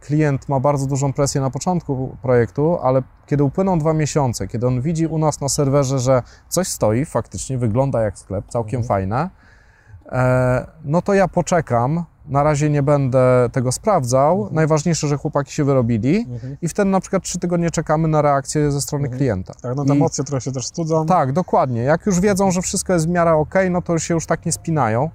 klient 0.00 0.48
ma 0.48 0.60
bardzo 0.60 0.86
dużą 0.86 1.12
presję 1.12 1.40
na 1.40 1.50
początku 1.50 2.16
projektu, 2.22 2.78
ale 2.82 3.02
kiedy 3.26 3.44
upłyną 3.44 3.78
dwa 3.78 3.92
miesiące, 3.92 4.48
kiedy 4.48 4.66
on 4.66 4.80
widzi 4.80 5.06
u 5.06 5.18
nas 5.18 5.40
na 5.40 5.48
serwerze, 5.48 5.98
że 5.98 6.22
coś 6.48 6.68
stoi, 6.68 7.04
faktycznie 7.04 7.58
wygląda 7.58 8.02
jak 8.02 8.18
sklep, 8.18 8.44
całkiem 8.48 8.84
fajne, 8.84 9.30
e, 10.06 10.66
no 10.84 11.02
to 11.02 11.14
ja 11.14 11.28
poczekam, 11.28 12.04
na 12.30 12.42
razie 12.42 12.70
nie 12.70 12.82
będę 12.82 13.48
tego 13.52 13.72
sprawdzał, 13.72 14.48
najważniejsze, 14.52 15.08
że 15.08 15.16
chłopaki 15.16 15.52
się 15.52 15.64
wyrobili 15.64 16.26
Mhm. 16.30 16.56
i 16.62 16.68
wtedy 16.68 16.90
na 16.90 17.00
przykład 17.00 17.22
trzy 17.22 17.38
tygodnie 17.38 17.70
czekamy 17.70 18.08
na 18.08 18.22
reakcję 18.22 18.72
ze 18.72 18.80
strony 18.80 19.04
Mhm. 19.04 19.18
klienta. 19.18 19.54
Tak, 19.62 19.76
no 19.76 19.84
te 19.84 19.94
I- 19.94 19.96
emocje 19.96 20.24
trochę 20.24 20.40
się 20.40 20.52
też 20.52 20.66
studzą. 20.66 21.06
tak, 21.06 21.32
dokładnie. 21.32 21.82
Jak 21.82 22.06
już 22.06 22.20
wiedzą, 22.20 22.50
że 22.50 22.62
wszystko 22.62 22.92
jest 22.92 23.06
w 23.06 23.08
miarę 23.08 23.32
ok, 23.32 23.54
no 23.70 23.82
to 23.82 23.98
się 23.98 24.14
już 24.14 24.26
tak 24.26 24.46
nie 24.46 24.52
spinają. 24.52 25.10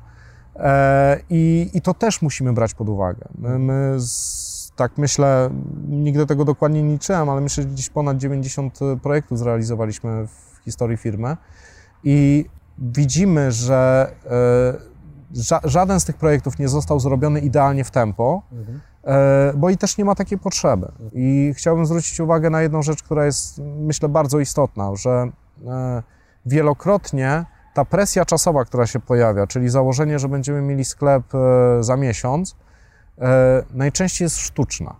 E, 0.55 1.19
i, 1.29 1.69
I 1.73 1.81
to 1.81 1.93
też 1.93 2.21
musimy 2.21 2.53
brać 2.53 2.73
pod 2.73 2.89
uwagę. 2.89 3.25
My, 3.37 3.59
my 3.59 3.95
z, 3.99 4.71
tak 4.75 4.97
myślę, 4.97 5.49
nigdy 5.89 6.25
tego 6.25 6.45
dokładnie 6.45 6.83
nie 6.83 6.93
liczyłem, 6.93 7.29
ale 7.29 7.41
myślę, 7.41 7.63
że 7.63 7.69
gdzieś 7.69 7.89
ponad 7.89 8.17
90 8.17 8.79
projektów 9.03 9.39
zrealizowaliśmy 9.39 10.27
w 10.27 10.63
historii 10.65 10.97
firmy 10.97 11.37
i 12.03 12.45
widzimy, 12.77 13.51
że 13.51 14.11
e, 14.25 14.94
ża- 15.33 15.67
żaden 15.67 15.99
z 15.99 16.05
tych 16.05 16.15
projektów 16.17 16.59
nie 16.59 16.67
został 16.67 16.99
zrobiony 16.99 17.39
idealnie 17.39 17.83
w 17.83 17.91
tempo, 17.91 18.41
Mhm. 18.51 18.81
E, 19.03 19.53
bo 19.55 19.69
i 19.69 19.77
też 19.77 19.97
nie 19.97 20.05
ma 20.05 20.15
takiej 20.15 20.37
potrzeby. 20.37 20.91
I 21.13 21.53
chciałbym 21.57 21.85
zwrócić 21.85 22.19
uwagę 22.19 22.49
na 22.49 22.61
jedną 22.61 22.81
rzecz, 22.81 23.03
która 23.03 23.25
jest, 23.25 23.61
myślę, 23.79 24.09
bardzo 24.09 24.39
istotna, 24.39 24.95
że 24.95 25.27
e, 25.67 26.03
wielokrotnie 26.45 27.45
ta 27.73 27.85
presja 27.85 28.25
czasowa, 28.25 28.65
która 28.65 28.87
się 28.87 28.99
pojawia, 28.99 29.47
czyli 29.47 29.69
założenie, 29.69 30.19
że 30.19 30.29
będziemy 30.29 30.61
mieli 30.61 30.85
sklep 30.85 31.23
e, 31.35 31.83
za 31.83 31.97
miesiąc, 31.97 32.55
najczęściej 33.73 34.25
jest 34.25 34.37
sztuczna. 34.37 34.95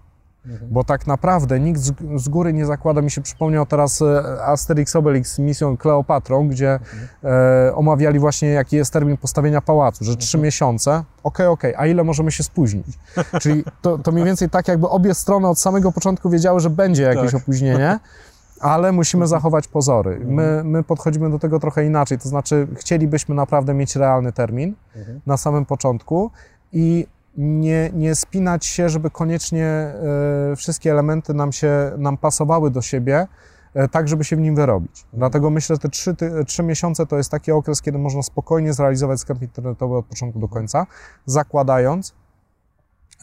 Mhm. 0.47 0.71
Bo 0.71 0.83
tak 0.83 1.07
naprawdę 1.07 1.59
nikt 1.59 1.79
z, 1.79 1.93
z 2.15 2.29
góry 2.29 2.53
nie 2.53 2.65
zakłada, 2.65 3.01
mi 3.01 3.11
się 3.11 3.21
przypomniał 3.21 3.65
teraz 3.65 4.01
e, 4.01 4.23
Asterix 4.45 4.95
Obelix 4.95 5.33
z 5.33 5.39
misją 5.39 5.77
Kleopatrą, 5.77 6.47
gdzie 6.49 6.79
e, 7.23 7.75
omawiali 7.75 8.19
właśnie 8.19 8.47
jaki 8.49 8.75
jest 8.75 8.93
termin 8.93 9.17
postawienia 9.17 9.61
pałacu, 9.61 10.03
że 10.05 10.15
trzy 10.15 10.37
miesiące, 10.37 11.03
okej, 11.23 11.47
okej, 11.47 11.73
a 11.77 11.85
ile 11.87 12.03
możemy 12.03 12.31
się 12.31 12.43
spóźnić? 12.43 12.85
Czyli 13.41 13.63
to, 13.81 13.97
to 13.97 14.11
mniej 14.11 14.25
więcej 14.25 14.49
tak 14.49 14.67
jakby 14.67 14.89
obie 14.89 15.13
strony 15.13 15.47
od 15.47 15.59
samego 15.59 15.91
początku 15.91 16.29
wiedziały, 16.29 16.59
że 16.59 16.69
będzie 16.69 17.03
jakieś 17.03 17.31
Tak. 17.31 17.41
opóźnienie, 17.41 17.99
ale 18.59 18.91
musimy 18.91 19.27
zachować 19.27 19.67
pozory. 19.67 20.21
My, 20.25 20.61
my 20.65 20.83
podchodzimy 20.83 21.29
do 21.29 21.39
tego 21.39 21.59
trochę 21.59 21.85
inaczej, 21.85 22.17
to 22.19 22.29
znaczy 22.29 22.67
chcielibyśmy 22.75 23.35
naprawdę 23.35 23.73
mieć 23.73 23.95
realny 23.95 24.31
termin, 24.31 24.75
Mhm. 24.95 25.21
na 25.25 25.37
samym 25.37 25.65
początku 25.65 26.31
i 26.73 27.07
nie, 27.37 27.91
nie 27.93 28.15
spinać 28.15 28.65
się, 28.65 28.89
żeby 28.89 29.09
koniecznie 29.09 29.65
e, 29.65 30.55
wszystkie 30.55 30.91
elementy 30.91 31.33
nam 31.33 31.51
się 31.51 31.91
nam 31.97 32.17
pasowały 32.17 32.71
do 32.71 32.81
siebie, 32.81 33.27
e, 33.73 33.87
tak 33.87 34.07
żeby 34.07 34.23
się 34.23 34.35
w 34.35 34.39
nim 34.39 34.55
wyrobić. 34.55 35.05
Dlatego 35.13 35.49
myślę, 35.49 35.75
że 35.75 35.79
te 35.79 35.89
trzy, 35.89 36.15
trzy 36.47 36.63
miesiące 36.63 37.05
to 37.05 37.17
jest 37.17 37.31
taki 37.31 37.51
okres, 37.51 37.81
kiedy 37.81 37.97
można 37.97 38.23
spokojnie 38.23 38.73
zrealizować 38.73 39.19
sklep 39.19 39.41
internetowy 39.41 39.97
od 39.97 40.05
początku 40.05 40.39
do 40.39 40.47
końca, 40.47 40.87
zakładając, 41.25 42.15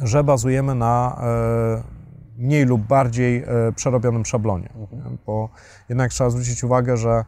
że 0.00 0.24
bazujemy 0.24 0.74
na 0.74 1.22
e, 1.22 1.82
mniej 2.38 2.64
lub 2.64 2.82
bardziej 2.82 3.44
przerobionym 3.76 4.24
szablonie. 4.24 4.68
Mhm. 4.76 5.18
Bo 5.26 5.48
jednak 5.88 6.10
trzeba 6.10 6.30
zwrócić 6.30 6.64
uwagę, 6.64 6.96
że 6.96 7.24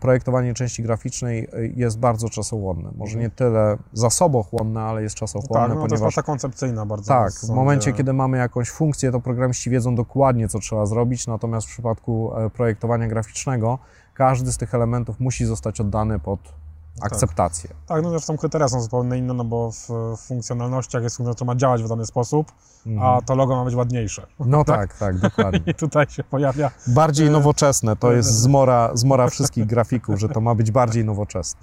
projektowanie 0.00 0.54
części 0.54 0.82
graficznej 0.82 1.48
e, 1.52 1.66
jest 1.66 1.98
bardzo 1.98 2.28
czasochłonne. 2.28 2.90
Może 2.96 3.18
nie 3.18 3.30
tyle 3.30 3.78
zasobochłonne, 3.92 4.80
ale 4.80 5.02
jest 5.02 5.14
czasochłonne, 5.14 5.66
Tak, 5.66 5.68
no 5.68 5.74
to 5.74 5.80
jest 5.94 6.02
ponieważ 6.02 6.24
koncepcyjna 6.24 6.86
bardzo. 6.86 7.08
tak, 7.08 7.32
w 7.32 7.48
momencie, 7.48 7.92
kiedy 7.92 8.12
mamy 8.12 8.38
jakąś 8.38 8.70
funkcję, 8.70 9.12
to 9.12 9.20
programiści 9.20 9.70
wiedzą 9.70 9.94
dokładnie, 9.94 10.48
co 10.48 10.58
trzeba 10.58 10.86
zrobić, 10.86 11.26
natomiast 11.26 11.66
w 11.66 11.70
przypadku 11.70 12.32
e, 12.36 12.50
projektowania 12.50 13.08
graficznego 13.08 13.78
każdy 14.14 14.52
z 14.52 14.58
tych 14.58 14.74
elementów 14.74 15.20
musi 15.20 15.44
zostać 15.44 15.80
oddany 15.80 16.18
pod 16.18 16.40
akceptację. 17.02 17.70
Tak, 17.86 18.02
no 18.02 18.10
zresztą 18.10 18.36
kryteria 18.36 18.68
są 18.68 18.80
zupełnie 18.80 19.18
inne, 19.18 19.34
no 19.34 19.44
bo 19.44 19.70
w, 19.72 19.88
funkcjonalnościach 20.16 21.02
jest 21.02 21.18
to 21.36 21.44
ma 21.44 21.56
działać 21.56 21.82
w 21.82 21.88
dany 21.88 22.06
sposób, 22.06 22.52
a 23.00 23.20
to 23.26 23.34
logo 23.34 23.56
ma 23.56 23.64
być 23.64 23.74
ładniejsze. 23.74 24.26
No 24.40 24.64
tak, 24.74 24.98
tak, 24.98 25.18
dokładnie. 25.18 25.60
I 25.72 25.74
tutaj 25.74 26.06
się 26.08 26.24
pojawia 26.24 26.70
Bardziej 26.86 27.30
nowoczesne, 27.30 27.96
to 27.96 28.12
jest 28.12 28.34
zmora, 28.44 28.90
zmora 28.94 29.28
wszystkich 29.28 29.66
grafików, 29.66 30.20
że 30.20 30.28
to 30.28 30.40
ma 30.40 30.54
być 30.54 30.70
bardziej 30.70 31.04
nowoczesne. 31.04 31.60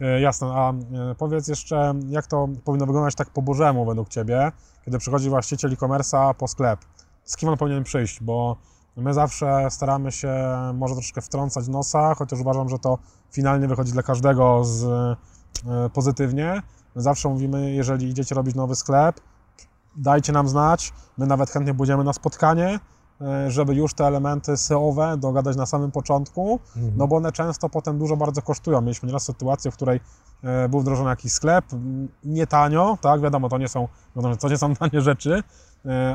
E, 0.00 0.20
Jasne, 0.20 0.46
a 0.54 0.72
e, 0.72 1.14
powiedz 1.18 1.48
jeszcze, 1.48 1.94
jak 2.08 2.26
to 2.26 2.48
powinno 2.64 2.86
wyglądać 2.86 3.14
tak 3.14 3.30
po 3.30 3.42
bożemu 3.42 3.84
według 3.84 4.08
Ciebie, 4.08 4.52
kiedy 4.84 4.98
przychodzi 4.98 5.30
właściciel 5.30 5.72
e-commerce'a 5.72 6.34
po 6.34 6.48
sklep? 6.48 6.80
Z 7.24 7.36
kim 7.36 7.48
on 7.48 7.56
powinien 7.56 7.84
przyjść? 7.84 8.22
Bo 8.22 8.56
my 8.96 9.14
zawsze 9.14 9.66
staramy 9.70 10.12
się 10.12 10.32
może 10.74 10.94
troszkę 10.94 11.20
wtrącać 11.20 11.68
nosa, 11.68 12.14
chociaż 12.14 12.40
uważam, 12.40 12.68
że 12.68 12.78
to 12.78 12.98
finalnie 13.32 13.68
wychodzi 13.68 13.92
dla 13.92 14.02
każdego 14.02 14.64
z, 14.64 14.84
e, 14.84 15.90
pozytywnie. 15.92 16.62
My 16.94 17.02
zawsze 17.02 17.28
mówimy, 17.28 17.72
jeżeli 17.72 18.08
idziecie 18.08 18.34
robić 18.34 18.54
nowy 18.54 18.76
sklep, 18.76 19.20
dajcie 19.96 20.32
nam 20.32 20.48
znać, 20.48 20.92
my 21.18 21.26
nawet 21.26 21.50
chętnie 21.50 21.74
pójdziemy 21.74 22.04
na 22.04 22.12
spotkanie, 22.12 22.80
e, 23.20 23.50
żeby 23.50 23.74
już 23.74 23.94
te 23.94 24.06
elementy 24.06 24.56
SEO-owe 24.56 25.16
dogadać 25.16 25.56
na 25.56 25.66
samym 25.66 25.90
początku, 25.90 26.60
no 26.96 27.08
bo 27.08 27.16
one 27.16 27.32
często 27.32 27.68
potem 27.68 27.98
dużo 27.98 28.16
bardzo 28.16 28.42
kosztują. 28.42 28.80
Mieliśmy 28.80 29.06
nieraz 29.06 29.22
sytuację, 29.22 29.70
w 29.70 29.74
której 29.74 30.00
e, 30.42 30.68
był 30.68 30.80
wdrożony 30.80 31.10
jakiś 31.10 31.32
sklep, 31.32 31.64
nie 32.24 32.46
tanio, 32.46 32.98
tak, 33.00 33.20
wiadomo, 33.20 33.48
to 33.48 33.58
nie 33.58 33.68
są, 33.68 33.88
wiadomo, 34.16 34.36
to 34.36 34.48
nie 34.48 34.58
są 34.58 34.76
tanie 34.76 35.00
rzeczy, 35.00 35.42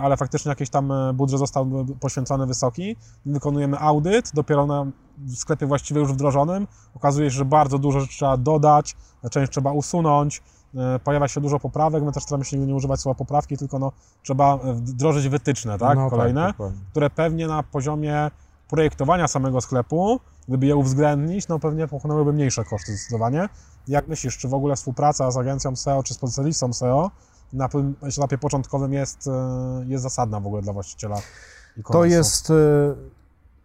ale 0.01 0.18
faktycznie 0.18 0.49
jakiś 0.49 0.70
tam 0.70 0.91
e, 0.91 1.13
budżet 1.13 1.39
został 1.39 1.63
e, 1.63 1.86
poświęcony 1.99 2.45
wysoki. 2.45 2.95
Wykonujemy 3.26 3.80
audyt, 3.80 4.32
dopiero 4.34 4.66
na 4.66 4.86
w 5.18 5.36
sklepie 5.36 5.66
właściwie 5.66 5.99
już 5.99 6.13
wdrożonym 6.13 6.68
okazuje 6.95 7.32
się, 7.32 7.38
że 7.38 7.45
bardzo 7.45 7.80
dużo 7.80 7.99
rzeczy 7.99 8.13
trzeba 8.13 8.38
dodać, 8.38 8.95
część 9.32 9.51
trzeba 9.51 9.72
usunąć, 9.72 10.43
e, 10.76 10.99
pojawia 10.99 11.28
się 11.28 11.41
dużo 11.41 11.59
poprawek, 11.59 12.03
my 12.03 12.11
też 12.11 12.24
staramy 12.24 12.45
się 12.45 12.57
nie 12.57 12.76
używać 12.76 12.99
słowa 12.99 13.18
poprawki, 13.18 13.57
tylko 13.57 13.80
no, 13.80 13.91
trzeba 14.24 14.55
e, 14.55 14.74
wdrożyć 14.74 15.30
wytyczne, 15.30 15.78
tak, 15.78 15.97
No 15.97 16.09
kolejne 16.09 16.47
dokładnie. 16.47 16.80
które 16.91 17.09
pewnie 17.09 17.47
na 17.47 17.63
poziomie 17.63 18.32
projektowania 18.70 19.28
samego 19.28 19.61
sklepu, 19.61 20.20
gdyby 20.47 20.66
je 20.66 20.76
uwzględnić, 20.76 21.47
no 21.47 21.59
pewnie 21.59 21.88
pochłonęłyby 21.88 22.34
mniejsze 22.34 22.63
koszty 22.66 22.91
zdecydowanie. 22.91 23.49
Jak 23.88 24.07
myślisz, 24.07 24.38
czy 24.38 24.47
w 24.47 24.53
ogóle 24.53 24.76
współpraca 24.76 25.32
z 25.32 25.38
agencją 25.38 25.76
SEO 25.76 26.03
czy 26.03 26.13
z 26.13 26.18
specjalistą 26.18 26.74
SEO 26.74 27.11
na 27.56 27.70
tym 27.70 27.95
etapie 28.18 28.38
początkowym 28.38 28.93
jest, 28.93 29.28
e, 29.28 29.86
jest 29.88 30.03
zasadna 30.03 30.39
w 30.39 30.47
ogóle 30.47 30.62
dla 30.62 30.74
właściciela 30.74 31.16
e-commerce'u? 31.16 31.91
To 31.91 32.06
jest 32.06 32.49
y, 32.49 32.53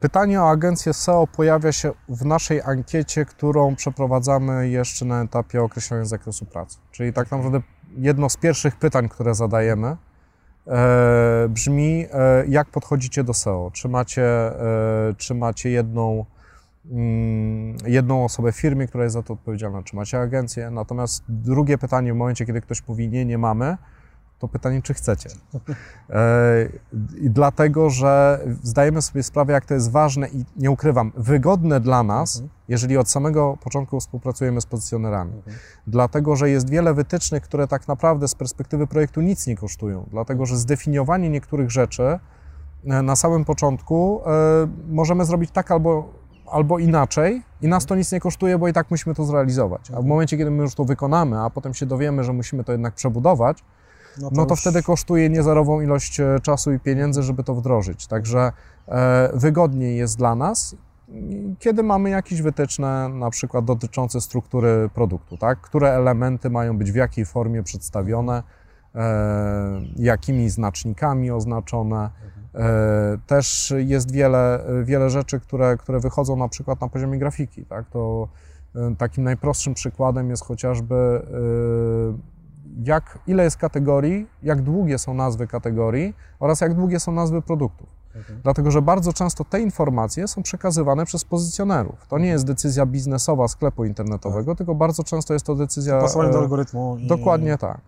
pytanie 0.00 0.42
o 0.42 0.50
agencję 0.50 0.92
SEO 0.92 1.26
pojawia 1.26 1.72
się 1.72 1.92
w 2.08 2.24
naszej 2.24 2.62
ankiecie, 2.62 3.24
którą 3.24 3.76
przeprowadzamy 3.76 4.68
jeszcze 4.68 5.04
na 5.04 5.22
etapie 5.22 5.62
określenia 5.62 6.04
zakresu 6.04 6.46
pracy. 6.46 6.78
Czyli 6.90 7.12
tak 7.12 7.30
naprawdę 7.30 7.62
jedno 7.96 8.30
z 8.30 8.36
pierwszych 8.36 8.76
pytań, 8.76 9.08
które 9.08 9.34
zadajemy, 9.34 9.96
e, 10.66 11.46
brzmi, 11.48 12.06
e, 12.12 12.46
jak 12.46 12.68
podchodzicie 12.68 13.24
do 13.24 13.34
SEO? 13.34 13.70
Czy 13.72 13.88
macie, 13.88 14.24
e, 14.24 15.14
czy 15.16 15.34
macie 15.34 15.70
jedną, 15.70 16.24
jedną 17.86 18.24
osobę 18.24 18.52
w 18.52 18.56
firmie, 18.56 18.86
która 18.86 19.04
jest 19.04 19.14
za 19.14 19.22
to 19.22 19.34
odpowiedzialna, 19.34 19.82
czy 19.82 19.96
macie 19.96 20.20
agencję? 20.20 20.70
Natomiast 20.70 21.24
drugie 21.28 21.78
pytanie 21.78 22.12
w 22.12 22.16
momencie, 22.16 22.46
kiedy 22.46 22.60
ktoś 22.60 22.88
mówi 22.88 23.08
nie, 23.08 23.24
nie 23.24 23.38
mamy, 23.38 23.76
to 24.38 24.48
pytanie, 24.48 24.82
czy 24.82 24.94
chcecie? 24.94 25.28
E, 26.10 26.68
I 27.20 27.30
dlatego, 27.30 27.90
że 27.90 28.40
zdajemy 28.62 29.02
sobie 29.02 29.22
sprawę, 29.22 29.52
jak 29.52 29.64
to 29.64 29.74
jest 29.74 29.90
ważne 29.90 30.28
i 30.28 30.44
nie 30.56 30.70
ukrywam, 30.70 31.12
wygodne 31.16 31.80
dla 31.80 32.02
nas, 32.02 32.36
Mhm. 32.36 32.50
jeżeli 32.68 32.96
od 32.96 33.10
samego 33.10 33.56
początku 33.64 34.00
współpracujemy 34.00 34.60
z 34.60 34.66
pozycjonerami. 34.66 35.36
Mhm. 35.36 35.56
Dlatego, 35.86 36.36
że 36.36 36.50
jest 36.50 36.70
wiele 36.70 36.94
wytycznych, 36.94 37.42
które 37.42 37.68
tak 37.68 37.88
naprawdę 37.88 38.28
z 38.28 38.34
perspektywy 38.34 38.86
projektu 38.86 39.20
nic 39.20 39.46
nie 39.46 39.56
kosztują. 39.56 40.06
Dlatego, 40.10 40.46
że 40.46 40.56
zdefiniowanie 40.56 41.30
niektórych 41.30 41.70
rzeczy 41.70 42.18
e, 42.84 43.02
na 43.02 43.16
samym 43.16 43.44
początku 43.44 44.20
e, 44.26 44.30
możemy 44.88 45.24
zrobić 45.24 45.50
tak 45.50 45.70
albo, 45.70 46.12
albo 46.50 46.78
inaczej 46.78 47.42
i 47.62 47.68
nas 47.68 47.86
to 47.86 47.94
nic 47.94 48.12
nie 48.12 48.20
kosztuje, 48.20 48.58
bo 48.58 48.68
i 48.68 48.72
tak 48.72 48.90
musimy 48.90 49.14
to 49.14 49.24
zrealizować. 49.24 49.90
A 49.90 50.00
w 50.02 50.04
momencie, 50.04 50.38
kiedy 50.38 50.50
my 50.50 50.62
już 50.62 50.74
to 50.74 50.84
wykonamy, 50.84 51.40
a 51.40 51.50
potem 51.50 51.74
się 51.74 51.86
dowiemy, 51.86 52.24
że 52.24 52.32
musimy 52.32 52.64
to 52.64 52.72
jednak 52.72 52.94
przebudować, 52.94 53.64
no 54.32 54.46
to 54.46 54.52
już- 54.52 54.60
wtedy 54.60 54.82
kosztuje 54.82 55.28
niezerową 55.28 55.80
ilość 55.80 56.20
e, 56.20 56.40
czasu 56.42 56.72
i 56.72 56.78
pieniędzy, 56.80 57.22
żeby 57.22 57.44
to 57.44 57.54
wdrożyć. 57.54 58.06
Także 58.06 58.52
e, 58.88 59.30
wygodniej 59.34 59.96
jest 59.96 60.18
dla 60.18 60.34
nas, 60.34 60.76
kiedy 61.58 61.82
mamy 61.82 62.10
jakieś 62.10 62.42
wytyczne, 62.42 63.08
na 63.08 63.30
przykład 63.30 63.64
dotyczące 63.64 64.20
struktury 64.20 64.90
produktu, 64.94 65.36
tak? 65.36 65.60
które 65.60 65.90
elementy 65.92 66.50
mają 66.50 66.78
być 66.78 66.92
w 66.92 66.94
jakiej 66.94 67.24
formie 67.24 67.62
przedstawione, 67.62 68.42
jakimi 69.96 70.50
znacznikami 70.50 71.30
oznaczone. 71.30 72.10
E, 72.54 73.18
też 73.26 73.74
jest 73.76 74.12
wiele, 74.12 74.64
wiele 74.84 75.10
rzeczy, 75.10 75.40
które, 75.40 75.76
które 75.76 76.00
wychodzą 76.00 76.36
na 76.36 76.48
przykład 76.48 76.80
na 76.80 76.88
poziomie 76.88 77.18
grafiki. 77.18 77.64
Tak? 77.64 77.88
To 77.90 78.28
Y, 78.76 78.96
Takim 78.96 79.24
najprostszym 79.24 79.74
przykładem 79.74 80.30
jest 80.30 80.44
chociażby 80.44 81.22
jak, 82.84 83.18
ile 83.26 83.44
jest 83.44 83.56
kategorii, 83.56 84.26
jak 84.42 84.62
długie 84.62 84.98
są 84.98 85.14
nazwy 85.14 85.46
kategorii 85.46 86.14
oraz 86.40 86.60
jak 86.60 86.74
długie 86.74 87.00
są 87.00 87.12
nazwy 87.12 87.42
produktów. 87.42 87.88
Mhm. 88.14 88.40
Dlatego, 88.42 88.70
że 88.70 88.82
bardzo 88.82 89.12
często 89.12 89.44
te 89.44 89.60
informacje 89.60 90.28
są 90.28 90.42
przekazywane 90.42 91.04
przez 91.04 91.24
pozycjonerów. 91.24 92.06
To 92.08 92.18
nie 92.18 92.28
jest 92.28 92.46
decyzja 92.46 92.86
biznesowa 92.86 93.48
sklepu 93.48 93.84
internetowego, 93.84 94.54
tylko 94.54 94.74
bardzo 94.74 95.04
często 95.04 95.32
jest 95.32 95.46
to 95.46 95.54
decyzja. 95.54 96.00
Pasowanie 96.00 96.30
do 96.32 96.38
e, 96.38 96.40
algorytmu. 96.40 96.96
I... 96.98 97.06
Dokładnie 97.06 97.58
tak. 97.58 97.80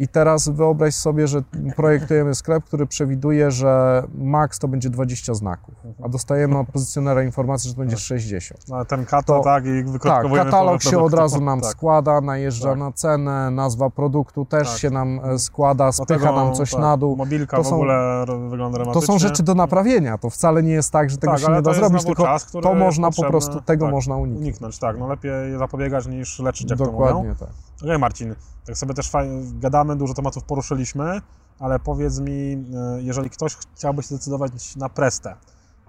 I 0.00 0.08
teraz 0.08 0.48
wyobraź 0.48 0.94
sobie, 0.94 1.26
że 1.26 1.42
projektujemy 1.76 2.34
sklep, 2.34 2.64
który 2.64 2.86
przewiduje, 2.86 3.50
że 3.50 4.02
max 4.18 4.58
to 4.58 4.68
będzie 4.68 4.90
20 4.90 5.34
znaków, 5.34 5.74
a 6.04 6.08
dostajemy 6.08 6.58
od 6.58 6.68
pozycjonera 6.68 7.22
informację, 7.22 7.68
że 7.68 7.74
to 7.74 7.80
będzie 7.80 7.96
60. 7.96 8.60
No, 8.68 8.84
ten 8.84 9.06
kato, 9.06 9.38
To- 9.38 9.44
tak, 9.44 9.64
i 9.66 9.84
Tak, 10.02 10.26
katalog 10.32 10.82
się 10.82 10.98
od 10.98 11.14
razu 11.14 11.40
nam 11.40 11.60
tak. 11.60 11.70
składa, 11.70 12.20
najeżdża 12.20 12.68
Tak. 12.70 12.78
na 12.78 12.92
cenę, 12.92 13.50
nazwa 13.50 13.90
produktu 13.90 14.44
też 14.44 14.68
Tak. 14.70 14.78
się 14.78 14.90
nam 14.90 15.20
e, 15.24 15.38
składa, 15.38 15.86
Do 15.86 15.92
spycha 15.92 16.20
tego, 16.20 16.32
nam 16.32 16.54
coś 16.54 16.70
tak, 16.70 16.80
na 16.80 16.96
dół. 16.96 17.16
Mobilka 17.16 17.56
To 17.56 17.62
w 17.62 17.66
są- 17.66 17.74
ogóle 17.74 18.24
ro- 18.24 18.48
wygląda 18.48 18.84
To 18.92 19.00
są 19.00 19.18
rzeczy 19.18 19.42
do 19.42 19.54
naprawienia. 19.54 20.18
To 20.18 20.30
wcale 20.30 20.62
nie 20.62 20.72
jest 20.72 20.92
tak, 20.92 21.10
że 21.10 21.16
tego 21.16 21.32
tak, 21.32 21.42
się 21.42 21.52
nie 21.52 21.62
da 21.62 21.74
zrobić, 21.74 22.04
tylko 22.04 22.22
czas, 22.24 22.46
to 22.62 22.74
można 22.74 23.10
po 23.10 23.22
prostu, 23.24 23.60
tego 23.60 23.84
tak, 23.84 23.92
można 23.94 24.16
uniknąć. 24.16 24.42
uniknąć. 24.42 24.78
Tak, 24.78 24.98
no 24.98 25.08
lepiej 25.08 25.58
zapobiegać 25.58 26.06
niż 26.06 26.38
leczyć, 26.38 26.70
jak 26.70 26.78
to 26.78 26.84
mówią. 26.84 26.98
Dokładnie 26.98 27.34
tak. 27.40 27.48
Okej, 27.82 27.98
Marcin, 27.98 28.34
tak 28.66 28.78
sobie 28.78 28.94
też 28.94 29.10
fajnie 29.10 29.42
gadamy, 29.52 29.96
dużo 29.96 30.14
tematów 30.14 30.44
poruszyliśmy, 30.44 31.20
ale 31.58 31.78
powiedz 31.78 32.18
mi, 32.18 32.32
e, 32.32 33.02
jeżeli 33.02 33.30
ktoś 33.30 33.56
chciałby 33.56 34.02
się 34.02 34.08
zdecydować 34.08 34.76
na 34.76 34.88
prestę, 34.88 35.36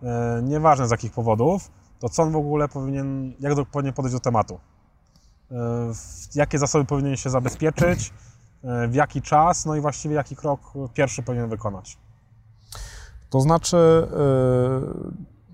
e, 0.04 0.42
nieważne 0.44 0.88
z 0.88 0.92
jakich 0.92 1.12
powodów, 1.12 1.72
to 2.00 2.10
co 2.10 2.24
on 2.24 2.32
w 2.32 2.36
ogóle 2.36 2.68
powinien, 2.68 3.34
jak 3.40 3.56
do, 3.56 3.66
powinien 3.66 3.94
podejść 3.94 4.16
do 4.16 4.20
tematu? 4.20 4.60
E, 5.52 5.56
Jakie 6.36 6.60
zasoby 6.60 6.86
powinien 6.86 7.18
się 7.18 7.30
zabezpieczyć, 7.30 8.14
w 8.90 8.94
jaki 8.94 9.22
czas, 9.22 9.66
no 9.66 9.76
i 9.76 9.82
właściwie 9.82 10.16
jaki 10.16 10.36
krok 10.36 10.74
pierwszy 10.94 11.24
powinien 11.24 11.50
wykonać? 11.50 11.98
To 13.30 13.42
znaczy, 13.42 14.08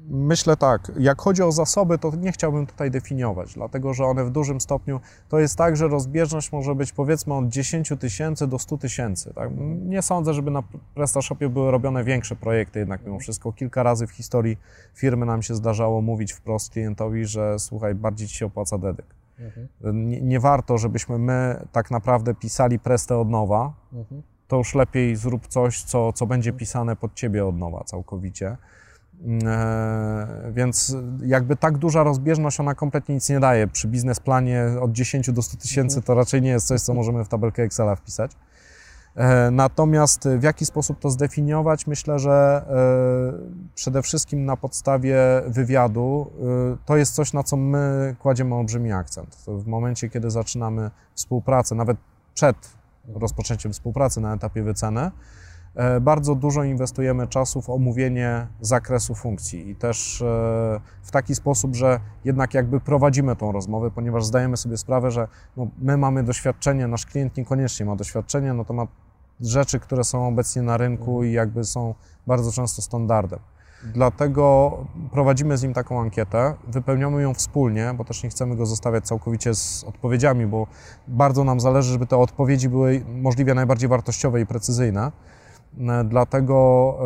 myślę 0.10 0.58
tak, 0.58 0.92
jak 1.00 1.22
chodzi 1.22 1.44
o 1.44 1.52
zasoby, 1.52 1.98
to 1.98 2.12
nie 2.16 2.32
chciałbym 2.32 2.68
tutaj 2.68 2.92
definiować, 2.92 3.54
dlatego 3.54 3.94
że 3.94 4.06
one 4.06 4.26
w 4.26 4.30
dużym 4.30 4.62
stopniu, 4.62 5.00
to 5.30 5.40
jest 5.40 5.58
tak, 5.58 5.78
że 5.78 5.88
rozbieżność 5.88 6.52
może 6.52 6.76
być 6.76 6.92
powiedzmy 6.92 7.34
od 7.34 7.50
10 7.50 7.94
tysięcy 8.00 8.48
do 8.48 8.60
100 8.60 8.78
tysięcy. 8.78 9.34
Tak? 9.34 9.50
Nie 9.86 10.02
sądzę, 10.02 10.34
żeby 10.34 10.52
na 10.52 10.64
PrestaShopie 10.96 11.50
były 11.50 11.72
robione 11.72 12.04
większe 12.04 12.36
projekty, 12.36 12.80
jednak 12.80 13.06
mimo 13.06 13.20
wszystko 13.20 13.52
kilka 13.52 13.84
razy 13.84 14.08
w 14.08 14.12
historii 14.12 14.58
firmy 14.94 15.26
nam 15.26 15.42
się 15.42 15.56
zdarzało 15.56 16.02
mówić 16.02 16.34
wprost 16.34 16.72
klientowi, 16.72 17.26
że 17.26 17.60
słuchaj, 17.60 17.96
bardziej 17.96 18.28
ci 18.28 18.36
się 18.36 18.46
opłaca 18.46 18.78
dedyk. 18.78 19.06
Nie, 19.94 20.22
nie 20.22 20.40
warto, 20.40 20.78
żebyśmy 20.78 21.18
my 21.20 21.68
tak 21.72 21.92
naprawdę 21.92 22.36
pisali 22.36 22.80
prestę 22.80 23.18
od 23.18 23.30
nowa, 23.30 23.74
to 24.48 24.58
już 24.58 24.76
lepiej 24.76 25.16
zrób 25.16 25.48
coś, 25.48 25.84
co, 25.84 26.14
co 26.14 26.26
będzie 26.26 26.54
pisane 26.54 26.96
pod 26.96 27.14
ciebie 27.14 27.46
od 27.46 27.58
nowa 27.58 27.84
całkowicie. 27.84 28.58
E, 29.46 30.52
więc 30.52 30.96
jakby 31.26 31.56
tak 31.56 31.78
duża 31.78 32.04
rozbieżność, 32.04 32.60
ona 32.60 32.76
kompletnie 32.76 33.16
nic 33.16 33.30
nie 33.30 33.40
daje. 33.40 33.68
Przy 33.68 33.88
biznesplanie 33.88 34.66
od 34.82 34.92
10 34.92 35.32
do 35.32 35.42
100 35.42 35.58
tysięcy 35.58 36.02
to 36.02 36.16
raczej 36.16 36.42
nie 36.42 36.50
jest 36.50 36.68
coś, 36.68 36.82
co 36.82 36.94
możemy 36.94 37.26
w 37.26 37.28
tabelkę 37.28 37.64
Excela 37.64 37.96
wpisać. 37.96 38.32
E, 39.16 39.52
Natomiast 39.52 40.30
w 40.38 40.44
jaki 40.44 40.66
sposób 40.66 41.00
to 41.00 41.10
zdefiniować? 41.10 41.88
Myślę, 41.88 42.20
że 42.20 42.66
e, 42.70 43.74
przede 43.76 44.02
wszystkim 44.02 44.46
na 44.46 44.58
podstawie 44.58 45.18
wywiadu 45.48 46.32
to 46.86 46.98
jest 46.98 47.16
coś, 47.16 47.34
na 47.34 47.44
co 47.44 47.58
my 47.58 48.16
kładziemy 48.20 48.56
olbrzymi 48.56 48.92
akcent. 48.92 49.36
W 49.48 49.68
momencie, 49.68 50.10
kiedy 50.10 50.32
zaczynamy 50.32 50.92
współpracę, 51.14 51.76
nawet 51.76 51.98
przed 52.34 52.78
rozpoczęciem 53.16 53.74
współpracy 53.74 54.22
na 54.22 54.34
etapie 54.34 54.64
wyceny, 54.64 55.12
bardzo 56.02 56.36
dużo 56.36 56.64
inwestujemy 56.64 57.28
czasu 57.28 57.62
w 57.62 57.70
omówienie 57.70 58.48
zakresu 58.62 59.16
funkcji 59.16 59.70
i 59.70 59.76
też 59.76 60.22
e, 60.22 60.26
w 61.02 61.12
taki 61.12 61.36
sposób, 61.36 61.76
że 61.76 62.00
jednak 62.26 62.54
jakby 62.54 62.80
prowadzimy 62.80 63.36
tą 63.36 63.52
rozmowę, 63.52 63.92
ponieważ 63.92 64.26
zdajemy 64.26 64.58
sobie 64.58 64.78
sprawę, 64.78 65.12
że 65.12 65.28
no, 65.58 65.68
my 65.80 65.98
mamy 65.98 66.24
doświadczenie, 66.24 66.88
nasz 66.88 67.06
klient 67.06 67.38
niekoniecznie 67.38 67.86
ma 67.86 67.96
doświadczenie, 67.96 68.54
no 68.54 68.66
to 68.66 68.74
ma 68.74 68.88
rzeczy, 69.42 69.80
które 69.80 70.04
są 70.04 70.28
obecnie 70.28 70.62
na 70.62 70.78
rynku 70.78 71.24
i 71.24 71.32
jakby 71.32 71.64
są 71.64 71.96
bardzo 72.28 72.52
często 72.52 72.82
standardem. 72.82 73.40
Dlatego 73.84 74.78
prowadzimy 75.12 75.58
z 75.58 75.64
nim 75.64 75.74
taką 75.74 76.02
ankietę, 76.02 76.54
wypełniamy 76.68 77.22
ją 77.22 77.34
wspólnie, 77.34 77.94
bo 77.98 78.06
też 78.06 78.24
nie 78.24 78.30
chcemy 78.30 78.56
go 78.56 78.66
zostawiać 78.66 79.06
całkowicie 79.06 79.56
z 79.56 79.84
odpowiedziami, 79.84 80.48
bo 80.48 80.68
bardzo 81.08 81.44
nam 81.44 81.60
zależy, 81.60 81.92
żeby 81.92 82.06
te 82.06 82.18
odpowiedzi 82.18 82.70
były 82.70 83.06
możliwie 83.22 83.54
najbardziej 83.54 83.90
wartościowe 83.90 84.42
i 84.42 84.46
precyzyjne. 84.46 85.12
E, 85.80 86.04
Dlatego 86.04 86.94
e, 87.00 87.04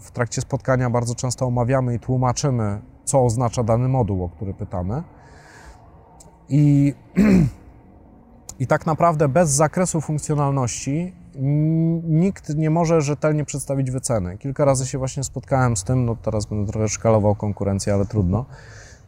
w 0.00 0.10
trakcie 0.12 0.40
spotkania 0.40 0.90
bardzo 0.90 1.14
często 1.14 1.46
omawiamy 1.46 1.94
i 1.94 1.98
tłumaczymy, 1.98 2.80
co 3.04 3.24
oznacza 3.24 3.62
dany 3.62 3.88
moduł, 3.88 4.24
o 4.24 4.28
który 4.28 4.54
pytamy. 4.54 5.02
I, 6.48 6.94
i 8.60 8.66
tak 8.66 8.86
naprawdę 8.86 9.28
bez 9.28 9.50
zakresu 9.50 10.00
funkcjonalności 10.00 11.14
nikt 12.04 12.56
nie 12.56 12.70
może 12.70 13.00
rzetelnie 13.00 13.44
przedstawić 13.44 13.90
wyceny. 13.90 14.38
Kilka 14.38 14.64
razy 14.64 14.86
się 14.86 14.98
właśnie 14.98 15.24
spotkałem 15.24 15.76
z 15.76 15.84
tym, 15.84 16.04
no 16.04 16.16
teraz 16.22 16.46
będę 16.46 16.72
trochę 16.72 16.88
szkalował 16.88 17.34
konkurencję, 17.34 17.94
ale 17.94 18.06
trudno, 18.06 18.44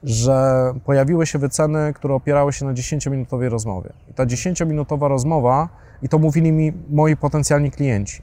że 0.03 0.65
pojawiły 0.85 1.27
się 1.27 1.39
wyceny, 1.39 1.93
które 1.95 2.15
opierały 2.15 2.53
się 2.53 2.65
na 2.65 2.73
10-minutowej 2.73 3.49
rozmowie. 3.49 3.93
I 4.11 4.15
ta 4.15 4.27
10-minutowa 4.27 5.09
rozmowa, 5.09 5.69
i 6.03 6.09
to 6.09 6.19
mówili 6.19 6.53
mi 6.53 6.73
moi 6.91 7.17
potencjalni 7.17 7.71
klienci, 7.71 8.23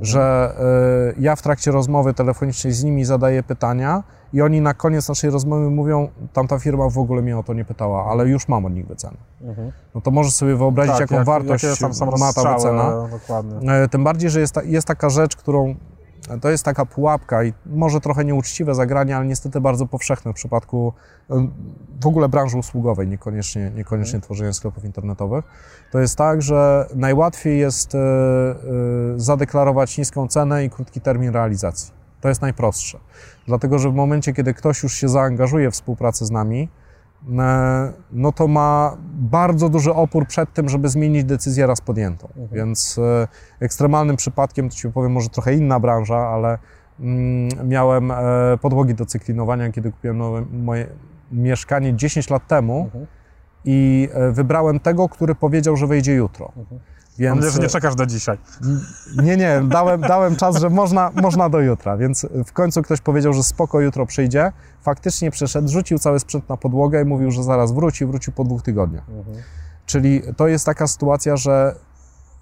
że 0.00 0.54
y, 1.16 1.20
ja 1.20 1.36
w 1.36 1.42
trakcie 1.42 1.70
rozmowy 1.70 2.14
telefonicznej 2.14 2.72
z 2.72 2.84
nimi 2.84 3.04
zadaję 3.04 3.42
pytania 3.42 4.02
i 4.32 4.42
oni 4.42 4.60
na 4.60 4.74
koniec 4.74 5.08
naszej 5.08 5.30
rozmowy 5.30 5.70
mówią, 5.70 6.08
tamta 6.32 6.58
firma 6.58 6.88
w 6.88 6.98
ogóle 6.98 7.22
mnie 7.22 7.38
o 7.38 7.42
to 7.42 7.54
nie 7.54 7.64
pytała, 7.64 8.06
ale 8.10 8.28
już 8.28 8.48
mam 8.48 8.64
od 8.66 8.74
nich 8.74 8.86
wycenę. 8.86 9.16
No 9.94 10.00
to 10.00 10.10
możesz 10.10 10.34
sobie 10.34 10.56
wyobrazić, 10.56 10.92
jaką 11.00 11.08
Tak, 11.08 11.18
jak- 11.18 11.26
wartość 11.26 11.64
są 11.96 12.10
ma 12.18 12.32
ta 12.32 12.54
wycena. 12.54 13.08
Dokładnie. 13.10 13.72
E, 13.72 13.88
Tym 13.88 14.04
bardziej, 14.04 14.30
że 14.30 14.40
jest, 14.40 14.54
ta, 14.54 14.62
jest 14.62 14.86
taka 14.86 15.10
rzecz, 15.10 15.36
którą 15.36 15.74
to 16.40 16.50
jest 16.50 16.64
taka 16.64 16.86
pułapka 16.86 17.44
i 17.44 17.52
może 17.66 18.00
trochę 18.00 18.24
nieuczciwe 18.24 18.74
zagranie, 18.74 19.16
ale 19.16 19.26
niestety 19.26 19.60
bardzo 19.60 19.86
powszechne 19.86 20.32
w 20.32 20.34
przypadku 20.34 20.92
w 22.00 22.06
ogóle 22.06 22.28
branży 22.28 22.58
usługowej, 22.58 23.08
niekoniecznie, 23.08 23.70
niekoniecznie 23.76 24.20
tworzenia 24.20 24.52
sklepów 24.52 24.84
internetowych. 24.84 25.44
To 25.92 25.98
jest 26.00 26.16
tak, 26.16 26.42
że 26.42 26.86
najłatwiej 26.94 27.58
jest 27.58 27.94
e, 27.94 27.98
e, 27.98 28.54
zadeklarować 29.16 29.98
niską 29.98 30.28
cenę 30.28 30.64
i 30.64 30.70
krótki 30.70 31.00
termin 31.00 31.30
realizacji. 31.30 31.92
To 32.20 32.28
jest 32.28 32.42
najprostsze. 32.42 32.98
Dlatego, 33.46 33.78
że 33.78 33.90
w 33.90 33.94
momencie, 33.94 34.32
kiedy 34.32 34.54
ktoś 34.54 34.82
już 34.82 34.94
się 34.94 35.08
zaangażuje 35.08 35.70
w 35.70 35.74
współpracę 35.74 36.26
z 36.26 36.30
nami, 36.30 36.68
no 38.12 38.32
to 38.32 38.48
ma 38.48 38.96
bardzo 39.14 39.68
duży 39.68 39.94
opór 39.94 40.26
przed 40.26 40.52
tym, 40.52 40.68
żeby 40.68 40.88
zmienić 40.88 41.24
decyzję 41.24 41.66
raz 41.66 41.80
podjętą. 41.80 42.28
Więc 42.52 42.98
e, 42.98 43.28
ekstremalnym 43.60 44.16
przypadkiem, 44.16 44.68
to 44.68 44.74
ci 44.74 44.88
powiem, 44.88 45.12
może 45.12 45.28
trochę 45.28 45.54
inna 45.54 45.80
branża, 45.80 46.16
ale 46.16 46.58
mm, 47.00 47.68
miałem 47.68 48.10
e, 48.10 48.14
podłogi 48.60 48.94
do 48.94 49.06
cyklinowania, 49.06 49.72
kiedy 49.72 49.92
kupiłem 49.92 50.18
nowe, 50.18 50.44
moje 50.52 50.86
mieszkanie 51.32 51.94
10 51.94 52.30
lat 52.30 52.46
temu 52.46 52.82
Mhm. 52.84 53.06
i 53.64 54.08
e, 54.12 54.30
wybrałem 54.32 54.80
tego, 54.80 55.08
który 55.08 55.34
powiedział, 55.34 55.76
że 55.76 55.86
wejdzie 55.86 56.14
jutro. 56.14 56.52
Mam 56.56 56.64
Więc 57.18 57.58
nie 57.58 57.64
e, 57.64 57.68
czekasz 57.68 57.94
do 57.94 58.06
dzisiaj. 58.06 58.38
nie, 59.22 59.36
nie, 59.36 59.62
dałem, 59.68 60.00
dałem 60.00 60.36
czas, 60.36 60.56
że 60.56 60.70
można, 60.70 61.10
można 61.22 61.48
do 61.48 61.60
jutra, 61.60 61.96
więc 61.96 62.26
w 62.46 62.52
końcu 62.52 62.82
ktoś 62.82 63.00
powiedział, 63.00 63.32
że 63.32 63.42
spoko, 63.42 63.80
jutro 63.80 64.06
przyjdzie. 64.06 64.52
Faktycznie 64.82 65.30
przyszedł, 65.30 65.68
rzucił 65.68 65.98
cały 65.98 66.20
sprzęt 66.20 66.48
na 66.48 66.56
podłogę 66.56 67.02
i 67.02 67.04
mówił, 67.04 67.30
że 67.30 67.42
zaraz 67.42 67.72
wróci, 67.72 68.06
wrócił 68.06 68.32
po 68.32 68.44
dwóch 68.44 68.62
tygodniach. 68.62 69.04
Czyli 69.86 70.22
to 70.36 70.48
jest 70.48 70.66
taka 70.66 70.86
sytuacja, 70.86 71.36
że 71.36 71.74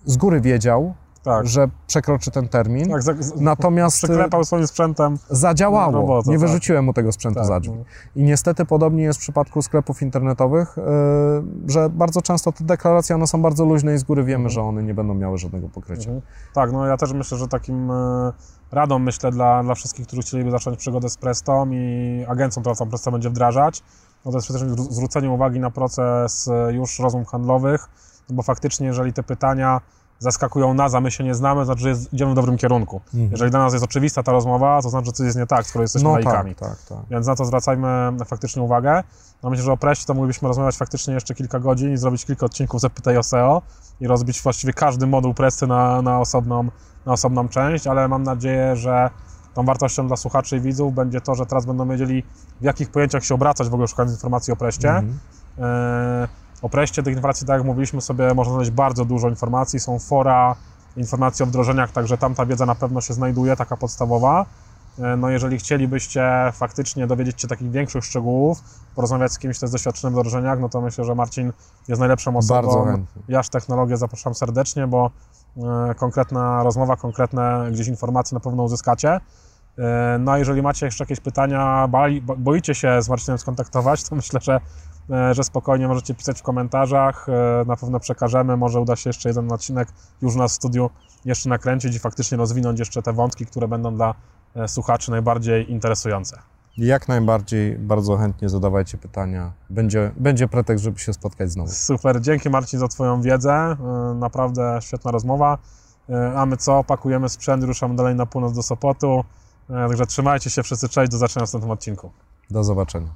z 0.06 0.16
góry 0.16 0.40
wiedział, 0.40 0.94
Tak. 1.22 1.46
że 1.46 1.68
przekroczy 1.86 2.30
ten 2.30 2.48
termin, 2.48 2.88
Tak, 2.90 3.02
za, 3.02 3.12
natomiast 3.36 3.96
przyklepał 3.96 4.44
swoim 4.44 4.66
sprzętem. 4.66 5.18
zadziałało. 5.30 5.92
robota, 5.92 6.30
nie 6.30 6.38
tak. 6.38 6.46
wyrzuciłem 6.46 6.84
mu 6.84 6.92
tego 6.92 7.12
sprzętu 7.12 7.38
Tak, 7.38 7.46
za 7.46 7.60
drzwi. 7.60 7.74
no. 7.78 7.84
I 8.16 8.22
niestety 8.22 8.64
podobnie 8.64 9.02
jest 9.02 9.18
w 9.18 9.22
przypadku 9.22 9.62
sklepów 9.62 10.02
internetowych, 10.02 10.76
yy, 10.76 11.70
że 11.72 11.88
bardzo 11.90 12.22
często 12.22 12.52
te 12.52 12.64
deklaracje 12.64 13.14
one 13.16 13.26
są 13.26 13.42
bardzo 13.42 13.64
luźne 13.64 13.94
i 13.94 13.98
z 13.98 14.04
góry 14.04 14.24
wiemy, 14.24 14.50
że 14.50 14.62
one 14.62 14.82
nie 14.82 14.94
będą 14.94 15.14
miały 15.14 15.38
żadnego 15.38 15.68
pokrycia. 15.68 16.10
Mhm. 16.10 16.22
Tak, 16.54 16.72
no 16.72 16.86
ja 16.86 16.96
też 16.96 17.12
myślę, 17.12 17.38
że 17.38 17.48
takim 17.48 17.90
e, 17.90 18.32
radą 18.72 18.98
myślę 18.98 19.30
dla, 19.30 19.62
dla 19.62 19.74
wszystkich, 19.74 20.06
którzy 20.06 20.22
chcieliby 20.22 20.50
zacząć 20.50 20.78
przygodę 20.78 21.10
z 21.10 21.16
Prestą 21.16 21.70
i 21.70 22.24
agencją, 22.28 22.62
która 22.62 22.74
tą 22.74 22.88
Prestę 22.88 23.10
będzie 23.12 23.30
wdrażać, 23.30 23.82
no 24.24 24.30
to 24.30 24.36
jest 24.36 24.46
przede 24.46 24.58
wszystkim 24.58 24.94
zwrócenie 24.94 25.30
uwagi 25.30 25.60
na 25.60 25.70
proces 25.70 26.48
e, 26.48 26.72
już 26.72 26.98
rozmów 26.98 27.28
handlowych, 27.28 27.88
no 28.30 28.36
bo 28.36 28.42
faktycznie 28.42 28.86
jeżeli 28.86 29.12
te 29.12 29.22
pytania 29.22 29.80
zaskakują 30.22 30.74
nas, 30.74 30.94
a 30.94 31.00
my 31.00 31.10
się 31.10 31.24
nie 31.24 31.34
znamy, 31.34 31.64
znaczy, 31.64 31.82
że 31.82 31.88
jest, 31.88 32.12
idziemy 32.12 32.32
w 32.32 32.34
dobrym 32.34 32.56
kierunku. 32.56 33.00
Jeżeli 33.30 33.50
dla 33.50 33.60
nas 33.60 33.72
jest 33.72 33.84
oczywista 33.84 34.22
ta 34.22 34.32
rozmowa, 34.32 34.82
to 34.82 34.90
znaczy, 34.90 35.06
że 35.06 35.12
coś 35.12 35.24
jest 35.26 35.38
nie 35.38 35.46
tak, 35.46 35.66
skoro 35.66 35.82
jesteśmy 35.82 36.08
No 36.08 36.14
laikami. 36.14 36.54
tak, 36.54 36.68
tak, 36.68 36.78
tak. 36.88 36.98
Więc 37.10 37.26
na 37.26 37.36
to 37.36 37.44
zwracajmy 37.44 37.88
faktycznie 38.26 38.62
uwagę. 38.62 39.02
No 39.42 39.50
myślę, 39.50 39.64
że 39.64 39.72
o 39.72 39.76
preście 39.76 40.06
to 40.06 40.14
moglibyśmy 40.14 40.48
rozmawiać 40.48 40.76
faktycznie 40.76 41.14
jeszcze 41.14 41.34
kilka 41.34 41.58
godzin 41.60 41.92
i 41.92 41.96
zrobić 41.96 42.24
kilka 42.24 42.46
odcinków 42.46 42.80
Zapytaj 42.80 43.18
o 43.18 43.22
SEO 43.22 43.62
i 44.00 44.06
rozbić 44.06 44.42
właściwie 44.42 44.72
każdy 44.72 45.06
moduł 45.06 45.34
presy 45.34 45.66
na, 45.66 46.02
na, 46.02 46.20
osobną, 46.20 46.68
na 47.06 47.12
osobną 47.12 47.48
część, 47.48 47.86
ale 47.86 48.08
mam 48.08 48.22
nadzieję, 48.22 48.76
że 48.76 49.10
tą 49.54 49.64
wartością 49.64 50.06
dla 50.06 50.16
słuchaczy 50.16 50.56
i 50.56 50.60
widzów 50.60 50.94
będzie 50.94 51.20
to, 51.20 51.34
że 51.34 51.46
teraz 51.46 51.66
będą 51.66 51.88
wiedzieli 51.88 52.22
w 52.60 52.64
jakich 52.64 52.90
pojęciach 52.90 53.24
się 53.24 53.34
obracać 53.34 53.68
w 53.68 53.74
ogóle 53.74 53.88
szukając 53.88 54.12
informacji 54.12 54.52
o 54.52 54.56
preście. 54.56 54.88
Mhm. 54.88 55.18
O 56.62 56.68
preście 56.68 57.02
tych 57.02 57.12
informacji, 57.14 57.46
tak 57.46 57.56
jak 57.58 57.66
mówiliśmy 57.66 58.00
sobie, 58.00 58.34
można 58.34 58.52
znaleźć 58.52 58.70
bardzo 58.70 59.04
dużo 59.04 59.28
informacji, 59.28 59.80
są 59.80 59.98
fora, 59.98 60.54
informacje 60.96 61.44
o 61.44 61.46
wdrożeniach, 61.46 61.92
także 61.92 62.18
tam 62.18 62.34
ta 62.34 62.46
wiedza 62.46 62.66
na 62.66 62.74
pewno 62.74 63.00
się 63.00 63.14
znajduje, 63.14 63.56
taka 63.56 63.76
podstawowa. 63.76 64.46
E, 64.98 65.16
No 65.16 65.30
jeżeli 65.30 65.58
chcielibyście 65.58 66.30
faktycznie 66.52 67.06
dowiedzieć 67.06 67.40
się 67.40 67.48
takich 67.48 67.70
większych 67.70 68.04
szczegółów, 68.04 68.58
porozmawiać 68.94 69.32
z 69.32 69.38
kimś, 69.38 69.56
kto 69.56 69.66
jest 69.66 69.74
doświadczony 69.74 70.16
w 70.16 70.18
wdrożeniach, 70.18 70.60
no 70.60 70.68
to 70.68 70.80
myślę, 70.80 71.04
że 71.04 71.14
Marcin 71.14 71.52
jest 71.88 72.00
najlepszą 72.00 72.36
osobą. 72.36 72.62
Bardzo 72.62 72.84
chętnie. 72.84 73.22
Jaż 73.28 73.48
Technologię 73.48 73.96
zapraszam 73.96 74.34
serdecznie, 74.34 74.86
bo 74.86 75.10
e, 75.90 75.94
konkretna 75.94 76.62
rozmowa, 76.62 76.96
konkretne 76.96 77.68
gdzieś 77.72 77.86
informacje 77.88 78.34
na 78.34 78.40
pewno 78.40 78.62
uzyskacie. 78.62 79.20
E, 79.78 80.18
No 80.20 80.32
a 80.32 80.38
jeżeli 80.38 80.62
macie 80.62 80.86
jeszcze 80.86 81.04
jakieś 81.04 81.20
pytania, 81.20 81.88
boicie 82.38 82.74
się 82.74 83.02
z 83.02 83.08
Marcinem 83.08 83.38
skontaktować, 83.38 84.04
to 84.08 84.16
myślę, 84.16 84.40
że, 84.42 84.60
że 85.32 85.44
spokojnie 85.44 85.88
możecie 85.88 86.14
pisać 86.14 86.38
w 86.40 86.42
komentarzach. 86.42 87.26
E, 87.28 87.64
Na 87.66 87.76
pewno 87.76 88.00
przekażemy, 88.00 88.56
może 88.56 88.80
uda 88.80 88.96
się 88.96 89.10
jeszcze 89.10 89.28
jeden 89.28 89.52
odcinek 89.52 89.88
już 90.22 90.34
na 90.36 90.48
studiu 90.48 90.90
jeszcze 91.24 91.48
nakręcić 91.48 91.96
i 91.96 91.98
faktycznie 91.98 92.38
rozwinąć 92.38 92.78
jeszcze 92.78 93.02
te 93.02 93.12
wątki, 93.12 93.46
które 93.46 93.68
będą 93.68 93.94
dla 93.94 94.14
e, 94.56 94.68
słuchaczy 94.68 95.10
najbardziej 95.10 95.70
interesujące. 95.72 96.38
Jak 96.78 97.08
najbardziej, 97.08 97.78
bardzo 97.78 98.16
chętnie 98.16 98.48
zadawajcie 98.48 98.98
pytania. 98.98 99.52
Będzie, 99.70 100.10
będzie 100.16 100.48
pretekst, 100.48 100.84
żeby 100.84 100.98
się 100.98 101.12
spotkać 101.12 101.50
znowu. 101.50 101.70
Super, 101.72 102.20
dzięki 102.20 102.50
Marcin 102.50 102.80
za 102.80 102.88
Twoją 102.88 103.22
wiedzę. 103.22 103.52
E, 103.52 103.76
Naprawdę 104.14 104.78
świetna 104.82 105.10
rozmowa. 105.10 105.58
E, 106.10 106.32
A 106.36 106.46
my 106.46 106.56
co? 106.56 106.84
Pakujemy 106.84 107.28
sprzęt, 107.28 107.64
ruszamy 107.64 107.96
dalej 107.96 108.14
na 108.14 108.26
północ 108.26 108.52
do 108.56 108.62
Sopotu. 108.62 109.24
E, 109.70 109.88
Także 109.88 110.06
trzymajcie 110.06 110.50
się 110.50 110.62
wszyscy, 110.62 110.88
cześć, 110.88 111.12
do 111.12 111.18
zobaczenia 111.18 111.40
w 111.40 111.46
następnym 111.46 111.70
odcinku. 111.70 112.10
Do 112.50 112.64
zobaczenia. 112.64 113.08